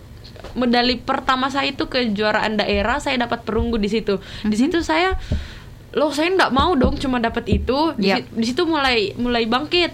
medali 0.53 0.97
pertama 0.97 1.47
saya 1.47 1.69
itu 1.69 1.85
kejuaraan 1.85 2.57
daerah 2.57 2.97
saya 2.97 3.19
dapat 3.19 3.43
perunggu 3.43 3.75
di 3.75 3.87
situ. 3.87 4.17
Di 4.41 4.49
Mhm. 4.49 4.61
situ 4.61 4.79
saya 4.81 5.19
loh 5.91 6.11
saya 6.11 6.31
nggak 6.31 6.51
mau 6.51 6.73
dong 6.75 6.95
cuma 6.95 7.19
dapat 7.19 7.43
itu. 7.53 7.91
Di, 7.95 8.15
si- 8.15 8.27
di 8.31 8.45
situ 8.47 8.63
mulai 8.65 9.13
mulai 9.17 9.45
bangkit. 9.45 9.91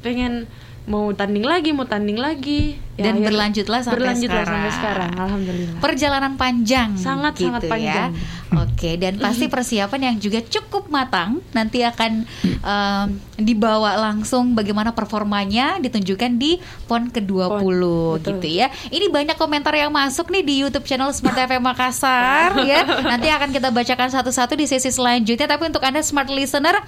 Pengen 0.00 0.48
mau 0.84 1.12
tanding 1.12 1.42
lagi 1.42 1.70
mau 1.70 1.84
tanding 1.84 2.16
lagi 2.16 2.78
Ya, 2.96 3.12
Dan 3.12 3.20
berlanjutlah 3.20 3.84
sampai 3.84 3.96
berlanjutlah 4.00 4.40
sekarang. 4.40 4.56
sampai 4.56 4.72
sekarang. 4.72 5.10
Alhamdulillah. 5.20 5.78
Perjalanan 5.84 6.32
panjang 6.34 6.96
Sangat, 6.96 7.36
gitu 7.36 7.52
sangat 7.52 7.62
ya. 7.62 7.70
panjang. 7.70 8.10
Oke, 8.56 8.90
dan 8.96 9.20
pasti 9.20 9.46
persiapan 9.52 10.00
yang 10.00 10.16
juga 10.16 10.40
cukup 10.40 10.88
matang 10.88 11.44
nanti 11.52 11.84
akan 11.84 12.24
em, 12.40 13.06
dibawa 13.36 14.00
langsung 14.00 14.56
bagaimana 14.56 14.96
performanya 14.96 15.76
ditunjukkan 15.76 16.40
di 16.40 16.56
PON 16.88 17.12
ke-20 17.12 17.52
PON, 17.52 18.16
betul. 18.16 18.40
gitu 18.40 18.48
ya. 18.48 18.72
Ini 18.88 19.12
banyak 19.12 19.36
komentar 19.36 19.76
yang 19.76 19.92
masuk 19.92 20.32
nih 20.32 20.40
di 20.40 20.54
YouTube 20.64 20.88
channel 20.88 21.12
Smart 21.12 21.36
FM 21.36 21.68
Makassar 21.68 22.56
ya. 22.70 22.80
Nanti 23.04 23.28
akan 23.28 23.52
kita 23.52 23.68
bacakan 23.68 24.08
satu-satu 24.08 24.56
di 24.56 24.64
sesi 24.64 24.88
selanjutnya 24.88 25.44
tapi 25.44 25.68
untuk 25.68 25.84
Anda 25.84 26.00
smart 26.00 26.32
listener 26.32 26.80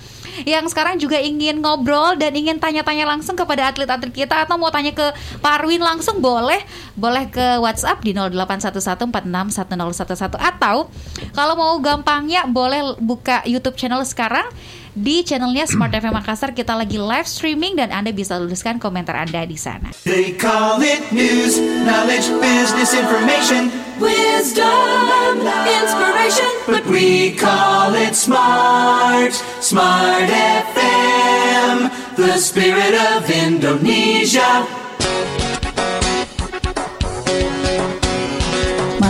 yang 0.49 0.65
sekarang 0.71 0.97
juga 0.97 1.21
ingin 1.21 1.61
ngobrol 1.61 2.17
dan 2.17 2.33
ingin 2.33 2.57
tanya-tanya 2.57 3.05
langsung 3.05 3.37
kepada 3.37 3.69
atlet-atlet 3.69 4.15
kita 4.15 4.49
atau 4.49 4.57
mau 4.57 4.73
tanya 4.73 4.95
ke 4.95 5.05
Pak 5.43 5.53
Arwin 5.61 5.83
langsung 5.99 6.23
boleh 6.23 6.63
boleh 6.95 7.27
ke 7.27 7.59
WhatsApp 7.59 7.99
di 8.07 8.15
0811461011 8.15 10.31
atau 10.31 10.87
kalau 11.35 11.55
mau 11.59 11.75
gampangnya 11.83 12.47
boleh 12.47 12.95
buka 13.03 13.43
YouTube 13.43 13.75
channel 13.75 14.07
sekarang 14.07 14.47
di 14.95 15.27
channelnya 15.27 15.67
Smart 15.67 15.91
FM 15.95 16.15
Makassar 16.15 16.55
kita 16.55 16.79
lagi 16.79 16.99
live 16.99 17.27
streaming 17.27 17.75
dan 17.79 17.91
Anda 17.91 18.15
bisa 18.15 18.39
tuliskan 18.39 18.79
komentar 18.83 19.15
Anda 19.15 19.47
di 19.47 19.55
sana. 19.55 19.95
They 20.03 20.35
call 20.35 20.83
it 20.83 21.15
news, 21.15 21.59
knowledge, 21.87 22.27
business 22.43 22.95
information, 22.95 23.71
Wisdom, 23.99 25.43
inspiration, 25.67 26.51
but 26.67 26.87
we 26.87 27.35
call 27.35 27.95
it 27.95 28.15
smart. 28.15 29.35
Smart 29.59 30.31
FM, 30.75 31.91
the 32.19 32.39
spirit 32.39 32.95
of 32.95 33.27
Indonesia. 33.31 34.67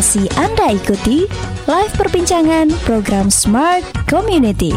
Masih 0.08 0.24
Anda 0.40 0.72
ikuti 0.72 1.28
live 1.68 1.92
perbincangan 2.00 2.72
program 2.88 3.28
Smart 3.28 3.84
Community. 4.08 4.72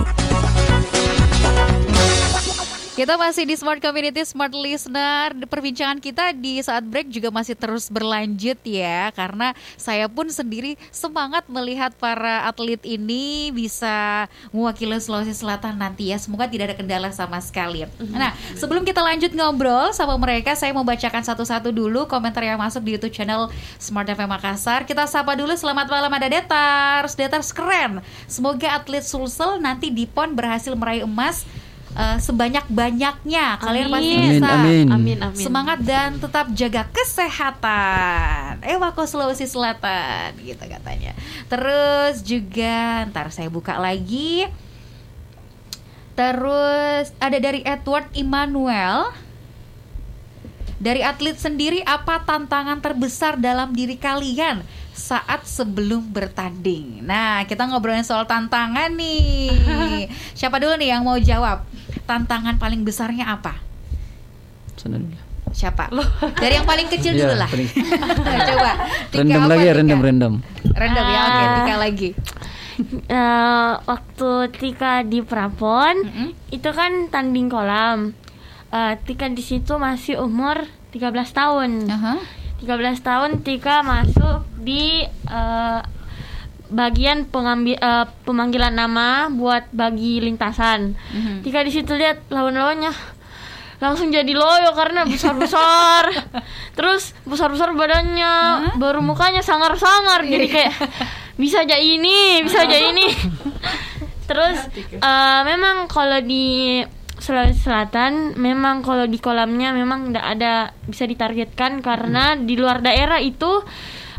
Kita 3.02 3.18
masih 3.18 3.50
di 3.50 3.58
Smart 3.58 3.82
Community, 3.82 4.22
Smart 4.22 4.54
Listener. 4.54 5.34
Perbincangan 5.50 5.98
kita 5.98 6.38
di 6.38 6.62
saat 6.62 6.86
break 6.86 7.10
juga 7.10 7.34
masih 7.34 7.58
terus 7.58 7.90
berlanjut 7.90 8.62
ya, 8.62 9.10
karena 9.18 9.58
saya 9.74 10.06
pun 10.06 10.30
sendiri 10.30 10.78
semangat 10.94 11.50
melihat 11.50 11.98
para 11.98 12.46
atlet 12.46 12.78
ini 12.86 13.50
bisa 13.50 14.30
mewakili 14.54 15.02
Sulawesi 15.02 15.34
Selatan 15.34 15.82
nanti 15.82 16.14
ya. 16.14 16.22
Semoga 16.22 16.46
tidak 16.46 16.70
ada 16.70 16.78
kendala 16.78 17.10
sama 17.10 17.42
sekali. 17.42 17.90
Nah, 18.14 18.38
sebelum 18.54 18.86
kita 18.86 19.02
lanjut 19.02 19.34
ngobrol 19.34 19.90
sama 19.98 20.14
mereka, 20.22 20.54
saya 20.54 20.70
mau 20.70 20.86
bacakan 20.86 21.26
satu-satu 21.26 21.74
dulu 21.74 22.06
komentar 22.06 22.46
yang 22.46 22.62
masuk 22.62 22.86
di 22.86 23.02
YouTube 23.02 23.18
channel 23.18 23.50
Smart 23.82 24.06
FM 24.14 24.30
Makassar. 24.30 24.86
Kita 24.86 25.10
sapa 25.10 25.34
dulu. 25.34 25.58
Selamat 25.58 25.90
malam 25.90 26.14
ada 26.14 26.30
Detars, 26.30 27.18
Detars 27.18 27.50
keren. 27.50 28.06
Semoga 28.30 28.78
atlet 28.78 29.02
Sulsel 29.02 29.58
nanti 29.58 29.90
di 29.90 30.06
PON 30.06 30.38
berhasil 30.38 30.78
meraih 30.78 31.02
emas 31.10 31.50
eh, 32.02 32.18
sebanyak-banyaknya. 32.18 33.46
Kalian 33.62 33.88
pasti 33.94 34.14
Amin. 34.18 34.26
bisa. 34.26 34.50
Amin, 34.50 34.58
amin. 34.58 34.88
Amin, 34.90 35.18
amin. 35.22 35.46
Semangat 35.46 35.80
dan 35.86 36.18
tetap 36.18 36.50
jaga 36.58 36.90
kesehatan. 36.90 38.66
Ewako 38.66 39.06
Sulawesi 39.06 39.46
Selatan 39.46 40.34
gitu 40.42 40.66
katanya. 40.66 41.14
Terus 41.46 42.26
juga 42.26 43.06
ntar 43.14 43.30
saya 43.30 43.54
buka 43.54 43.78
lagi. 43.78 44.50
Terus 46.18 47.14
ada 47.18 47.38
dari 47.40 47.62
Edward 47.64 48.10
Immanuel. 48.18 49.14
Dari 50.82 51.06
atlet 51.06 51.38
sendiri 51.38 51.86
apa 51.86 52.26
tantangan 52.26 52.82
terbesar 52.82 53.38
dalam 53.38 53.70
diri 53.70 54.02
kalian 54.02 54.66
saat 54.98 55.46
sebelum 55.46 56.10
bertanding? 56.10 57.06
Nah, 57.06 57.46
kita 57.46 57.70
ngobrolin 57.70 58.02
soal 58.02 58.26
tantangan 58.26 58.90
nih. 58.90 60.10
Siapa 60.38 60.58
dulu 60.58 60.82
nih 60.82 60.90
yang 60.98 61.06
mau 61.06 61.22
jawab? 61.22 61.62
Tantangan 62.12 62.60
paling 62.60 62.84
besarnya 62.84 63.32
apa? 63.32 63.56
Dulu. 64.76 65.00
Siapa? 65.52 65.88
Dari 66.36 66.54
yang 66.54 66.68
paling 66.68 66.88
kecil 66.88 67.16
Iya, 67.16 67.24
dulu 67.24 67.36
lah. 67.40 67.48
paling- 67.48 67.72
Coba. 68.52 68.72
Random 69.14 69.44
lagi 69.48 69.66
ya, 69.66 69.74
random 69.74 70.00
random. 70.02 70.34
Random 70.74 71.06
ya, 71.06 71.20
oke. 71.22 71.32
Ah. 71.40 71.56
Tika 71.56 71.76
lagi. 71.78 72.10
Eh, 73.06 73.72
waktu 73.86 74.30
Tika 74.52 74.94
di 75.04 75.20
Prapon 75.22 75.96
Mm-mm. 76.02 76.28
itu 76.50 76.70
kan 76.72 76.92
tanding 77.08 77.48
kolam. 77.48 78.12
Eh, 78.68 78.94
Tika 79.02 79.28
di 79.28 79.40
situ 79.40 79.76
masih 79.78 80.20
umur 80.20 80.68
13 80.92 81.08
tahun. 81.32 81.88
Aha. 81.88 82.16
13 82.60 82.68
tahun 83.00 83.32
Tika 83.40 83.80
masuk 83.82 84.44
di 84.58 85.04
eh, 85.08 85.80
bagian 86.72 87.28
pengambil 87.28 87.76
eh, 87.76 88.06
pemanggilan 88.24 88.74
nama 88.74 89.28
buat 89.28 89.68
bagi 89.76 90.24
lintasan. 90.24 90.96
Mhm. 90.96 91.44
Tika 91.44 91.62
di 91.62 91.72
situ 91.72 91.94
lihat 91.94 92.26
lawan-lawannya 92.32 92.92
langsung 93.82 94.14
jadi 94.14 94.32
loyo 94.32 94.72
karena 94.78 95.04
besar-besar. 95.04 96.08
Terus 96.78 97.12
besar-besar 97.28 97.76
badannya, 97.76 98.34
baru 98.80 99.04
mukanya 99.04 99.44
sangar-sangar 99.44 100.24
jadi 100.24 100.48
kayak 100.48 100.74
bisa 101.36 101.68
aja 101.68 101.76
ini, 101.76 102.46
bisa 102.46 102.64
aja 102.64 102.78
ini. 102.78 103.12
Terus 104.30 104.58
eh, 104.96 105.42
memang 105.44 105.92
kalau 105.92 106.24
di 106.24 106.80
Sulawesi 107.22 107.62
Selatan 107.62 108.34
memang 108.34 108.82
kalau 108.82 109.06
di 109.06 109.22
kolamnya 109.22 109.70
memang 109.78 110.10
tidak 110.10 110.26
ada 110.26 110.54
bisa 110.90 111.06
ditargetkan 111.06 111.86
karena 111.86 112.34
di 112.34 112.58
luar 112.58 112.82
daerah 112.82 113.22
itu 113.22 113.62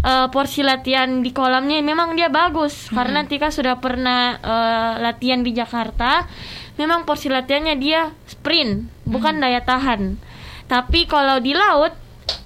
eh, 0.03 0.27
porsi 0.29 0.61
latihan 0.61 1.21
di 1.21 1.31
kolamnya 1.31 1.81
memang 1.81 2.13
dia 2.13 2.29
bagus 2.29 2.87
karena 2.89 3.25
Tika 3.25 3.49
sudah 3.49 3.77
pernah 3.77 4.35
eh, 4.35 4.93
latihan 5.01 5.41
di 5.41 5.51
Jakarta 5.51 6.27
memang 6.75 7.03
porsi 7.03 7.27
latihannya 7.27 7.77
dia 7.77 8.11
sprint 8.25 8.87
bukan 9.05 9.39
daya 9.39 9.61
tahan 9.61 10.17
tapi 10.67 11.05
kalau 11.05 11.39
di 11.39 11.53
laut 11.53 11.93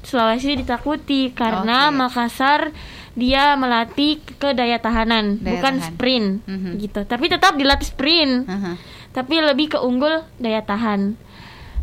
Sulawesi 0.03 0.57
ditakuti 0.57 1.31
karena 1.31 1.91
Oke. 1.91 1.99
Makassar 1.99 2.71
dia 3.13 3.55
melatih 3.55 4.19
ke 4.37 4.53
daya 4.53 4.77
tahanan 4.77 5.37
Daya 5.37 5.59
bukan 5.59 5.75
tahan. 5.75 5.87
sprint 5.89 6.29
Mhm. 6.45 6.71
gitu 6.79 7.01
tapi 7.03 7.27
tetap 7.27 7.55
dilatih 7.55 7.87
sprint 7.87 8.47
Aha. 8.47 8.79
tapi 9.11 9.35
lebih 9.39 9.73
ke 9.73 9.79
unggul 9.79 10.23
daya 10.37 10.61
tahan 10.61 11.17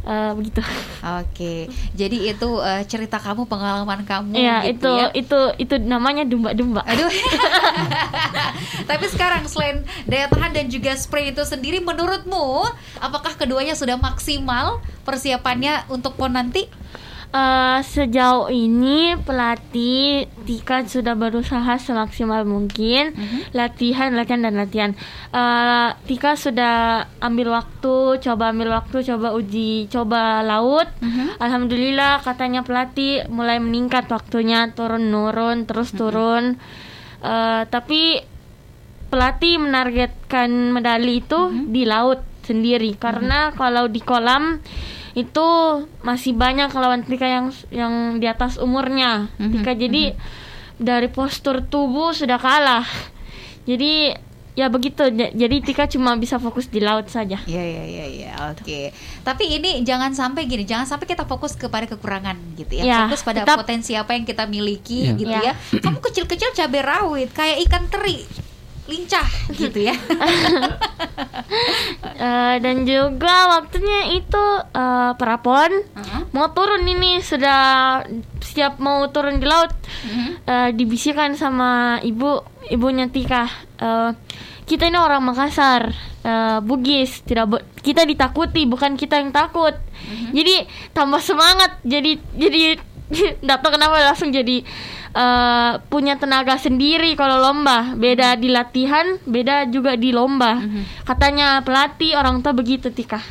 Eh, 0.03 0.31
begitu 0.35 0.59
Oke. 1.23 1.71
Jadi 1.95 2.27
itu 2.27 2.49
eh, 2.59 2.83
cerita 2.91 3.23
kamu, 3.23 3.47
pengalaman 3.47 4.03
kamu 4.03 4.35
ya 4.35 4.59
gitu 4.67 4.91
itu 4.91 4.91
ya. 4.99 5.07
itu 5.15 5.39
itu 5.63 5.75
namanya 5.79 6.27
domba-domba 6.27 6.83
Aduh. 6.83 7.07
Tapi 8.89 9.05
sekarang 9.07 9.47
selain 9.47 9.87
daya 10.03 10.27
tahan 10.27 10.51
dan 10.51 10.67
juga 10.67 10.91
spray 10.99 11.31
itu 11.31 11.39
sendiri 11.47 11.79
menurutmu 11.79 12.67
apakah 12.99 13.39
keduanya 13.39 13.79
sudah 13.79 13.95
maksimal 13.95 14.83
persiapannya 15.07 15.87
untuk 15.87 16.19
PON 16.19 16.35
nanti? 16.35 16.67
Eh, 17.33 17.79
sejauh 17.81 18.53
ini 18.53 19.17
pelatih 19.17 20.29
Tika 20.45 20.85
sudah 20.85 21.17
berusaha 21.17 21.81
semaksimal 21.81 22.45
mungkin. 22.45 23.17
Latihan 23.57 24.13
latihan 24.13 24.45
dan 24.45 24.53
latihan. 24.53 24.91
Eh, 25.33 25.89
Tika 26.05 26.37
sudah 26.37 27.09
ambil 27.17 27.57
waktu 27.57 28.21
coba 28.21 28.53
ambil 28.53 28.77
waktu 28.77 29.01
coba 29.09 29.33
uji 29.33 29.89
coba 29.89 30.45
laut. 30.45 30.85
Alhamdulillah 31.41 32.21
katanya 32.21 32.61
pelatih 32.61 33.25
mulai 33.33 33.57
meningkat 33.57 34.05
waktunya 34.13 34.69
turun 34.69 35.09
nurun 35.09 35.65
terus 35.65 35.89
turun. 35.89 36.61
Eh, 37.17 37.61
tapi 37.65 38.21
pelatih 39.09 39.57
menargetkan 39.57 40.69
medali 40.69 41.17
itu 41.17 41.49
di 41.65 41.81
laut 41.89 42.21
sendiri. 42.45 42.93
Karena 42.93 43.49
kalau 43.57 43.89
di 43.89 44.05
kolam 44.05 44.61
itu 45.13 45.47
masih 46.01 46.33
banyak 46.33 46.69
lawan 46.69 47.01
Tika 47.01 47.25
yang 47.25 47.45
yang 47.69 47.93
di 48.17 48.25
atas 48.25 48.57
umurnya 48.57 49.29
Tika 49.35 49.73
jadi 49.73 50.17
dari 50.75 51.07
postur 51.07 51.61
tubuh 51.61 52.11
sudah 52.11 52.35
kalah 52.35 52.81
jadi 53.63 54.17
ya 54.51 54.67
begitu 54.67 55.05
jadi 55.13 55.55
Tika 55.59 55.85
cuma 55.87 56.13
bisa 56.13 56.37
fokus 56.37 56.65
di 56.65 56.77
laut 56.77 57.07
saja 57.07 57.41
Iya 57.43 57.63
iya 57.63 57.83
iya 57.83 58.05
iya 58.07 58.31
oke. 58.51 58.93
Tapi 59.21 59.43
ini 59.51 59.81
jangan 59.81 60.11
sampai 60.11 60.45
gini, 60.45 60.61
jangan 60.61 60.85
sampai 60.85 61.05
kita 61.05 61.23
fokus 61.23 61.53
kepada 61.53 61.85
kekurangan 61.85 62.37
gitu 62.53 62.73
ya. 62.75 62.83
Ya, 62.83 62.97
fokus 63.05 63.21
pada 63.23 63.41
tetap- 63.41 63.57
potensi 63.59 63.93
apa 63.93 64.13
yang 64.13 64.21
kita 64.23 64.45
miliki 64.45 65.07
Ya. 65.07 65.13
gitu 65.15 65.31
Ya. 65.31 65.41
ya. 65.43 65.53
Kamu 65.79 65.97
kecil-kecil 65.99 66.53
cabai 66.53 66.81
rawit 66.81 67.29
kayak 67.31 67.61
ikan 67.63 67.85
teri 67.87 68.25
lincah 68.85 69.27
gitu 69.51 69.79
ya. 69.81 69.95
Eh, 72.15 72.55
dan 72.57 72.83
juga 72.83 73.35
waktunya 73.51 74.15
itu 74.15 74.45
eh, 74.69 75.11
perapon 75.13 75.69
Heeh. 75.91 76.21
mau 76.31 76.49
turun 76.49 76.83
ini 76.83 77.19
sudah 77.19 78.01
siap 78.39 78.77
mau 78.77 79.05
turun 79.07 79.37
di 79.37 79.45
laut 79.45 79.69
Mhm. 80.03 80.29
Eh, 80.43 80.69
dibisikkan 80.73 81.33
sama 81.33 81.71
ibu 82.01 82.41
ibunya 82.67 83.07
Tika 83.07 83.45
eh, 83.77 84.11
kita 84.63 84.83
ini 84.85 84.97
orang 84.97 85.23
Makassar 85.23 85.91
eh, 86.21 86.59
Bugis 86.59 87.21
tidak 87.21 87.45
bo- 87.47 87.65
kita 87.77 88.03
ditakuti 88.03 88.65
bukan 88.65 88.93
kita 88.93 89.17
yang 89.17 89.31
takut 89.31 89.75
jadi 90.29 90.65
tambah 90.91 91.19
semangat 91.19 91.79
jadi 91.81 92.17
jadi 92.31 92.79
nggak 93.43 93.57
tahu 93.59 93.71
kenapa 93.71 94.01
langsung 94.01 94.29
jadi 94.29 94.63
eh, 95.13 95.71
punya 95.87 96.17
tenaga 96.17 96.57
sendiri 96.57 97.13
kalau 97.13 97.39
lomba 97.39 97.93
beda 97.93 98.35
di 98.35 98.49
latihan 98.49 99.17
beda 99.23 99.69
juga 99.69 99.93
di 99.93 100.09
lomba 100.09 100.59
katanya 101.03 101.61
pelatih 101.61 102.17
orang 102.17 102.41
tua 102.41 102.51
begitu 102.51 102.89
Tika 102.89 103.21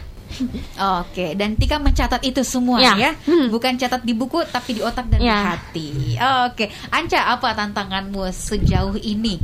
Oke, 1.03 1.37
dan 1.37 1.61
Tika 1.61 1.77
mencatat 1.77 2.25
itu 2.25 2.40
semua 2.40 2.81
ya, 2.81 2.97
Ya. 2.97 3.12
bukan 3.53 3.77
catat 3.77 4.01
di 4.01 4.16
buku 4.16 4.40
tapi 4.49 4.75
di 4.75 4.81
otak 4.81 5.12
dan 5.12 5.21
di 5.21 5.29
Ya. 5.29 5.55
hati. 5.55 6.16
Oke, 6.49 6.73
Anca 6.88 7.37
apa 7.37 7.53
tantanganmu 7.53 8.33
sejauh 8.33 8.97
ini 8.97 9.37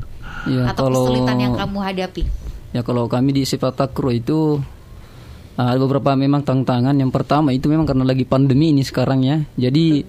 Ya, 0.48 0.72
atau 0.72 0.88
kalau 0.88 1.05
kesulitan 1.05 1.37
yang 1.37 1.53
kamu 1.53 1.79
hadapi? 1.85 2.22
Ya 2.72 2.81
kalau 2.81 3.05
kami 3.05 3.37
di 3.37 3.44
sepak 3.44 3.77
takraw 3.77 4.16
itu 4.16 4.64
uh, 5.57 5.68
ada 5.68 5.77
beberapa 5.77 6.16
memang 6.16 6.40
tantangan. 6.40 6.96
Yang 6.96 7.12
pertama 7.12 7.53
itu 7.53 7.68
memang 7.68 7.85
karena 7.85 8.09
lagi 8.09 8.24
pandemi 8.24 8.72
ini 8.72 8.81
sekarang 8.81 9.20
ya. 9.24 9.44
Jadi 9.61 10.05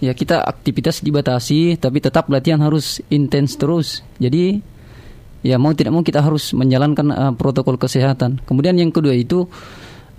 ya 0.00 0.16
kita 0.16 0.42
aktivitas 0.42 1.04
dibatasi 1.04 1.76
tapi 1.76 2.00
tetap 2.00 2.26
latihan 2.32 2.60
harus 2.64 3.04
intens 3.12 3.54
terus. 3.54 4.00
Jadi 4.16 4.58
ya 5.44 5.56
mau 5.56 5.72
tidak 5.76 5.92
mau 5.92 6.04
kita 6.04 6.24
harus 6.24 6.52
menjalankan 6.56 7.06
uh, 7.12 7.32
protokol 7.36 7.76
kesehatan. 7.76 8.40
Kemudian 8.48 8.76
yang 8.80 8.90
kedua 8.90 9.12
itu 9.12 9.44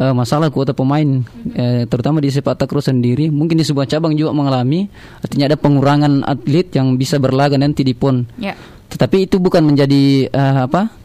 uh, 0.02 0.13
masalah 0.13 0.54
kuota 0.54 0.74
pemain 0.74 1.26
eh, 1.58 1.86
terutama 1.89 2.17
di 2.22 2.34
sepak 2.34 2.58
takraw 2.58 2.82
sendiri 2.82 3.30
mungkin 3.30 3.58
di 3.58 3.65
sebuah 3.65 3.86
cabang 3.86 4.17
juga 4.17 4.34
mengalami 4.34 4.89
artinya 5.22 5.46
ada 5.52 5.58
pengurangan 5.58 6.26
atlet 6.26 6.74
yang 6.74 6.96
bisa 6.96 7.22
berlaga 7.22 7.58
nanti 7.58 7.86
di 7.86 7.94
PON. 7.98 8.26
Ya. 8.41 8.58
Tetapi 8.91 9.30
itu 9.30 9.38
bukan 9.41 9.65
menjadi 9.65 10.30
eh, 10.30 10.58
apa? 10.65 11.01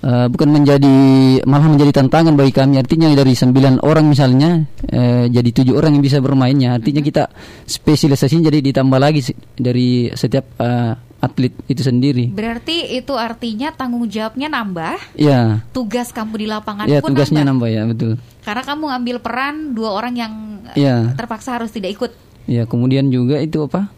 Eh, 0.00 0.26
bukan 0.32 0.48
menjadi 0.48 0.96
malah 1.44 1.68
menjadi 1.68 2.00
tantangan 2.00 2.32
bagi 2.32 2.56
kami. 2.56 2.80
Artinya 2.80 3.12
dari 3.12 3.36
sembilan 3.36 3.84
orang 3.84 4.08
misalnya 4.08 4.64
eh, 4.88 5.28
jadi 5.28 5.50
tujuh 5.52 5.76
orang 5.76 5.92
yang 5.92 6.04
bisa 6.04 6.24
bermainnya. 6.24 6.72
Artinya 6.72 7.04
kita 7.04 7.28
spesialisasi 7.68 8.40
jadi 8.40 8.64
ditambah 8.64 8.96
lagi 8.96 9.20
dari 9.52 10.08
setiap 10.08 10.56
eh, 10.56 10.96
atlet 11.20 11.52
itu 11.68 11.84
sendiri. 11.84 12.32
Berarti 12.32 12.96
itu 12.96 13.12
artinya 13.12 13.76
tanggung 13.76 14.08
jawabnya 14.08 14.48
nambah, 14.48 15.20
Ya, 15.20 15.60
tugas 15.68 16.16
kamu 16.16 16.32
di 16.40 16.46
lapangan 16.48 16.88
ya 16.88 17.04
pun 17.04 17.12
tugasnya 17.12 17.44
nambah. 17.44 17.68
nambah 17.68 17.68
ya 17.68 17.82
betul. 17.84 18.12
Karena 18.40 18.62
kamu 18.64 18.82
ngambil 18.88 19.16
peran 19.20 19.54
dua 19.76 19.92
orang 19.92 20.16
yang 20.16 20.32
Iya. 20.72 21.12
terpaksa 21.12 21.60
harus 21.60 21.68
tidak 21.76 21.92
ikut. 21.92 22.12
Ya 22.48 22.64
kemudian 22.64 23.12
juga 23.12 23.36
itu 23.36 23.68
apa? 23.68 23.92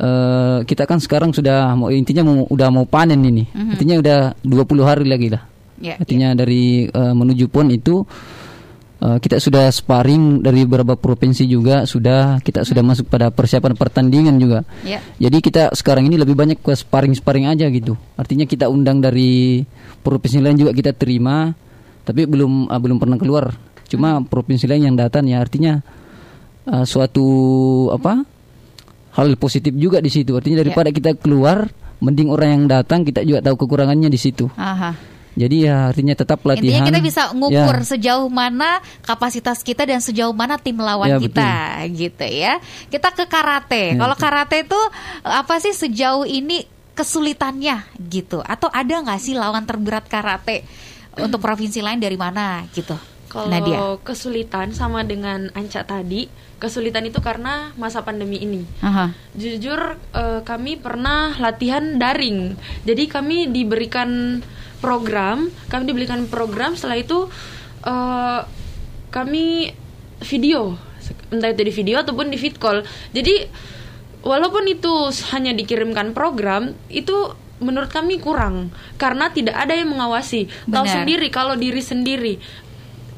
Eh 0.00 0.58
kita 0.64 0.88
kan 0.88 0.96
sekarang 0.96 1.36
sudah 1.36 1.76
mau 1.76 1.92
intinya 1.92 2.24
mau, 2.24 2.48
udah 2.48 2.68
mau 2.72 2.88
panen 2.88 3.20
ini. 3.20 3.44
Artinya 3.52 4.00
udah 4.00 4.18
20 4.40 4.80
hari 4.88 5.04
lagi 5.04 5.28
lah. 5.28 5.44
Ya, 5.80 6.00
Artinya 6.00 6.32
dari 6.32 6.88
eh, 6.88 7.14
menuju 7.16 7.52
pon 7.52 7.68
itu 7.68 8.08
eh, 9.04 9.18
kita 9.20 9.36
sudah 9.36 9.68
sparring 9.68 10.40
dari 10.40 10.64
beberapa 10.64 10.96
provinsi 10.96 11.44
juga 11.44 11.84
sudah 11.84 12.40
kita 12.40 12.64
sudah 12.64 12.80
masuk 12.80 13.12
pada 13.12 13.28
persiapan 13.28 13.76
pertandingan 13.76 14.40
juga. 14.40 14.64
Ya. 14.88 15.04
Jadi 15.20 15.44
kita 15.44 15.76
sekarang 15.76 16.08
ini 16.08 16.16
lebih 16.16 16.32
banyak 16.32 16.64
ke 16.64 16.72
sparring-sparring 16.72 17.52
aja 17.52 17.68
gitu. 17.68 17.92
Artinya 18.16 18.48
kita 18.48 18.72
undang 18.72 19.04
dari 19.04 19.60
provinsi 20.00 20.40
lain 20.40 20.56
juga 20.56 20.72
kita 20.72 20.96
terima, 20.96 21.52
tapi 22.08 22.24
belum 22.24 22.72
ah, 22.72 22.80
belum 22.80 22.96
pernah 22.96 23.20
keluar. 23.20 23.52
Cuma 23.84 24.24
provinsi 24.24 24.64
lain 24.64 24.92
yang 24.92 24.96
datang 24.96 25.28
ya 25.28 25.44
artinya 25.44 25.84
ah, 26.64 26.88
suatu 26.88 27.28
apa 27.92 28.39
hal 29.14 29.26
positif 29.36 29.74
juga 29.74 29.98
di 29.98 30.08
situ. 30.08 30.34
Artinya 30.34 30.62
daripada 30.62 30.90
kita 30.90 31.16
keluar, 31.16 31.66
mending 31.98 32.30
orang 32.30 32.48
yang 32.50 32.64
datang 32.66 33.02
kita 33.02 33.22
juga 33.22 33.42
tahu 33.42 33.66
kekurangannya 33.66 34.08
di 34.08 34.20
situ. 34.20 34.46
Aha. 34.54 34.94
Jadi 35.30 35.62
ya 35.62 35.94
artinya 35.94 36.12
tetap 36.18 36.42
latihan. 36.42 36.82
Intinya 36.82 36.90
kita 36.90 37.00
bisa 37.00 37.22
ngukur 37.30 37.76
Ya. 37.78 37.86
sejauh 37.86 38.26
mana 38.26 38.82
kapasitas 39.00 39.62
kita 39.62 39.86
dan 39.86 40.02
sejauh 40.02 40.34
mana 40.34 40.58
tim 40.58 40.74
lawan 40.74 41.06
Ya, 41.06 41.18
kita 41.22 41.50
gitu 41.94 42.26
ya. 42.26 42.58
Kita 42.90 43.14
ke 43.14 43.30
karate. 43.30 43.94
Ya, 43.94 43.98
Kalau 43.98 44.16
betul. 44.18 44.24
karate 44.26 44.56
itu 44.66 44.80
apa 45.22 45.54
sih 45.62 45.70
sejauh 45.70 46.26
ini 46.26 46.66
kesulitannya 46.98 47.86
gitu? 48.10 48.42
Atau 48.42 48.68
ada 48.74 48.90
nggak 48.90 49.20
sih 49.22 49.38
lawan 49.38 49.64
terberat 49.64 50.10
karate 50.10 50.66
untuk 51.14 51.38
provinsi 51.38 51.78
lain 51.78 52.02
dari 52.02 52.18
mana 52.18 52.66
gitu? 52.74 52.98
Kalau 53.30 53.46
Nadia. 53.46 53.94
kesulitan 54.02 54.74
sama 54.74 55.06
dengan 55.06 55.54
Anca 55.54 55.86
tadi, 55.86 56.26
kesulitan 56.58 57.06
itu 57.06 57.22
karena 57.22 57.70
masa 57.78 58.02
pandemi 58.02 58.42
ini. 58.42 58.66
Aha. 58.82 59.14
Jujur 59.38 59.94
eh, 60.10 60.42
kami 60.42 60.74
pernah 60.82 61.38
latihan 61.38 61.94
daring. 61.94 62.58
Jadi 62.82 63.06
kami 63.06 63.46
diberikan 63.54 64.42
program, 64.82 65.46
kami 65.70 65.82
diberikan 65.86 66.26
program 66.26 66.74
setelah 66.74 66.98
itu 66.98 67.30
eh, 67.86 68.40
kami 69.14 69.78
video, 70.26 70.74
entah 71.30 71.54
itu 71.54 71.62
di 71.62 71.72
video 71.72 72.02
ataupun 72.02 72.34
di 72.34 72.36
fit 72.36 72.58
call. 72.58 72.82
Jadi 73.14 73.46
walaupun 74.26 74.66
itu 74.66 74.90
hanya 75.30 75.54
dikirimkan 75.54 76.18
program, 76.18 76.74
itu 76.90 77.30
menurut 77.60 77.92
kami 77.92 78.16
kurang 78.18 78.74
karena 78.98 79.30
tidak 79.30 79.54
ada 79.54 79.78
yang 79.78 79.94
mengawasi. 79.94 80.50
Tahu 80.66 80.82
sendiri 80.82 81.30
kalau 81.30 81.54
diri 81.54 81.78
sendiri 81.78 82.40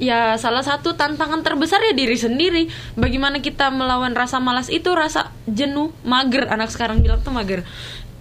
ya 0.01 0.37
salah 0.41 0.65
satu 0.65 0.95
tantangan 0.97 1.45
terbesar 1.45 1.81
ya 1.85 1.93
diri 1.93 2.17
sendiri. 2.17 2.69
Bagaimana 2.97 3.41
kita 3.41 3.69
melawan 3.69 4.17
rasa 4.17 4.41
malas 4.41 4.73
itu 4.73 4.89
rasa 4.93 5.33
jenuh 5.51 5.93
mager. 6.07 6.49
Anak 6.49 6.73
sekarang 6.73 7.01
bilang 7.05 7.21
tuh 7.21 7.35
mager. 7.35 7.67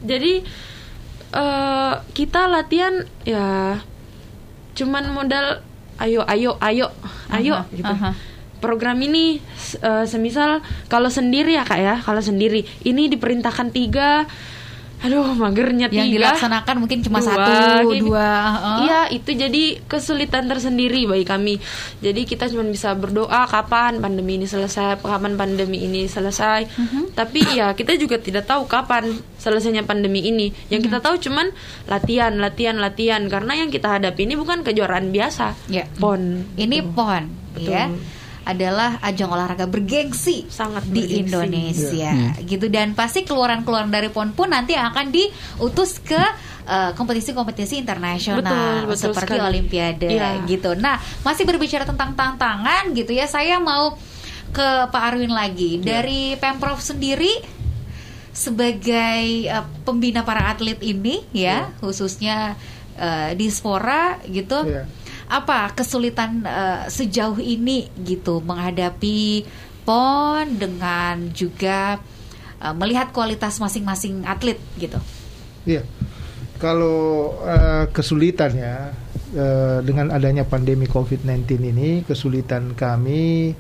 Jadi 0.03 0.43
eh 1.31 1.93
kita 2.11 2.51
latihan 2.51 3.07
ya 3.23 3.79
cuman 4.75 5.11
modal 5.15 5.63
ayo 6.01 6.23
ayo 6.27 6.57
ayo 6.59 6.87
ayo 7.31 7.55
Aha, 7.61 7.71
gitu. 7.75 7.87
aha. 7.87 8.11
program 8.59 8.97
ini 8.99 9.39
eh, 9.79 10.05
semisal 10.07 10.59
kalau 10.91 11.07
sendiri 11.07 11.55
ya 11.55 11.63
kak 11.63 11.79
ya 11.79 11.95
kalau 12.03 12.19
sendiri. 12.19 12.67
Ini 12.83 13.07
diperintahkan 13.11 13.71
tiga 13.71 14.25
aduh 15.01 15.33
magernya 15.33 15.89
Yang 15.89 16.07
tiga 16.07 16.13
dilaksanakan 16.13 16.75
mungkin 16.77 16.99
cuma 17.01 17.19
dua, 17.19 17.27
satu, 17.27 17.41
kayak 17.41 17.83
gitu. 17.89 18.05
dua. 18.05 18.29
Iya, 18.85 18.99
itu 19.09 19.29
jadi 19.33 19.63
kesulitan 19.89 20.45
tersendiri 20.45 21.09
bagi 21.09 21.25
kami. 21.25 21.55
Jadi 22.05 22.21
kita 22.23 22.45
cuma 22.53 22.61
bisa 22.63 22.93
berdoa 22.93 23.49
kapan 23.49 23.97
pandemi 23.97 24.37
ini 24.37 24.45
selesai, 24.45 25.01
kapan 25.01 25.33
pandemi 25.33 25.81
ini 25.81 26.05
selesai. 26.05 26.69
Mhm. 26.69 27.17
Tapi 27.17 27.39
ya 27.57 27.73
kita 27.73 27.97
juga 27.97 28.21
tidak 28.21 28.45
tahu 28.45 28.69
kapan 28.69 29.09
selesainya 29.41 29.81
pandemi 29.83 30.21
ini. 30.21 30.53
Yang 30.69 30.79
Mhm. 30.81 30.87
kita 30.93 30.97
tahu 31.01 31.15
cuman 31.17 31.47
latihan, 31.89 32.33
latihan, 32.37 32.77
latihan. 32.77 33.21
Karena 33.25 33.57
yang 33.57 33.73
kita 33.73 33.97
hadapi 33.97 34.29
ini 34.29 34.37
bukan 34.37 34.61
kejuaraan 34.61 35.09
biasa. 35.09 35.57
Ya. 35.67 35.89
Pon. 35.97 36.45
Ini 36.53 36.77
PON 36.93 37.23
Betul. 37.57 37.73
ya 37.73 37.89
adalah 38.41 38.97
ajang 39.01 39.29
olahraga 39.29 39.65
bergengsi 39.65 40.49
Sangat 40.49 40.85
di 40.85 41.05
bergengsi. 41.05 41.19
Indonesia 41.21 42.11
gitu 42.41 42.65
dan 42.67 42.93
pasti 42.93 43.21
keluaran-keluaran 43.21 43.87
dari 43.87 44.09
PON 44.09 44.33
pun 44.33 44.49
nanti 44.49 44.73
akan 44.73 45.09
diutus 45.09 46.01
ke 46.01 46.17
eh, 46.61 46.91
kompetisi-kompetisi 46.93 47.77
internasional 47.77 48.41
Betul, 48.41 48.73
betul 48.89 49.13
seperti 49.13 49.33
sekali. 49.37 49.47
olimpiade 49.47 50.07
Iya. 50.09 50.41
gitu. 50.45 50.73
Nah, 50.73 50.95
masih 51.21 51.43
berbicara 51.43 51.85
tentang 51.85 52.13
tantangan 52.13 52.89
gitu 52.93 53.13
ya. 53.13 53.25
Saya 53.25 53.57
mau 53.57 53.93
ke 54.49 54.67
Pak 54.89 55.03
Arwin 55.13 55.31
lagi. 55.31 55.77
Dari 55.77 56.35
Pemprov 56.35 56.77
sendiri 56.77 57.31
sebagai 58.31 59.21
eh, 59.45 59.65
pembina 59.83 60.23
para 60.23 60.49
atlet 60.49 60.79
ini 60.81 61.21
ya, 61.31 61.69
khususnya 61.77 62.55
eh, 62.95 63.35
di 63.35 63.47
Spora 63.49 64.17
gitu 64.25 64.63
Iya. 64.63 64.83
Apa 65.31 65.71
kesulitan 65.71 66.43
eh, 66.43 66.91
sejauh 66.91 67.39
ini 67.39 67.87
gitu 68.03 68.43
menghadapi 68.43 69.47
pon 69.87 70.43
dengan 70.59 71.31
juga 71.31 72.03
eh, 72.59 72.73
melihat 72.75 73.15
kualitas 73.15 73.55
masing-masing 73.63 74.27
atlet 74.27 74.59
gitu. 74.75 74.99
Iya. 75.63 75.87
Kalau 76.59 77.31
eh, 77.47 77.87
kesulitan 77.95 78.51
ya 78.59 78.91
eh, 79.31 79.79
dengan 79.87 80.11
adanya 80.11 80.43
pandemi 80.43 80.85
COVID-19 80.85 81.47
ini, 81.63 81.89
kesulitan 82.03 82.75
kami 82.75 83.55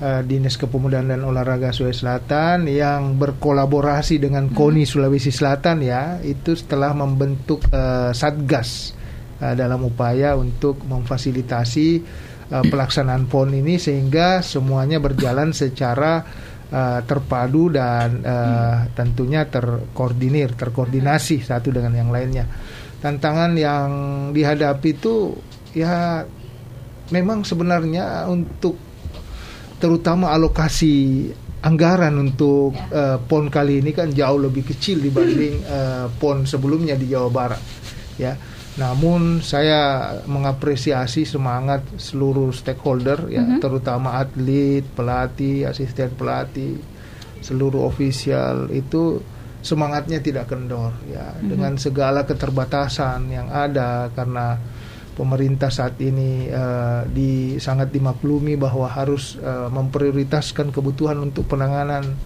eh, 0.00 0.22
Dinas 0.24 0.56
Kepemudaan 0.56 1.12
dan 1.12 1.28
Olahraga 1.28 1.76
Sulawesi 1.76 2.02
Selatan 2.02 2.72
yang 2.72 3.20
berkolaborasi 3.20 4.16
dengan 4.16 4.48
KONI 4.48 4.88
Sulawesi 4.88 5.28
Selatan 5.28 5.84
ya, 5.84 6.18
itu 6.24 6.56
setelah 6.56 6.96
membentuk 6.96 7.68
eh, 7.68 8.10
satgas 8.16 9.01
eh, 9.42 9.54
dalam 9.58 9.82
upaya 9.82 10.38
untuk 10.38 10.86
memfasilitasi 10.86 11.88
eh, 12.46 12.64
pelaksanaan 12.70 13.26
PON 13.26 13.50
ini 13.58 13.76
sehingga 13.82 14.38
semuanya 14.40 15.02
berjalan 15.02 15.50
secara 15.50 16.22
eh, 16.70 17.00
terpadu 17.02 17.74
dan 17.74 18.22
eh, 18.22 18.76
tentunya 18.94 19.50
terkoordinir, 19.50 20.54
terkoordinasi 20.54 21.42
satu 21.42 21.74
dengan 21.74 21.98
yang 21.98 22.14
lainnya. 22.14 22.46
Tantangan 23.02 23.58
yang 23.58 23.90
dihadapi 24.30 24.88
itu 24.94 25.34
ya 25.74 26.22
memang 27.10 27.42
sebenarnya 27.42 28.30
untuk 28.30 28.78
terutama 29.82 30.30
alokasi 30.30 31.26
anggaran 31.62 32.18
untuk 32.18 32.74
eh, 32.90 33.18
PON 33.22 33.46
kali 33.50 33.82
ini 33.82 33.94
kan 33.94 34.10
jauh 34.10 34.38
lebih 34.38 34.66
kecil 34.66 34.98
dibanding 34.98 35.62
eh, 35.78 36.06
PON 36.18 36.46
sebelumnya 36.46 36.98
di 36.98 37.06
Jawa 37.10 37.30
Barat. 37.30 37.62
Ya. 38.18 38.34
Namun 38.80 39.44
saya 39.44 40.14
mengapresiasi 40.24 41.28
semangat 41.28 41.84
seluruh 42.00 42.56
stakeholder 42.56 43.28
ya, 43.28 43.44
terutama 43.60 44.16
atlet, 44.16 44.80
pelatih, 44.96 45.68
asisten 45.68 46.16
pelatih, 46.16 46.80
seluruh 47.44 47.84
ofisial 47.84 48.72
itu 48.72 49.20
semangatnya 49.60 50.24
tidak 50.24 50.48
kendor 50.48 50.96
ya. 51.04 51.36
Dengan 51.44 51.76
segala 51.76 52.24
keterbatasan 52.24 53.28
yang 53.28 53.52
ada 53.52 54.08
karena 54.16 54.56
pemerintah 55.12 55.68
saat 55.68 56.00
ini 56.00 56.48
eh, 56.48 57.02
di 57.12 57.60
sangat 57.60 57.92
dimaklumi 57.92 58.56
bahwa 58.56 58.88
harus 58.88 59.36
eh, 59.36 59.68
memprioritaskan 59.68 60.72
kebutuhan 60.72 61.20
untuk 61.20 61.44
penanganan 61.44 62.16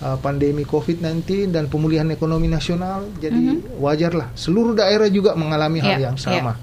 eh, 0.00 0.16
pandemi 0.18 0.62
COVID-19 0.62 1.50
dan 1.50 1.66
pemulihan 1.66 2.08
ekonomi 2.10 2.46
nasional. 2.46 3.06
Jadi 3.18 3.76
wajarlah 3.76 4.32
seluruh 4.34 4.74
daerah 4.74 5.06
juga 5.08 5.34
mengalami 5.34 5.78
hal 5.80 5.96
Iya, 5.98 6.04
yang 6.12 6.18
sama. 6.18 6.54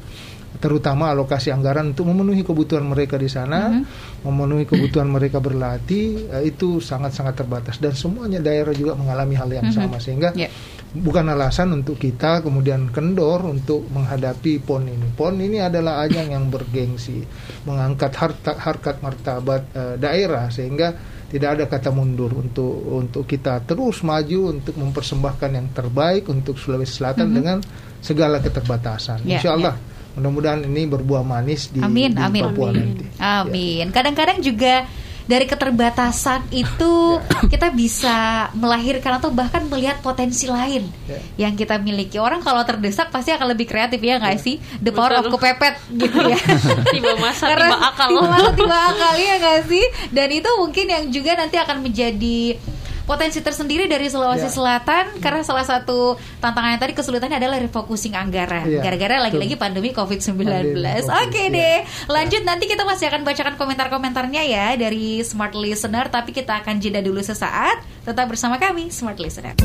Terutama 0.55 1.11
alokasi 1.11 1.51
anggaran 1.51 1.91
untuk 1.91 2.07
memenuhi 2.07 2.39
kebutuhan 2.39 2.87
mereka 2.87 3.19
di 3.19 3.27
sana, 3.27 3.75
memenuhi 4.23 4.63
kebutuhan 4.63 5.11
mereka 5.11 5.43
berlatih 5.43 6.31
eh, 6.31 6.47
itu 6.47 6.79
sangat-sangat 6.79 7.43
terbatas 7.43 7.75
dan 7.77 7.91
semuanya 7.91 8.39
daerah 8.39 8.71
juga 8.71 8.95
mengalami 8.95 9.35
hal 9.35 9.51
yang 9.51 9.67
sama 9.75 9.99
sehingga 9.99 10.31
Iya. 10.31 10.47
bukan 10.95 11.27
alasan 11.27 11.75
untuk 11.75 11.99
kita 11.99 12.39
kemudian 12.39 12.87
kendor 12.87 13.43
untuk 13.43 13.83
menghadapi 13.91 14.63
PON 14.63 14.87
ini. 14.87 15.11
PON 15.11 15.35
ini 15.43 15.59
adalah 15.59 16.07
ajang 16.07 16.31
yang 16.31 16.47
bergengsi, 16.47 17.19
mengangkat 17.67 18.15
harta, 18.15 18.55
harkat 18.55 19.03
martabat 19.03 19.61
eh, 19.75 19.95
daerah 19.99 20.47
sehingga 20.47 20.95
tidak 21.35 21.49
ada 21.59 21.65
kata 21.67 21.91
mundur 21.91 22.31
untuk 22.31 22.79
untuk 22.95 23.27
kita 23.27 23.59
terus 23.67 23.99
maju 24.07 24.55
untuk 24.55 24.79
mempersembahkan 24.79 25.49
yang 25.51 25.67
terbaik 25.75 26.31
untuk 26.31 26.55
Sulawesi 26.55 27.03
Selatan 27.03 27.27
dengan 27.35 27.57
segala 27.99 28.39
keterbatasan. 28.39 29.27
Ya, 29.27 29.43
Insya 29.43 29.59
Allah 29.59 29.75
mudah-mudahan 30.15 30.63
ini 30.63 30.87
berbuah 30.87 31.27
manis 31.27 31.75
di, 31.75 31.83
Amin, 31.83 32.15
di 32.15 32.23
amin. 32.23 32.43
Papua 32.47 32.71
Amin. 32.71 32.79
nanti. 32.79 33.05
Ya. 33.19 33.43
Amin. 33.43 33.85
Kadang-kadang 33.91 34.39
juga 34.39 34.87
dari 35.25 35.45
keterbatasan 35.45 36.45
itu 36.49 37.17
kita 37.49 37.73
bisa 37.73 38.47
melahirkan 38.53 39.17
atau 39.17 39.29
bahkan 39.29 39.65
melihat 39.65 39.97
potensi 39.99 40.45
lain 40.45 40.87
Ya. 41.05 41.21
yang 41.45 41.53
kita 41.53 41.77
miliki. 41.77 42.17
Orang 42.17 42.41
kalau 42.41 42.65
terdesak 42.65 43.09
pasti 43.09 43.29
akan 43.29 43.53
lebih 43.53 43.69
kreatif 43.69 44.01
ya 44.01 44.17
nggak 44.17 44.37
sih? 44.37 44.57
The 44.81 44.89
power 44.89 45.21
of 45.21 45.29
kepepet 45.29 45.77
gitu 45.93 46.17
ya. 46.25 46.37
tiba 46.95 47.13
masa 47.17 47.53
Karena 47.53 47.73
tiba 47.73 47.77
akal 47.93 48.07
tiba 48.09 48.23
masa 48.25 48.49
tiba 48.53 48.77
akal 48.89 49.13
ya 49.17 49.33
nggak 49.37 49.61
sih? 49.69 49.85
Dan 50.09 50.27
itu 50.29 50.49
mungkin 50.57 50.85
yang 50.89 51.03
juga 51.09 51.31
nanti 51.37 51.57
akan 51.57 51.77
menjadi 51.85 52.57
potensi 53.05 53.39
tersendiri 53.39 53.85
dari 53.85 54.09
Sulawesi 54.09 54.49
Ya. 54.49 54.53
Selatan 54.53 55.21
karena 55.21 55.41
salah 55.41 55.65
satu 55.65 56.17
tantangannya 56.41 56.77
tadi 56.77 56.93
kesulitannya 56.93 57.37
adalah 57.37 57.57
refocusing 57.61 58.13
anggaran 58.13 58.65
Ya, 58.65 58.81
gara-gara 58.81 59.21
lagi-lagi 59.29 59.55
pandemi 59.57 59.93
COVID-19. 59.93 60.35
Pandemi 60.41 61.05
Oke 61.05 61.49
COVID, 61.49 61.53
deh. 61.53 61.77
Lanjut 62.09 62.41
nanti 62.45 62.65
kita 62.65 62.83
masih 62.85 63.09
akan 63.09 63.21
bacakan 63.25 63.55
komentar-komentarnya 63.55 64.43
ya 64.45 64.67
dari 64.75 65.21
Smart 65.21 65.53
Listener 65.53 66.09
tapi 66.09 66.33
kita 66.33 66.61
akan 66.65 66.81
jeda 66.81 66.99
dulu 67.01 67.21
sesaat. 67.21 67.81
Tetap 68.05 68.25
bersama 68.29 68.57
kami 68.57 68.89
Smart 68.89 69.17
Listener. 69.21 69.57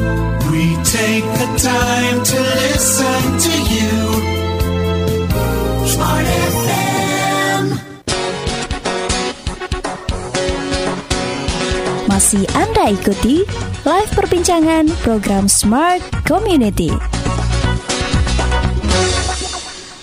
We 0.53 0.76
take 0.84 1.24
the 1.41 1.49
time 1.61 2.18
to 2.20 2.38
listen 2.41 3.22
to 3.41 3.55
you. 3.68 3.97
Smart 5.88 6.26
FM. 6.26 6.89
Masih 12.20 12.44
Anda 12.52 12.92
ikuti 12.92 13.48
live 13.88 14.12
perbincangan 14.12 14.92
program 15.00 15.48
Smart 15.48 16.04
Community. 16.28 16.92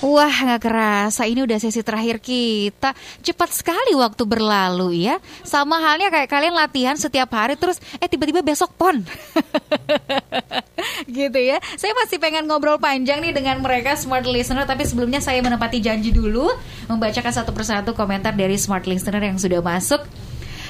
Wah 0.01 0.33
nggak 0.33 0.65
kerasa. 0.65 1.29
Ini 1.29 1.45
udah 1.45 1.61
sesi 1.61 1.85
terakhir 1.85 2.17
kita. 2.17 2.97
Cepat 3.21 3.53
sekali 3.53 3.93
waktu 3.93 4.25
berlalu 4.25 5.05
ya. 5.05 5.21
Sama 5.45 5.77
halnya 5.77 6.09
kayak 6.09 6.25
kalian 6.25 6.57
latihan 6.57 6.97
setiap 6.97 7.29
hari 7.37 7.53
Terus 7.53 7.77
eh 8.01 8.09
tiba-tiba 8.09 8.41
besok 8.41 8.73
pon. 8.73 9.05
Gitu 11.05 11.37
ya. 11.37 11.61
Saya 11.77 11.93
masih 12.01 12.17
pengen 12.17 12.49
ngobrol 12.49 12.81
panjang 12.81 13.21
nih 13.21 13.29
dengan 13.29 13.61
mereka 13.61 13.93
Smart 13.93 14.25
Listener. 14.25 14.65
Tapi 14.65 14.89
sebelumnya 14.89 15.21
saya 15.21 15.37
menepati 15.45 15.85
janji 15.85 16.09
dulu 16.09 16.49
Membacakan 16.89 17.29
satu 17.29 17.53
persatu 17.53 17.93
komentar 17.93 18.33
dari 18.33 18.57
Smart 18.57 18.89
Listener 18.89 19.21
yang 19.21 19.37
sudah 19.37 19.61
masuk 19.61 20.01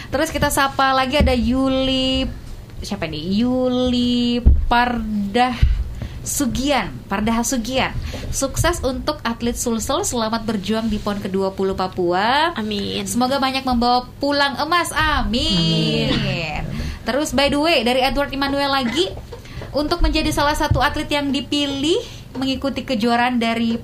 Terus 0.08 0.30
kita 0.32 0.48
sapa 0.48 0.96
lagi 0.96 1.20
ada 1.20 1.36
Yuli 1.36 2.28
Siapa 2.78 3.10
nih? 3.10 3.42
Yuli 3.42 4.40
Pardah 4.70 5.58
Sugian, 6.28 6.92
Pardaha 7.08 7.40
Sugian. 7.40 7.96
Sukses 8.36 8.84
untuk 8.84 9.24
atlet 9.24 9.56
Sulsel 9.56 10.04
selamat 10.04 10.44
berjuang 10.44 10.92
di 10.92 11.00
PON 11.00 11.24
ke-20 11.24 11.72
Papua. 11.72 12.52
amin 12.52 13.08
Semoga 13.08 13.40
banyak 13.40 13.64
membawa 13.64 14.12
pulang 14.20 14.60
emas. 14.60 14.92
Amin. 14.92 16.12
Terus 17.08 17.32
by 17.32 17.48
the 17.48 17.56
way 17.56 17.88
dari 17.88 18.04
Edward 18.04 18.36
Immanuel 18.36 18.68
lagi 18.68 19.08
untuk 19.72 20.04
menjadi 20.04 20.36
salah 20.36 20.60
satu 20.60 20.84
atlet 20.84 21.08
yang 21.08 21.32
dipilih 21.32 22.04
mengikuti 22.36 22.84
kejuaraan 22.84 23.40
dari 23.40 23.80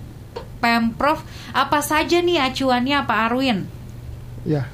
Pemprov 0.60 1.24
apa 1.56 1.80
saja 1.80 2.20
nih 2.20 2.44
acuannya 2.44 3.08
Pak 3.08 3.20
Arwin? 3.32 3.64
Ya. 4.44 4.68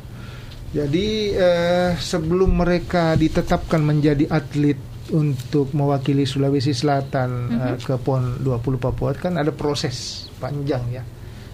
Jadi 0.70 1.34
eh, 1.34 1.97
sebelum 1.97 2.61
mereka 2.61 3.17
ditetapkan 3.17 3.82
menjadi 3.82 4.30
atlet 4.30 4.78
untuk 5.09 5.74
mewakili 5.74 6.30
Sulawesi 6.30 6.78
Selatan 6.78 7.30
eh, 7.49 7.76
ke 7.82 7.97
PON 7.97 8.45
20 8.45 8.78
Papua 8.78 9.17
kan 9.17 9.41
ada 9.41 9.49
proses 9.49 10.30
panjang 10.38 10.84
ya. 10.93 11.03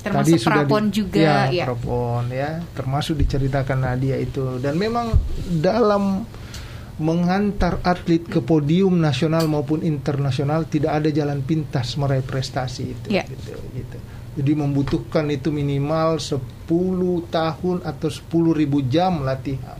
Termasuk 0.05 0.37
prapon 0.45 0.93
juga, 0.93 1.49
ya. 1.49 1.49
ya. 1.49 1.65
prapon 1.65 2.29
ya, 2.29 2.61
termasuk 2.77 3.17
diceritakan 3.17 3.89
Nadia 3.89 4.21
itu 4.21 4.61
dan 4.61 4.77
memang 4.77 5.09
dalam 5.49 6.21
mengantar 6.95 7.83
atlet 7.83 8.23
ke 8.23 8.39
podium 8.39 9.01
nasional 9.01 9.49
maupun 9.51 9.83
internasional 9.83 10.63
tidak 10.69 11.03
ada 11.03 11.09
jalan 11.11 11.43
pintas 11.43 11.99
meraih 11.99 12.23
prestasi 12.23 12.83
itu 12.95 13.07
Ya. 13.11 13.27
gitu, 13.27 13.51
gitu. 13.75 13.97
Jadi 14.35 14.51
membutuhkan 14.51 15.31
itu 15.31 15.47
minimal 15.47 16.19
10 16.19 16.43
tahun 17.31 17.77
atau 17.87 18.09
10 18.11 18.59
ribu 18.59 18.83
jam 18.83 19.23
latihan 19.23 19.79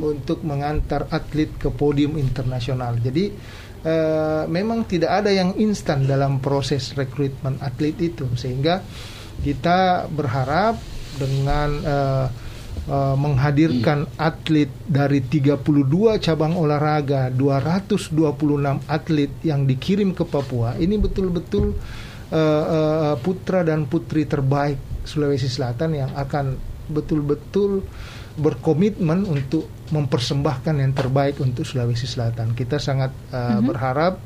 untuk 0.00 0.40
mengantar 0.40 1.10
atlet 1.12 1.52
ke 1.60 1.68
podium 1.68 2.16
internasional. 2.16 2.96
Jadi 2.96 3.28
eh, 3.84 4.42
memang 4.48 4.88
tidak 4.88 5.22
ada 5.24 5.30
yang 5.30 5.52
instan 5.60 6.08
dalam 6.08 6.40
proses 6.40 6.96
rekrutmen 6.96 7.60
atlet 7.60 7.96
itu. 8.00 8.24
Sehingga 8.38 8.80
kita 9.44 10.08
berharap 10.08 10.80
dengan 11.20 11.70
eh, 11.84 12.26
eh, 12.88 13.16
menghadirkan 13.20 14.16
atlet 14.16 14.72
dari 14.88 15.20
32 15.20 16.24
cabang 16.24 16.56
olahraga, 16.56 17.28
226 17.28 18.16
atlet 18.88 19.32
yang 19.44 19.68
dikirim 19.68 20.16
ke 20.16 20.24
Papua, 20.24 20.80
ini 20.80 20.96
betul-betul 20.96 21.76
eh, 22.30 22.64
eh, 22.64 23.14
putra 23.20 23.62
dan 23.62 23.86
putri 23.86 24.26
terbaik 24.26 25.04
Sulawesi 25.06 25.46
Selatan 25.46 25.94
yang 25.94 26.10
akan 26.14 26.58
betul-betul 26.90 27.82
berkomitmen 28.36 29.24
untuk 29.24 29.66
mempersembahkan 29.90 30.76
yang 30.76 30.92
terbaik 30.92 31.40
untuk 31.40 31.64
Sulawesi 31.64 32.04
Selatan. 32.04 32.52
Kita 32.52 32.76
sangat 32.76 33.14
eh, 33.32 33.60
berharap 33.62 34.20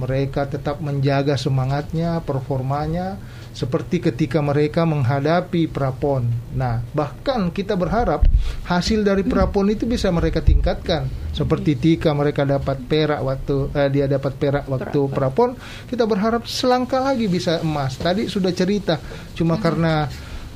mereka 0.00 0.48
tetap 0.48 0.80
menjaga 0.80 1.36
semangatnya, 1.36 2.24
performanya 2.24 3.20
seperti 3.50 3.98
ketika 3.98 4.38
mereka 4.38 4.86
menghadapi 4.86 5.66
prapon. 5.66 6.30
Nah, 6.54 6.82
bahkan 6.94 7.50
kita 7.50 7.74
berharap 7.74 8.24
hasil 8.66 9.02
dari 9.02 9.26
prapon 9.26 9.74
itu 9.74 9.84
bisa 9.86 10.08
mereka 10.14 10.38
tingkatkan. 10.40 11.10
Seperti 11.30 11.78
Tika 11.78 12.10
mereka 12.10 12.42
dapat 12.42 12.78
perak 12.90 13.20
waktu 13.22 13.70
eh, 13.74 13.88
dia 13.90 14.06
dapat 14.10 14.32
perak 14.38 14.64
waktu 14.66 15.00
prapon, 15.10 15.54
kita 15.86 16.06
berharap 16.06 16.46
selangkah 16.46 17.02
lagi 17.02 17.26
bisa 17.30 17.62
emas. 17.62 17.98
Tadi 17.98 18.26
sudah 18.26 18.50
cerita 18.54 18.98
cuma 19.34 19.58
karena 19.58 20.06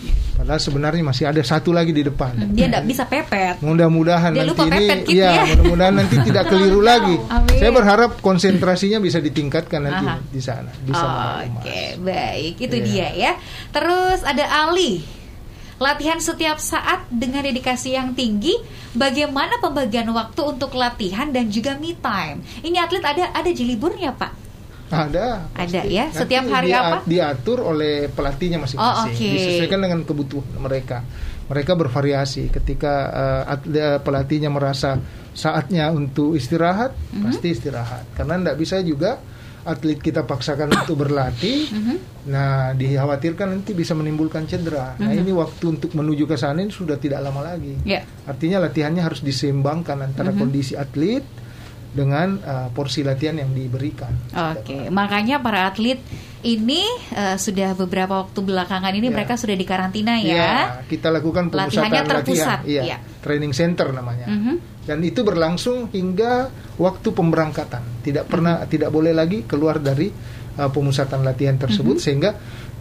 Padahal 0.42 0.58
sebenarnya 0.58 1.06
masih 1.06 1.30
ada 1.30 1.38
satu 1.46 1.70
lagi 1.70 1.94
di 1.94 2.02
depan. 2.02 2.34
Dia 2.50 2.66
tidak 2.66 2.82
bisa 2.90 3.06
pepet. 3.06 3.62
Mudah-mudahan 3.62 4.34
nanti 4.34 4.50
lupa 4.50 4.66
ini 4.66 4.74
pepet 4.74 4.98
gitu 5.06 5.22
ya, 5.22 5.30
ya. 5.30 5.42
mudah-mudahan 5.54 5.94
nanti 6.02 6.16
tidak 6.26 6.44
keliru 6.50 6.82
lagi. 6.82 7.14
Amin. 7.30 7.58
Saya 7.62 7.70
berharap 7.70 8.18
konsentrasinya 8.18 8.98
bisa 8.98 9.22
ditingkatkan 9.22 9.86
nanti 9.86 10.02
Aha. 10.02 10.18
di 10.18 10.42
sana, 10.42 10.74
bisa 10.82 11.06
emas. 11.46 11.62
Oke, 11.62 11.94
baik. 12.02 12.58
Itu 12.58 12.74
Iya. 12.74 12.86
dia 12.90 13.08
ya. 13.14 13.32
Terus 13.70 14.26
ada 14.26 14.66
Ali. 14.66 15.06
Latihan 15.78 16.18
setiap 16.18 16.58
saat 16.58 17.06
dengan 17.06 17.46
dedikasi 17.46 17.94
yang 17.94 18.10
tinggi. 18.18 18.58
Bagaimana 18.98 19.62
pembagian 19.62 20.10
waktu 20.10 20.42
untuk 20.42 20.74
latihan 20.74 21.30
dan 21.30 21.54
juga 21.54 21.78
me 21.78 21.94
time? 21.94 22.42
Ini 22.66 22.82
atlet 22.82 23.06
ada 23.06 23.30
ada 23.30 23.50
jiliburnya, 23.54 24.10
Pak. 24.10 24.41
Ada. 24.92 25.26
Ada 25.50 25.78
pasti. 25.80 25.90
ya? 25.90 26.04
Nanti 26.06 26.18
Setiap 26.18 26.44
hari 26.46 26.68
dia- 26.68 26.82
apa? 26.82 26.96
Diatur 27.02 27.58
oleh 27.64 28.06
pelatihnya 28.06 28.58
masing-masing. 28.58 28.92
Oh, 29.02 29.08
oke. 29.08 29.26
Disesuaikan 29.26 29.80
dengan 29.80 30.00
kebutuhan 30.02 30.52
mereka. 30.58 31.00
Mereka 31.42 31.72
bervariasi 31.74 32.48
ketika 32.48 32.92
atlet- 33.46 33.98
pelatihnya 33.98 34.48
merasa 34.48 34.96
saatnya 35.32 35.88
untuk 35.88 36.32
istirahat 36.32 36.92
pasti 37.18 37.50
istirahat 37.50 38.04
karena 38.12 38.36
tidak 38.38 38.56
bisa 38.58 38.76
juga 38.80 39.16
atlet 39.62 39.96
kita 39.96 40.22
paksakan 40.22 40.68
untuk 40.76 41.00
berlatih 41.00 41.72
nah 42.22 42.70
dikhawatirkan 42.72 43.48
nanti 43.50 43.72
bisa 43.72 43.92
menimbulkan 43.92 44.44
cedera 44.44 44.92
nah 44.94 45.08
ini 45.08 45.32
waktu 45.32 45.72
untuk 45.72 45.92
menuju 45.92 46.24
ke 46.24 46.36
sana 46.36 46.60
sudah 46.68 46.94
tidak 46.94 47.20
lama 47.20 47.42
lagi 47.46 47.80
Ya. 47.82 48.04
artinya 48.22 48.60
latihannya 48.60 49.00
harus 49.00 49.20
diseimbangkan 49.20 50.04
antara 50.04 50.30
kondisi 50.32 50.76
atlet 50.76 51.24
dengan 51.92 52.40
uh, 52.40 52.68
porsi 52.72 53.04
latihan 53.04 53.36
yang 53.36 53.52
diberikan 53.52 54.10
Oke, 54.32 54.88
makanya 54.88 55.38
para 55.38 55.68
atlet 55.68 56.00
ini 56.42 56.82
eh, 57.14 57.38
sudah 57.38 57.78
beberapa 57.78 58.26
waktu 58.26 58.42
belakangan 58.42 58.90
ini 58.98 59.08
Ya. 59.08 59.14
mereka 59.14 59.38
sudah 59.38 59.54
di 59.54 59.62
karantina 59.62 60.18
ya. 60.18 60.26
Iya, 60.26 60.54
kita 60.90 61.14
lakukan 61.14 61.54
pemusatan 61.54 61.86
Latihannya 61.86 62.02
terpusat, 62.02 62.58
latihan. 62.66 62.66
Iya, 62.66 62.82
iya. 62.82 62.96
training 63.22 63.54
center 63.54 63.94
namanya. 63.94 64.26
Mhm. 64.26 64.54
Dan 64.82 64.98
itu 65.06 65.22
berlangsung 65.22 65.94
hingga 65.94 66.50
waktu 66.82 67.14
pemberangkatan. 67.14 68.02
Tidak 68.02 68.26
pernah 68.26 68.66
Mhm. 68.66 68.74
tidak 68.74 68.90
boleh 68.90 69.14
lagi 69.14 69.46
keluar 69.46 69.78
dari 69.78 70.10
uh, 70.56 70.70
pemusatan 70.70 71.22
latihan 71.22 71.56
tersebut 71.56 71.96
Mhm. 71.96 72.02
sehingga 72.02 72.30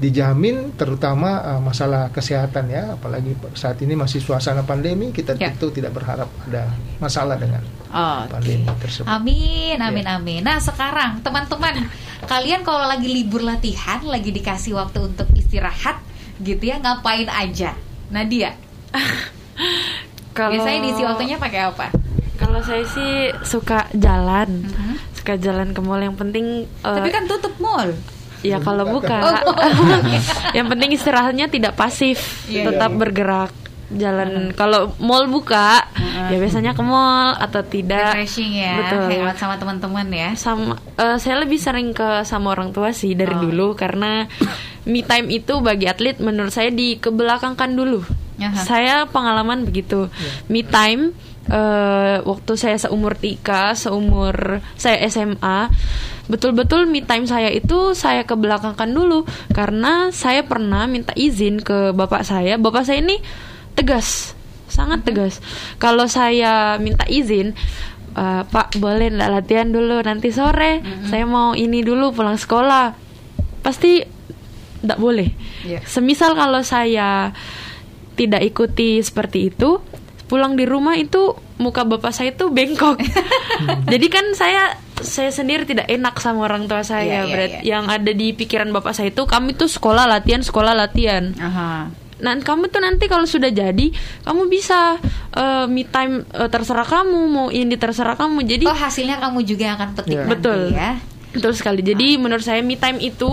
dijamin 0.01 0.73
terutama 0.73 1.39
uh, 1.45 1.61
masalah 1.61 2.09
kesehatan 2.09 2.67
ya, 2.67 2.97
apalagi 2.97 3.37
saat 3.53 3.77
ini 3.79 3.93
masih 3.93 4.17
suasana 4.17 4.65
pandemi, 4.65 5.13
kita 5.13 5.37
Ya. 5.37 5.53
tentu 5.53 5.69
tidak 5.69 5.93
berharap 5.93 6.25
ada 6.49 6.73
masalah 6.97 7.37
dengan 7.37 7.61
Oke. 7.87 8.33
pandemi 8.33 8.65
tersebut. 8.81 9.05
Amin, 9.05 9.77
Ya. 9.77 9.87
amin, 9.87 10.05
amin. 10.09 10.41
Nah 10.41 10.57
sekarang 10.57 11.21
teman-teman, 11.21 11.85
kalian 12.25 12.65
kalau 12.65 12.81
lagi 12.83 13.05
libur 13.05 13.45
latihan, 13.45 14.01
lagi 14.01 14.33
dikasih 14.33 14.73
waktu 14.73 15.05
untuk 15.05 15.29
istirahat, 15.37 16.01
gitu 16.41 16.65
ya, 16.65 16.81
ngapain 16.81 17.29
aja? 17.29 17.77
Nadia, 18.09 18.57
Kalau 20.31 20.49
biasanya 20.51 20.79
diisi 20.81 21.03
waktunya 21.03 21.35
pakai 21.35 21.61
apa? 21.67 21.87
Kalau 22.39 22.57
saya 22.63 22.81
sih 22.87 23.29
suka 23.45 23.85
jalan, 23.93 24.65
Mhm. 24.65 25.10
Suka 25.21 25.37
jalan 25.37 25.69
ke 25.69 25.79
mall. 25.79 25.99
Yang 25.99 26.17
penting 26.17 26.45
eh, 26.65 26.95
Tapi 26.97 27.09
kan 27.09 27.23
tutup 27.25 27.53
mall. 27.57 27.93
ya 28.41 28.57
kalau 28.57 28.89
buka, 28.89 29.21
Oh, 29.21 29.53
yang 30.57 30.65
penting 30.65 30.89
istirahatnya 30.91 31.45
tidak 31.45 31.73
pasif, 31.73 32.17
Iya, 32.45 32.67
tetap 32.67 32.89
iya. 32.89 32.97
bergerak. 32.97 33.51
Jalan 33.91 34.55
kalau 34.55 34.95
mall 34.97 35.27
buka, 35.27 35.83
ya 36.25 36.39
biasanya 36.39 36.71
ke 36.71 36.79
mall 36.79 37.35
atau 37.35 37.59
tidak. 37.61 38.15
Refreshing 38.15 38.55
ya, 38.55 38.79
Betul. 38.79 39.03
hangout 39.13 39.35
sama 39.35 39.55
teman-teman 39.57 40.07
ya. 40.09 40.29
sama 40.33 40.79
eh, 40.95 41.19
saya 41.19 41.37
lebih 41.37 41.59
sering 41.59 41.91
ke 41.91 42.23
sama 42.23 42.49
orang 42.49 42.71
tua 42.71 42.89
sih 42.91 43.13
dari 43.13 43.29
Oh. 43.31 43.43
dulu 43.43 43.75
karena 43.75 44.31
me 44.83 45.03
time 45.03 45.27
itu 45.29 45.59
bagi 45.59 45.85
atlet 45.85 46.17
menurut 46.17 46.49
saya 46.49 46.71
dikebelakangkan 46.71 47.71
dulu. 47.71 47.99
Aha. 48.39 48.63
Saya 48.63 48.95
pengalaman 49.05 49.61
begitu. 49.61 50.07
Me 50.47 50.63
time 50.63 51.11
eh, 51.51 52.17
waktu 52.23 52.53
saya 52.55 52.79
seumur 52.79 53.19
Tika, 53.19 53.75
seumur 53.75 54.63
saya 54.79 55.03
SMA, 55.11 55.67
betul-betul 56.31 56.87
me 56.87 57.03
time 57.03 57.27
saya 57.27 57.51
itu 57.51 57.91
saya 57.91 58.23
kebelakangkan 58.23 58.87
dulu 58.87 59.27
karena 59.51 60.15
saya 60.15 60.47
pernah 60.47 60.87
minta 60.87 61.11
izin 61.11 61.59
ke 61.59 61.91
bapak 61.91 62.23
saya. 62.23 62.55
Bapak 62.55 62.87
saya 62.87 63.03
ini 63.03 63.19
tegas, 63.75 64.31
sangat 64.71 65.03
tegas. 65.03 65.43
Kalau 65.75 66.07
saya 66.07 66.79
minta 66.79 67.03
izin, 67.11 67.51
"Eh, 68.15 68.43
Pak 68.47 68.79
boleh 68.79 69.11
nggak 69.11 69.31
latihan 69.31 69.67
dulu 69.67 69.99
nanti 69.99 70.31
sore? 70.31 70.79
Saya 71.11 71.27
mau 71.27 71.51
ini 71.51 71.83
dulu 71.83 72.15
pulang 72.15 72.39
sekolah. 72.39 72.95
Pasti 73.61 74.21
tidak 74.81 74.97
boleh. 74.97 75.29
Iya. 75.61 75.85
Semisal 75.85 76.33
kalau 76.33 76.65
saya 76.65 77.29
tidak 78.17 78.41
ikuti 78.41 78.97
seperti 78.99 79.53
itu, 79.53 79.77
pulang 80.31 80.55
di 80.55 80.63
rumah 80.63 80.95
itu 80.95 81.35
muka 81.59 81.83
bapak 81.83 82.09
saya 82.09 82.31
itu 82.31 82.47
bengkok. 82.47 82.95
Jadi 83.91 84.07
kan 84.07 84.31
saya 84.31 84.79
saya 84.97 85.27
sendiri 85.27 85.65
tidak 85.65 85.85
enak 85.85 86.15
sama 86.15 86.45
orang 86.45 86.65
tua 86.65 86.81
saya. 86.81 87.25
iya, 87.25 87.27
Berat- 87.27 87.59
iya. 87.59 87.75
Yang 87.75 87.85
ada 87.91 88.11
di 88.13 88.27
pikiran 88.31 88.71
bapak 88.71 88.93
saya 88.93 89.11
itu 89.11 89.27
kami 89.27 89.51
tuh 89.51 89.67
sekolah 89.67 90.07
latihan 90.07 90.39
sekolah 90.39 90.71
latihan. 90.71 91.35
Aha. 91.35 91.91
Nah, 92.21 92.37
kamu 92.37 92.69
tuh 92.69 92.79
nanti 92.79 93.09
kalau 93.09 93.25
sudah 93.25 93.49
jadi, 93.49 93.89
kamu 94.21 94.45
bisa 94.45 95.01
eh, 95.33 95.65
me 95.65 95.81
time 95.83 96.21
eh, 96.31 96.47
terserah 96.47 96.85
kamu, 96.85 97.19
mau 97.27 97.47
ini 97.49 97.73
terserah 97.75 98.13
kamu. 98.13 98.45
Jadi 98.45 98.65
Oh 98.65 98.77
hasilnya 98.77 99.17
kamu 99.17 99.41
juga 99.41 99.63
yang 99.65 99.75
akan 99.75 99.89
petik 99.97 100.13
Iya. 100.13 100.21
nanti 100.21 100.31
Betul. 100.31 100.59
ya. 100.71 100.91
Betul 101.31 101.55
sekali. 101.55 101.79
Jadi 101.79 102.19
menurut 102.19 102.43
saya 102.43 102.59
me 102.59 102.75
time 102.75 102.99
itu 102.99 103.27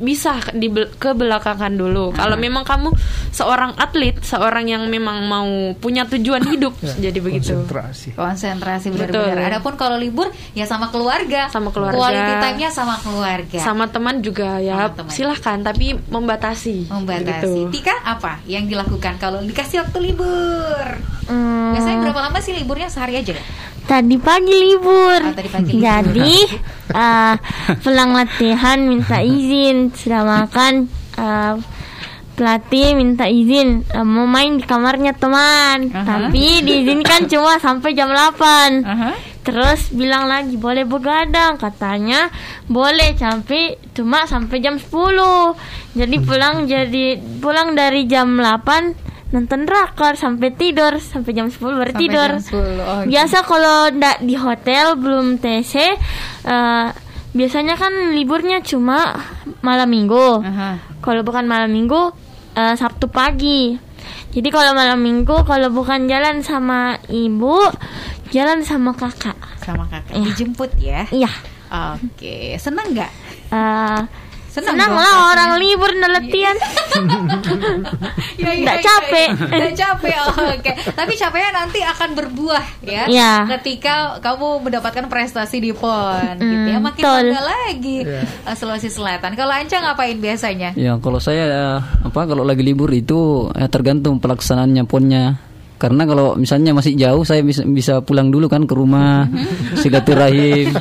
bisa 0.00 0.40
di 0.56 0.70
kebelakangan 0.72 1.76
dulu. 1.76 2.16
Kalau 2.16 2.40
memang 2.40 2.64
kamu 2.64 2.88
seorang 3.30 3.76
atlet, 3.76 4.16
seorang 4.18 4.64
yang 4.64 4.88
memang 4.88 5.28
mau 5.28 5.46
punya 5.76 6.08
tujuan 6.08 6.40
hidup, 6.46 6.72
Ya, 6.80 7.10
jadi 7.10 7.18
begitu. 7.20 7.52
Konsentrasi. 7.52 8.16
Konsentrasi 8.16 8.86
benar-benar. 8.88 9.52
Adapun 9.52 9.76
kalau 9.76 10.00
libur 10.00 10.32
ya 10.54 10.64
sama 10.64 10.88
keluarga. 10.88 11.52
Sama 11.52 11.68
keluarga. 11.68 12.00
Quality 12.00 12.32
time-nya 12.40 12.68
sama 12.72 12.96
keluarga. 12.96 13.58
Sama 13.60 13.84
teman 13.92 14.24
juga 14.24 14.56
ya, 14.56 14.88
Sama 14.88 14.90
teman. 14.96 15.10
silahkan 15.12 15.58
tapi 15.60 15.86
membatasi. 16.00 16.88
membatasi. 16.88 17.68
Gitu. 17.68 17.68
Tika 17.70 17.94
apa 18.00 18.40
yang 18.46 18.64
dilakukan 18.64 19.20
kalau 19.20 19.44
dikasih 19.44 19.84
waktu 19.84 19.98
libur? 20.10 20.86
Hmm, 21.28 21.76
Biasanya 21.76 22.08
berapa 22.08 22.20
lama 22.24 22.38
sih 22.40 22.56
liburnya 22.56 22.88
sehari 22.88 23.14
aja 23.14 23.36
kan? 23.36 23.44
Tadi 23.86 24.16
pagi 24.20 24.54
libur. 24.54 25.20
Oh, 25.20 25.34
tadi 25.34 25.50
pagi 25.50 25.70
libur. 25.76 25.82
Jadi 25.82 26.32
eh, 26.94 27.34
pulang 27.82 28.10
latihan 28.16 28.78
minta 28.80 29.18
izin, 29.20 29.92
sudah 29.92 30.22
makan 30.24 30.88
eh, 31.18 31.54
pelatih 32.40 32.96
minta 32.96 33.28
izin 33.28 33.84
eh, 33.84 34.06
mau 34.06 34.24
main 34.24 34.56
di 34.56 34.64
kamarnya 34.64 35.12
teman. 35.12 35.92
Aha. 35.92 36.04
Tapi 36.06 36.64
diizinkan 36.64 37.28
cuma 37.28 37.60
sampai 37.60 37.92
jam 37.92 38.08
8. 38.08 38.84
Aha. 38.86 39.12
Terus 39.40 39.88
bilang 39.96 40.28
lagi 40.28 40.60
boleh 40.60 40.84
begadang 40.84 41.56
katanya 41.56 42.28
boleh 42.68 43.16
sampai 43.16 43.80
cuma 43.96 44.28
sampai 44.28 44.60
jam 44.60 44.76
10 44.76 45.96
jadi 45.96 46.16
pulang 46.22 46.68
jadi 46.68 47.18
pulang 47.40 47.72
dari 47.72 48.04
jam 48.04 48.36
8 48.36 49.09
nonton 49.30 49.62
drakor 49.62 50.14
sampai 50.14 50.50
tidur 50.50 50.98
sampai 50.98 51.30
jam 51.32 51.46
10 51.46 51.62
baru 51.62 51.90
Sampai 51.90 52.02
tidur 52.02 52.30
jam 52.34 52.42
10, 52.42 52.82
oh, 52.82 53.02
biasa 53.06 53.36
kalau 53.42 53.78
ndak 53.90 54.16
di 54.20 54.34
hotel 54.34 54.98
belum 54.98 55.38
TC 55.38 55.74
eh, 56.44 56.88
biasanya 57.30 57.74
kan 57.74 58.10
liburnya 58.10 58.58
cuma 58.60 59.14
malam 59.62 59.86
minggu 59.86 60.42
kalau 60.98 61.22
bukan 61.22 61.46
malam 61.46 61.70
minggu 61.70 62.10
eh, 62.52 62.74
Sabtu 62.74 63.06
pagi. 63.06 63.78
Jadi 64.30 64.48
kalau 64.48 64.74
malam 64.74 64.98
minggu 64.98 65.42
kalau 65.42 65.70
bukan 65.70 66.06
jalan 66.06 66.38
sama 66.40 66.94
ibu, 67.06 67.66
jalan 68.30 68.62
sama 68.62 68.94
kakak. 68.94 69.34
Sama 69.58 69.86
kakak 69.86 70.14
Iya. 70.14 70.26
dijemput 70.26 70.70
ya. 70.78 71.02
Iya. 71.10 71.30
Oke, 71.98 72.58
seneng 72.58 72.90
nggak? 72.90 73.10
eh, 73.50 74.00
Senang 74.50 74.74
senang 74.74 74.90
lah 74.90 74.98
pastinya. 74.98 75.30
orang 75.30 75.50
libur 75.56 75.90
dan 75.94 76.10
latihan. 76.10 76.56
Ya, 78.34 78.50
Nggak 78.50 78.78
capek. 78.80 79.28
Nggak 79.36 79.74
capek. 79.76 80.14
oh, 80.18 80.34
Oke. 80.50 80.72
Tapi 80.90 81.12
capeknya 81.14 81.50
nanti 81.54 81.78
akan 81.80 82.08
berbuah 82.14 82.64
ya. 82.82 83.06
Iya. 83.06 83.32
Ketika 83.54 84.18
kamu 84.18 84.66
mendapatkan 84.66 85.06
prestasi 85.06 85.60
di 85.60 85.70
PON 85.70 86.34
gitu 86.36 86.66
ya. 86.66 86.78
Mm, 86.78 86.82
Makin 86.82 87.02
bangga 87.02 87.42
lagi 87.42 87.98
Iya. 88.02 88.22
eh, 88.26 88.54
Sulawesi 88.54 88.88
Selatan. 88.88 89.34
Kalau 89.34 89.52
Anca 89.52 89.76
ngapain 89.78 90.16
biasanya? 90.16 90.74
Ya 90.74 90.98
kalau 90.98 91.22
saya 91.22 91.44
eh, 91.46 91.78
apa 92.02 92.20
kalau 92.24 92.42
lagi 92.42 92.60
libur 92.60 92.90
itu 92.90 93.46
eh, 93.52 93.68
tergantung 93.68 94.18
pelaksanaannya 94.18 94.82
ponnya. 94.82 95.24
Karena 95.78 96.04
kalau 96.04 96.36
misalnya 96.36 96.76
masih 96.76 96.92
jauh 96.92 97.24
saya 97.24 97.40
bisa 97.40 97.64
bisa 97.64 98.02
pulang 98.02 98.28
dulu 98.28 98.50
kan 98.50 98.66
ke 98.66 98.74
rumah 98.74 99.24
silaturahim. 99.78 100.74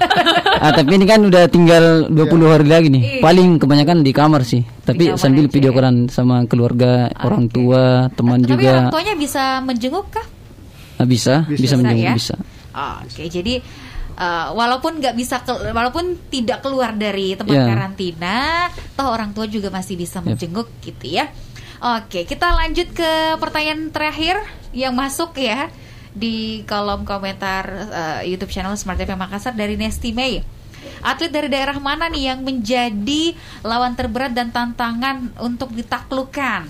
ah, 0.60 0.72
tapi 0.72 0.92
ini 0.94 1.06
kan 1.06 1.20
udah 1.22 1.44
tinggal 1.48 1.84
20 2.08 2.20
hari 2.50 2.68
lagi 2.68 2.88
nih. 2.88 3.02
Iya. 3.02 3.22
Paling 3.22 3.50
kebanyakan 3.58 3.98
di 4.00 4.12
kamar 4.12 4.42
sih. 4.44 4.62
Tapi 4.62 5.10
kamar 5.10 5.18
sambil 5.18 5.46
aja 5.46 5.52
video 5.52 5.72
ya. 5.72 5.76
callan 5.76 5.98
sama 6.08 6.36
keluarga, 6.46 6.92
orang 7.18 7.48
tua, 7.48 7.84
teman 8.12 8.40
Tapi 8.40 8.52
juga. 8.54 8.70
orang 8.70 8.88
tuanya 8.92 9.14
bisa 9.16 9.44
menjenguk 9.60 10.08
kah? 10.10 10.28
Ah, 10.96 11.08
bisa, 11.08 11.48
Bisa. 11.48 11.62
bisa, 11.64 11.74
menjenguk 11.76 12.06
ya? 12.06 12.14
bisa. 12.14 12.36
Oke, 13.00 13.24
jadi 13.26 13.54
eh, 14.14 14.48
walaupun 14.52 15.00
nggak 15.00 15.16
bisa 15.16 15.40
ke- 15.40 15.72
walaupun 15.72 16.28
tidak 16.28 16.60
keluar 16.60 16.92
dari 16.92 17.34
tempat 17.34 17.56
Ya. 17.56 17.66
karantina, 17.66 18.38
toh 18.94 19.08
orang 19.08 19.32
tua 19.32 19.48
juga 19.48 19.72
masih 19.72 19.96
bisa 19.96 20.20
menjenguk 20.20 20.68
gitu 20.82 21.08
ya. 21.10 21.32
Oke, 21.80 22.28
kita 22.28 22.52
lanjut 22.52 22.92
ke 22.92 23.12
pertanyaan 23.40 23.88
terakhir 23.88 24.36
yang 24.70 24.92
masuk 24.92 25.32
ya 25.34 25.72
di 26.20 26.38
kolom 26.64 27.02
komentar 27.02 27.64
eh, 28.22 28.28
YouTube 28.28 28.52
channel 28.52 28.76
Smart 28.76 29.00
FM 29.00 29.16
Makassar 29.18 29.56
dari 29.56 29.74
Nesti 29.74 30.12
May. 30.12 30.44
Atlet 31.00 31.32
dari 31.32 31.48
daerah 31.48 31.80
mana 31.80 32.08
nih 32.08 32.30
yang 32.30 32.40
menjadi 32.40 33.32
lawan 33.64 33.96
terberat 33.96 34.32
dan 34.32 34.52
tantangan 34.52 35.32
untuk 35.40 35.72
ditaklukkan? 35.72 36.68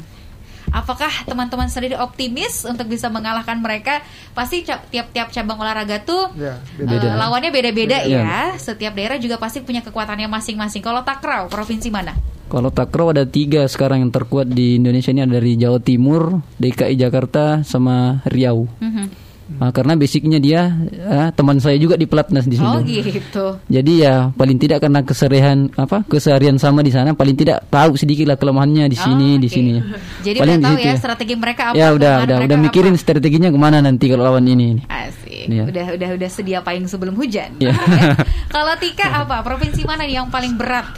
Apakah 0.70 1.10
teman-teman 1.26 1.66
sendiri 1.66 1.98
optimis 1.98 2.62
untuk 2.62 2.86
bisa 2.86 3.10
mengalahkan 3.10 3.58
mereka? 3.58 4.06
Pasti 4.32 4.62
tiap-tiap 4.62 5.34
cabang 5.34 5.58
olahraga 5.58 5.98
tuh 6.00 6.30
Ya, 6.38 6.62
eh, 6.78 6.86
beda. 6.86 7.18
lawannya 7.18 7.50
beda-beda 7.50 8.06
Beda. 8.06 8.06
ya. 8.06 8.38
Setiap 8.54 8.94
daerah 8.94 9.18
juga 9.18 9.42
pasti 9.42 9.66
punya 9.66 9.82
kekuatannya 9.82 10.30
masing-masing. 10.30 10.86
Kalau 10.86 11.02
takraw, 11.02 11.50
provinsi 11.50 11.90
mana? 11.90 12.14
Kalau 12.50 12.70
takraw 12.70 13.14
ada 13.14 13.26
tiga 13.26 13.66
sekarang 13.66 14.02
yang 14.02 14.14
terkuat 14.14 14.46
di 14.46 14.78
Indonesia 14.78 15.10
ini 15.10 15.22
ada 15.22 15.38
dari 15.38 15.54
Jawa 15.54 15.78
Timur, 15.78 16.38
DKI 16.58 16.98
Jakarta, 16.98 17.62
sama 17.62 18.22
Riau. 18.26 18.66
Mhm. 18.78 19.29
Ah, 19.58 19.74
karena 19.74 19.98
basicnya 19.98 20.38
dia 20.38 20.70
ah, 21.04 21.34
teman 21.34 21.58
saya 21.58 21.74
juga 21.76 21.98
di 21.98 22.06
pelatnas 22.06 22.46
di 22.46 22.54
situ. 22.54 22.70
Oh 22.70 22.78
gitu. 22.86 23.46
Jadi 23.66 24.06
ya 24.06 24.30
paling 24.30 24.62
tidak 24.62 24.86
karena 24.86 25.02
keserihan 25.02 25.66
apa 25.74 26.06
keseharian 26.06 26.62
sama 26.62 26.86
di 26.86 26.94
sana 26.94 27.18
paling 27.18 27.34
tidak 27.34 27.66
tahu 27.68 27.98
sedikit 27.98 28.30
lah 28.30 28.38
kelemahannya 28.38 28.86
di 28.86 28.94
sini 28.94 29.28
Oh, 29.34 29.42
di 29.42 29.50
oke. 29.50 29.56
sini. 29.58 29.74
Jadi 30.30 30.38
Paling 30.38 30.54
udah 30.54 30.62
di 30.62 30.66
tahu 30.70 30.78
situ 30.78 30.88
ya 30.88 30.96
strategi 30.96 31.34
mereka 31.34 31.62
apa. 31.72 31.76
Ya 31.76 31.88
udah 31.90 32.14
udah 32.22 32.38
mereka 32.38 32.46
udah 32.46 32.58
apa. 32.58 32.66
mikirin 32.70 32.94
strateginya 32.94 33.50
ke 33.50 33.58
mana 33.58 33.82
nanti 33.82 34.06
kalau 34.06 34.24
lawan 34.24 34.46
ini. 34.46 34.86
Asik. 34.86 35.50
Iya. 35.50 35.64
Udah 35.66 35.86
udah 35.98 36.10
udah 36.14 36.30
sedia 36.30 36.60
payung 36.62 36.86
sebelum 36.86 37.18
hujan. 37.18 37.58
Iya. 37.58 37.74
Ya. 37.74 38.14
Kalau 38.54 38.78
Tika 38.78 39.26
apa? 39.26 39.42
Provinsi 39.42 39.82
mana 39.82 40.06
nih 40.06 40.22
yang 40.22 40.30
paling 40.30 40.54
berat? 40.54 40.94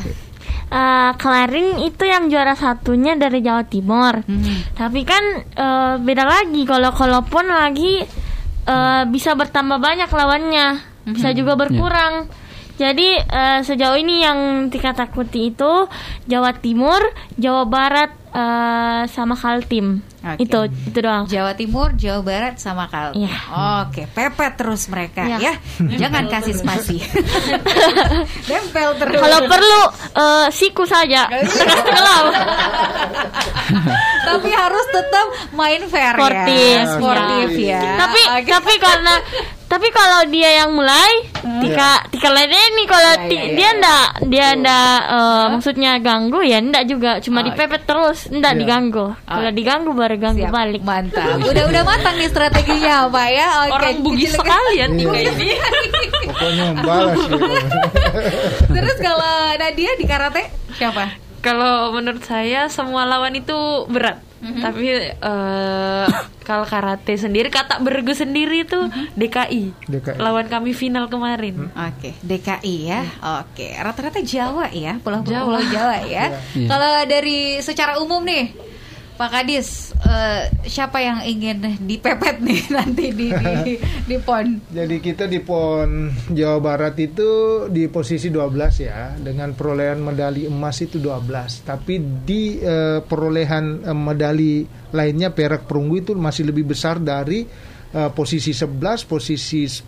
Eh, 0.71 1.11
Klaring 1.15 1.83
itu 1.83 2.03
yang 2.03 2.27
juara 2.27 2.55
satunya 2.55 3.15
dari 3.15 3.39
Jawa 3.39 3.63
Timur. 3.63 4.23
Tapi 4.71 5.01
kan 5.03 5.23
eh, 5.43 5.93
beda 5.99 6.23
lagi 6.23 6.63
kalau 6.63 6.91
kalaupun 6.91 7.43
lagi 7.43 8.07
eh, 8.67 9.03
bisa 9.09 9.33
bertambah 9.33 9.77
banyak 9.81 10.09
lawannya, 10.09 10.67
bisa 11.07 11.33
juga 11.33 11.57
berkurang. 11.57 12.29
Jadi 12.81 13.09
eh, 13.13 13.59
sejauh 13.61 13.93
ini 13.93 14.25
yang 14.25 14.39
Tika 14.73 14.97
takuti 14.97 15.53
itu 15.53 15.85
Jawa 16.25 16.57
Timur, 16.57 16.97
Jawa 17.37 17.69
Barat 17.69 18.09
eh, 18.33 19.01
sama 19.05 19.37
Kaltim. 19.37 20.01
Oke. 20.21 20.37
Itu 20.45 20.65
itu 20.69 20.97
doang. 21.01 21.25
Jawa 21.25 21.53
Timur, 21.53 21.93
Jawa 21.93 22.21
Barat 22.21 22.57
sama 22.57 22.89
Kaltim. 22.89 23.25
Iya. 23.25 23.37
Oke, 23.85 24.05
pepet 24.07 24.53
terus 24.53 24.89
mereka 24.89 25.25
Iya. 25.25 25.37
ya. 25.37 25.53
Jangan 25.97 26.25
kasih 26.25 26.53
spasi. 26.57 26.97
Nempel 28.49 28.89
terus. 28.97 29.17
Kalau 29.17 29.39
perlu 29.45 29.81
eh, 30.17 30.47
siku 30.49 30.83
saja. 30.85 31.29
Tapi 34.21 34.49
harus 34.49 34.85
tetap 34.89 35.27
main 35.53 35.81
fair 35.85 36.13
Sportif, 36.15 36.53
ya. 36.55 36.85
Sportif 36.97 37.49
ya. 37.57 37.81
tapi 37.97 38.21
Oke. 38.37 38.47
tapi 38.47 38.73
karena 38.79 39.13
tapi 39.71 39.87
kalau 39.89 40.27
dia 40.27 40.51
yang 40.59 40.75
mulai 40.75 41.31
tika 41.63 42.03
tika 42.11 42.27
nih 42.27 42.85
kalau 42.85 43.13
Ya, 43.21 43.23
ya, 43.23 43.39
ya, 43.39 43.55
dia 43.55 43.63
ya. 43.63 43.71
ndak 43.79 44.07
dia 44.27 44.47
ndak 44.53 44.99
eh, 45.07 45.45
maksudnya 45.47 45.91
ganggu 46.03 46.39
ya 46.43 46.59
ndak 46.59 46.83
juga 46.85 47.11
cuma 47.23 47.39
Oke. 47.39 47.55
dipepet 47.55 47.81
terus 47.87 48.27
ndak 48.27 48.51
Iya. 48.51 48.59
diganggu 48.59 49.05
kalau 49.15 49.47
Oke. 49.47 49.55
diganggu 49.55 49.91
baru 49.95 50.15
ganggu 50.19 50.43
Siap, 50.43 50.51
balik 50.51 50.83
Mantap. 50.83 51.39
Udah 51.49 51.63
udah 51.65 51.83
matang 51.87 52.15
nih 52.19 52.27
strateginya 52.27 53.07
Pak 53.07 53.27
ya. 53.31 53.47
Oke. 53.63 53.71
Orang 53.71 53.95
bugis 54.03 54.27
kecil- 54.27 54.39
sekali 54.43 54.73
ya 54.75 54.85
Iya. 54.85 54.97
Tika 54.99 55.19
ini. 55.23 55.47
Pokoknya 56.27 56.65
gitu. 56.75 57.37
Terus 58.75 58.97
kalau 58.99 59.33
Nadia 59.55 59.91
di 59.95 60.05
karate 60.05 60.43
siapa? 60.75 61.03
Kalau 61.39 61.95
menurut 61.95 62.21
saya 62.21 62.67
semua 62.67 63.07
lawan 63.07 63.33
itu 63.33 63.55
berat. 63.87 64.19
Tapi 64.41 65.13
eh, 65.13 66.07
kalau 66.47 66.65
karate 66.65 67.13
sendiri 67.15 67.53
kata 67.53 67.77
bergu 67.79 68.11
sendiri 68.17 68.65
itu 68.65 68.79
DKI. 69.13 69.87
DKI. 69.87 70.17
Lawan 70.17 70.49
kami 70.49 70.73
final 70.73 71.07
kemarin. 71.07 71.69
Oke, 71.71 72.17
DKI 72.25 72.75
ya. 72.89 73.01
Oke, 73.45 73.71
rata-rata 73.77 74.19
Jawa 74.25 74.73
ya, 74.73 74.97
pulau 74.99 75.21
Jawa. 75.21 75.61
Jawa 75.69 75.95
ya. 76.09 76.33
Iya. 76.57 76.67
Kalau 76.67 76.93
dari 77.05 77.61
secara 77.61 78.01
umum 78.01 78.25
nih, 78.25 78.70
Pak 79.21 79.37
Kadis, 79.37 79.93
eh, 80.01 80.49
siapa 80.65 80.97
yang 80.97 81.21
ingin 81.21 81.77
dipepet 81.85 82.41
nih 82.41 82.57
nanti 82.73 83.13
di 83.13 83.29
di, 83.29 83.77
di 84.09 84.17
pon? 84.17 84.57
Jadi 84.73 84.97
kita 84.97 85.29
di 85.29 85.37
PON 85.37 86.09
Jawa 86.33 86.57
Barat 86.57 86.97
itu 86.97 87.29
di 87.69 87.85
posisi 87.85 88.33
12 88.33 88.81
ya 88.81 89.13
dengan 89.21 89.53
perolehan 89.53 90.01
medali 90.01 90.49
emas 90.49 90.81
itu 90.81 90.97
12. 90.97 91.69
Tapi 91.69 92.01
di 92.25 92.65
eh, 92.65 93.05
perolehan 93.05 93.85
eh, 93.85 93.93
medali 93.93 94.65
lainnya 94.89 95.29
perak 95.29 95.69
perunggu 95.69 96.01
itu 96.01 96.11
masih 96.17 96.49
lebih 96.49 96.73
besar 96.73 96.97
dari 96.97 97.45
eh, 97.93 98.09
posisi 98.17 98.57
11, 98.57 99.05
posisi 99.05 99.69
10, 99.69 99.85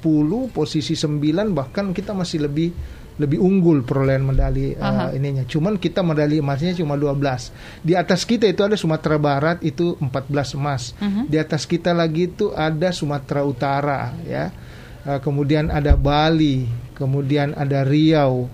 posisi 0.53 0.93
9 0.93 1.57
bahkan 1.57 1.89
kita 1.89 2.13
masih 2.13 2.45
lebih 2.45 2.69
lebih 3.13 3.37
unggul 3.37 3.81
perolehan 3.81 4.25
medali 4.25 4.73
Aha. 4.73 5.13
ininya. 5.13 5.45
Cuman 5.45 5.77
kita 5.77 6.01
medali 6.01 6.37
emasnya 6.37 6.73
cuma 6.73 6.97
12. 6.97 7.53
Di 7.79 7.93
atas 7.93 8.25
kita 8.25 8.45
itu 8.45 8.61
ada 8.61 8.73
Sumatera 8.73 9.17
Barat 9.17 9.61
itu 9.61 9.93
14 9.97 10.57
emas. 10.57 10.97
Di 11.25 11.37
atas 11.37 11.63
kita 11.63 11.93
lagi 11.93 12.27
itu 12.27 12.49
ada 12.49 12.89
Sumatera 12.89 13.41
Utara 13.41 14.01
ya. 14.23 14.49
Eh, 15.03 15.19
kemudian 15.19 15.67
ada 15.67 15.93
Bali, 15.93 16.65
kemudian 16.93 17.53
ada 17.53 17.83
Riau. 17.83 18.49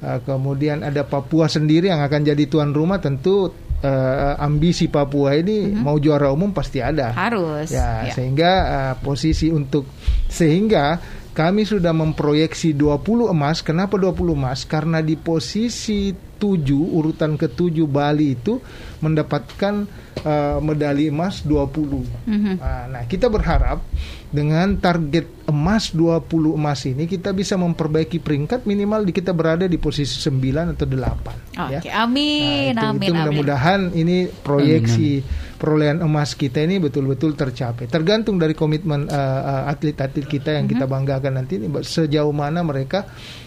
eh, 0.00 0.18
kemudian 0.20 0.82
ada 0.82 1.00
Papua 1.02 1.46
sendiri 1.46 1.88
yang 1.88 2.00
akan 2.00 2.24
jadi 2.24 2.44
tuan 2.44 2.72
rumah 2.72 2.98
tentu 2.98 3.52
eh, 3.78 4.34
ambisi 4.36 4.88
Papua 4.88 5.36
ini 5.36 5.70
mau 5.70 5.96
juara 5.96 6.28
umum 6.28 6.50
pasti 6.50 6.80
ada. 6.80 7.12
Harus. 7.12 7.68
Ya, 7.70 8.08
Ya. 8.08 8.12
sehingga 8.12 8.52
uh, 8.64 8.94
posisi 8.98 9.48
untuk 9.48 9.84
sehingga 10.26 10.98
kami 11.34 11.66
sudah 11.66 11.90
memproyeksi 11.90 12.78
20 12.78 13.34
emas. 13.34 13.58
Kenapa 13.66 13.98
20 13.98 14.38
emas? 14.38 14.62
Karena 14.62 15.02
di 15.02 15.18
posisi 15.18 16.14
7 16.44 16.68
urutan 16.76 17.40
ke-7 17.40 17.88
Bali 17.88 18.36
itu 18.36 18.60
mendapatkan 19.00 19.88
uh, 20.20 20.60
medali 20.60 21.08
emas 21.08 21.40
20. 21.40 22.04
Mhm. 22.28 22.60
Nah, 22.60 22.84
nah, 22.88 23.02
kita 23.08 23.32
berharap 23.32 23.80
dengan 24.28 24.76
target 24.76 25.24
emas 25.46 25.94
20 25.94 26.26
emas 26.52 26.82
ini 26.84 27.06
kita 27.06 27.30
bisa 27.30 27.54
memperbaiki 27.54 28.18
peringkat 28.18 28.66
minimal 28.66 29.06
di 29.06 29.12
kita 29.14 29.30
berada 29.30 29.64
di 29.64 29.78
posisi 29.78 30.18
9 30.20 30.74
atau 30.74 30.84
8 30.84 31.54
ya. 31.70 31.80
Oke, 31.80 31.88
amin, 31.88 32.74
Nah, 32.74 32.82
itu, 32.82 32.86
amin, 32.90 33.00
itu 33.00 33.12
amin. 33.12 33.18
mudah-mudahan 33.22 33.80
ini 33.94 34.16
proyeksi 34.28 35.22
perolehan 35.54 36.02
emas 36.02 36.34
kita 36.34 36.60
ini 36.60 36.76
betul-betul 36.76 37.38
tercapai. 37.38 37.86
Tergantung 37.86 38.36
dari 38.36 38.52
komitmen 38.52 39.06
uh, 39.06 39.40
uh, 39.40 39.64
atlet-atlet 39.70 40.26
kita 40.26 40.50
yang 40.58 40.66
Mhm. 40.66 40.72
kita 40.76 40.84
banggakan 40.84 41.32
nanti 41.38 41.56
ini 41.56 41.70
sejauh 41.80 42.34
mana 42.34 42.60
mereka 42.60 43.06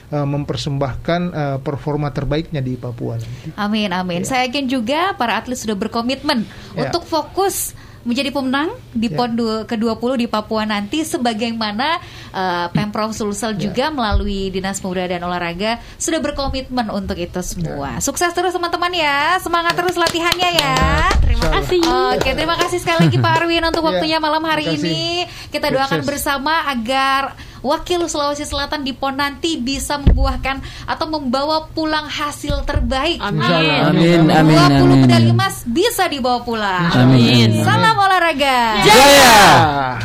uh, 0.10 0.24
mempersembahkan 0.24 1.22
uh, 1.30 1.58
performa 1.60 2.10
terbaiknya 2.10 2.60
di 2.60 2.74
Papua 2.74 3.16
nanti. 3.16 3.52
Amin, 3.54 3.90
amin. 3.90 4.22
Saya 4.22 4.46
yakin 4.46 4.66
juga 4.66 5.14
para 5.14 5.36
atlet 5.36 5.56
sudah 5.56 5.74
berkomitmen 5.74 6.44
Ya. 6.74 6.86
untuk 6.86 7.04
fokus 7.04 7.74
menjadi 8.02 8.32
pemenang 8.32 8.72
di 8.90 9.12
Ya. 9.12 9.20
PON 9.20 9.32
du- 9.34 9.66
ke-20 9.66 10.12
di 10.18 10.28
Papua 10.28 10.64
nanti 10.64 11.04
sebagaimana 11.04 12.00
uh, 12.32 12.72
Pemprov 12.72 13.12
Sulsel 13.12 13.54
Ya. 13.54 13.68
juga 13.68 13.92
melalui 13.92 14.48
Dinas 14.48 14.80
Pemuda 14.80 15.04
dan 15.06 15.20
Olahraga 15.22 15.76
sudah 15.98 16.18
berkomitmen 16.18 16.88
untuk 16.90 17.16
itu 17.16 17.36
Ya. 17.36 17.44
semua. 17.44 17.90
Sukses 18.00 18.32
terus 18.32 18.56
teman-teman 18.56 18.92
ya. 18.92 19.36
Semangat 19.38 19.76
terus 19.76 19.96
latihannya 19.96 20.50
ya. 20.56 20.76
terima 21.20 21.48
kasih 21.52 21.82
Oke, 22.16 22.30
terima 22.32 22.56
kasih 22.56 22.80
sekali 22.80 22.98
lagi 23.04 23.18
Pak 23.18 23.34
Arwin 23.38 23.64
untuk 23.66 23.84
Ya, 23.84 23.88
waktunya 23.92 24.18
malam 24.18 24.40
hari 24.42 24.66
ini. 24.74 25.28
Kita 25.50 25.68
doakan 25.68 26.00
Sukses. 26.00 26.08
bersama 26.08 26.64
agar 26.66 27.36
wakil 27.62 28.06
Sulawesi 28.08 28.46
Selatan 28.46 28.84
di 28.84 28.94
PON 28.94 29.18
nanti 29.18 29.58
bisa 29.60 29.98
membuahkan 30.02 30.62
atau 30.86 31.06
membawa 31.10 31.70
pulang 31.72 32.06
hasil 32.08 32.64
terbaik. 32.66 33.22
Amin. 33.22 33.44
Amin 33.88 34.20
amin 34.32 34.58
20 34.58 34.78
amin. 34.78 35.00
medali 35.06 35.30
emas 35.32 35.64
bisa 35.68 36.10
dibawa 36.10 36.42
pulang. 36.42 36.90
Amin. 36.94 37.62
Salam 37.62 37.96
olahraga. 37.98 38.82
Jaya. 38.86 39.36
Ah. 39.38 39.96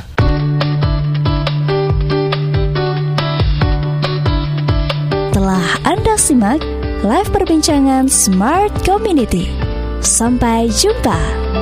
Telah 5.32 5.66
Anda 5.88 6.14
simak 6.20 6.60
live 7.02 7.30
perbincangan 7.32 8.06
Smart 8.06 8.72
Community. 8.84 9.48
Sampai 10.02 10.68
jumpa. 10.68 11.61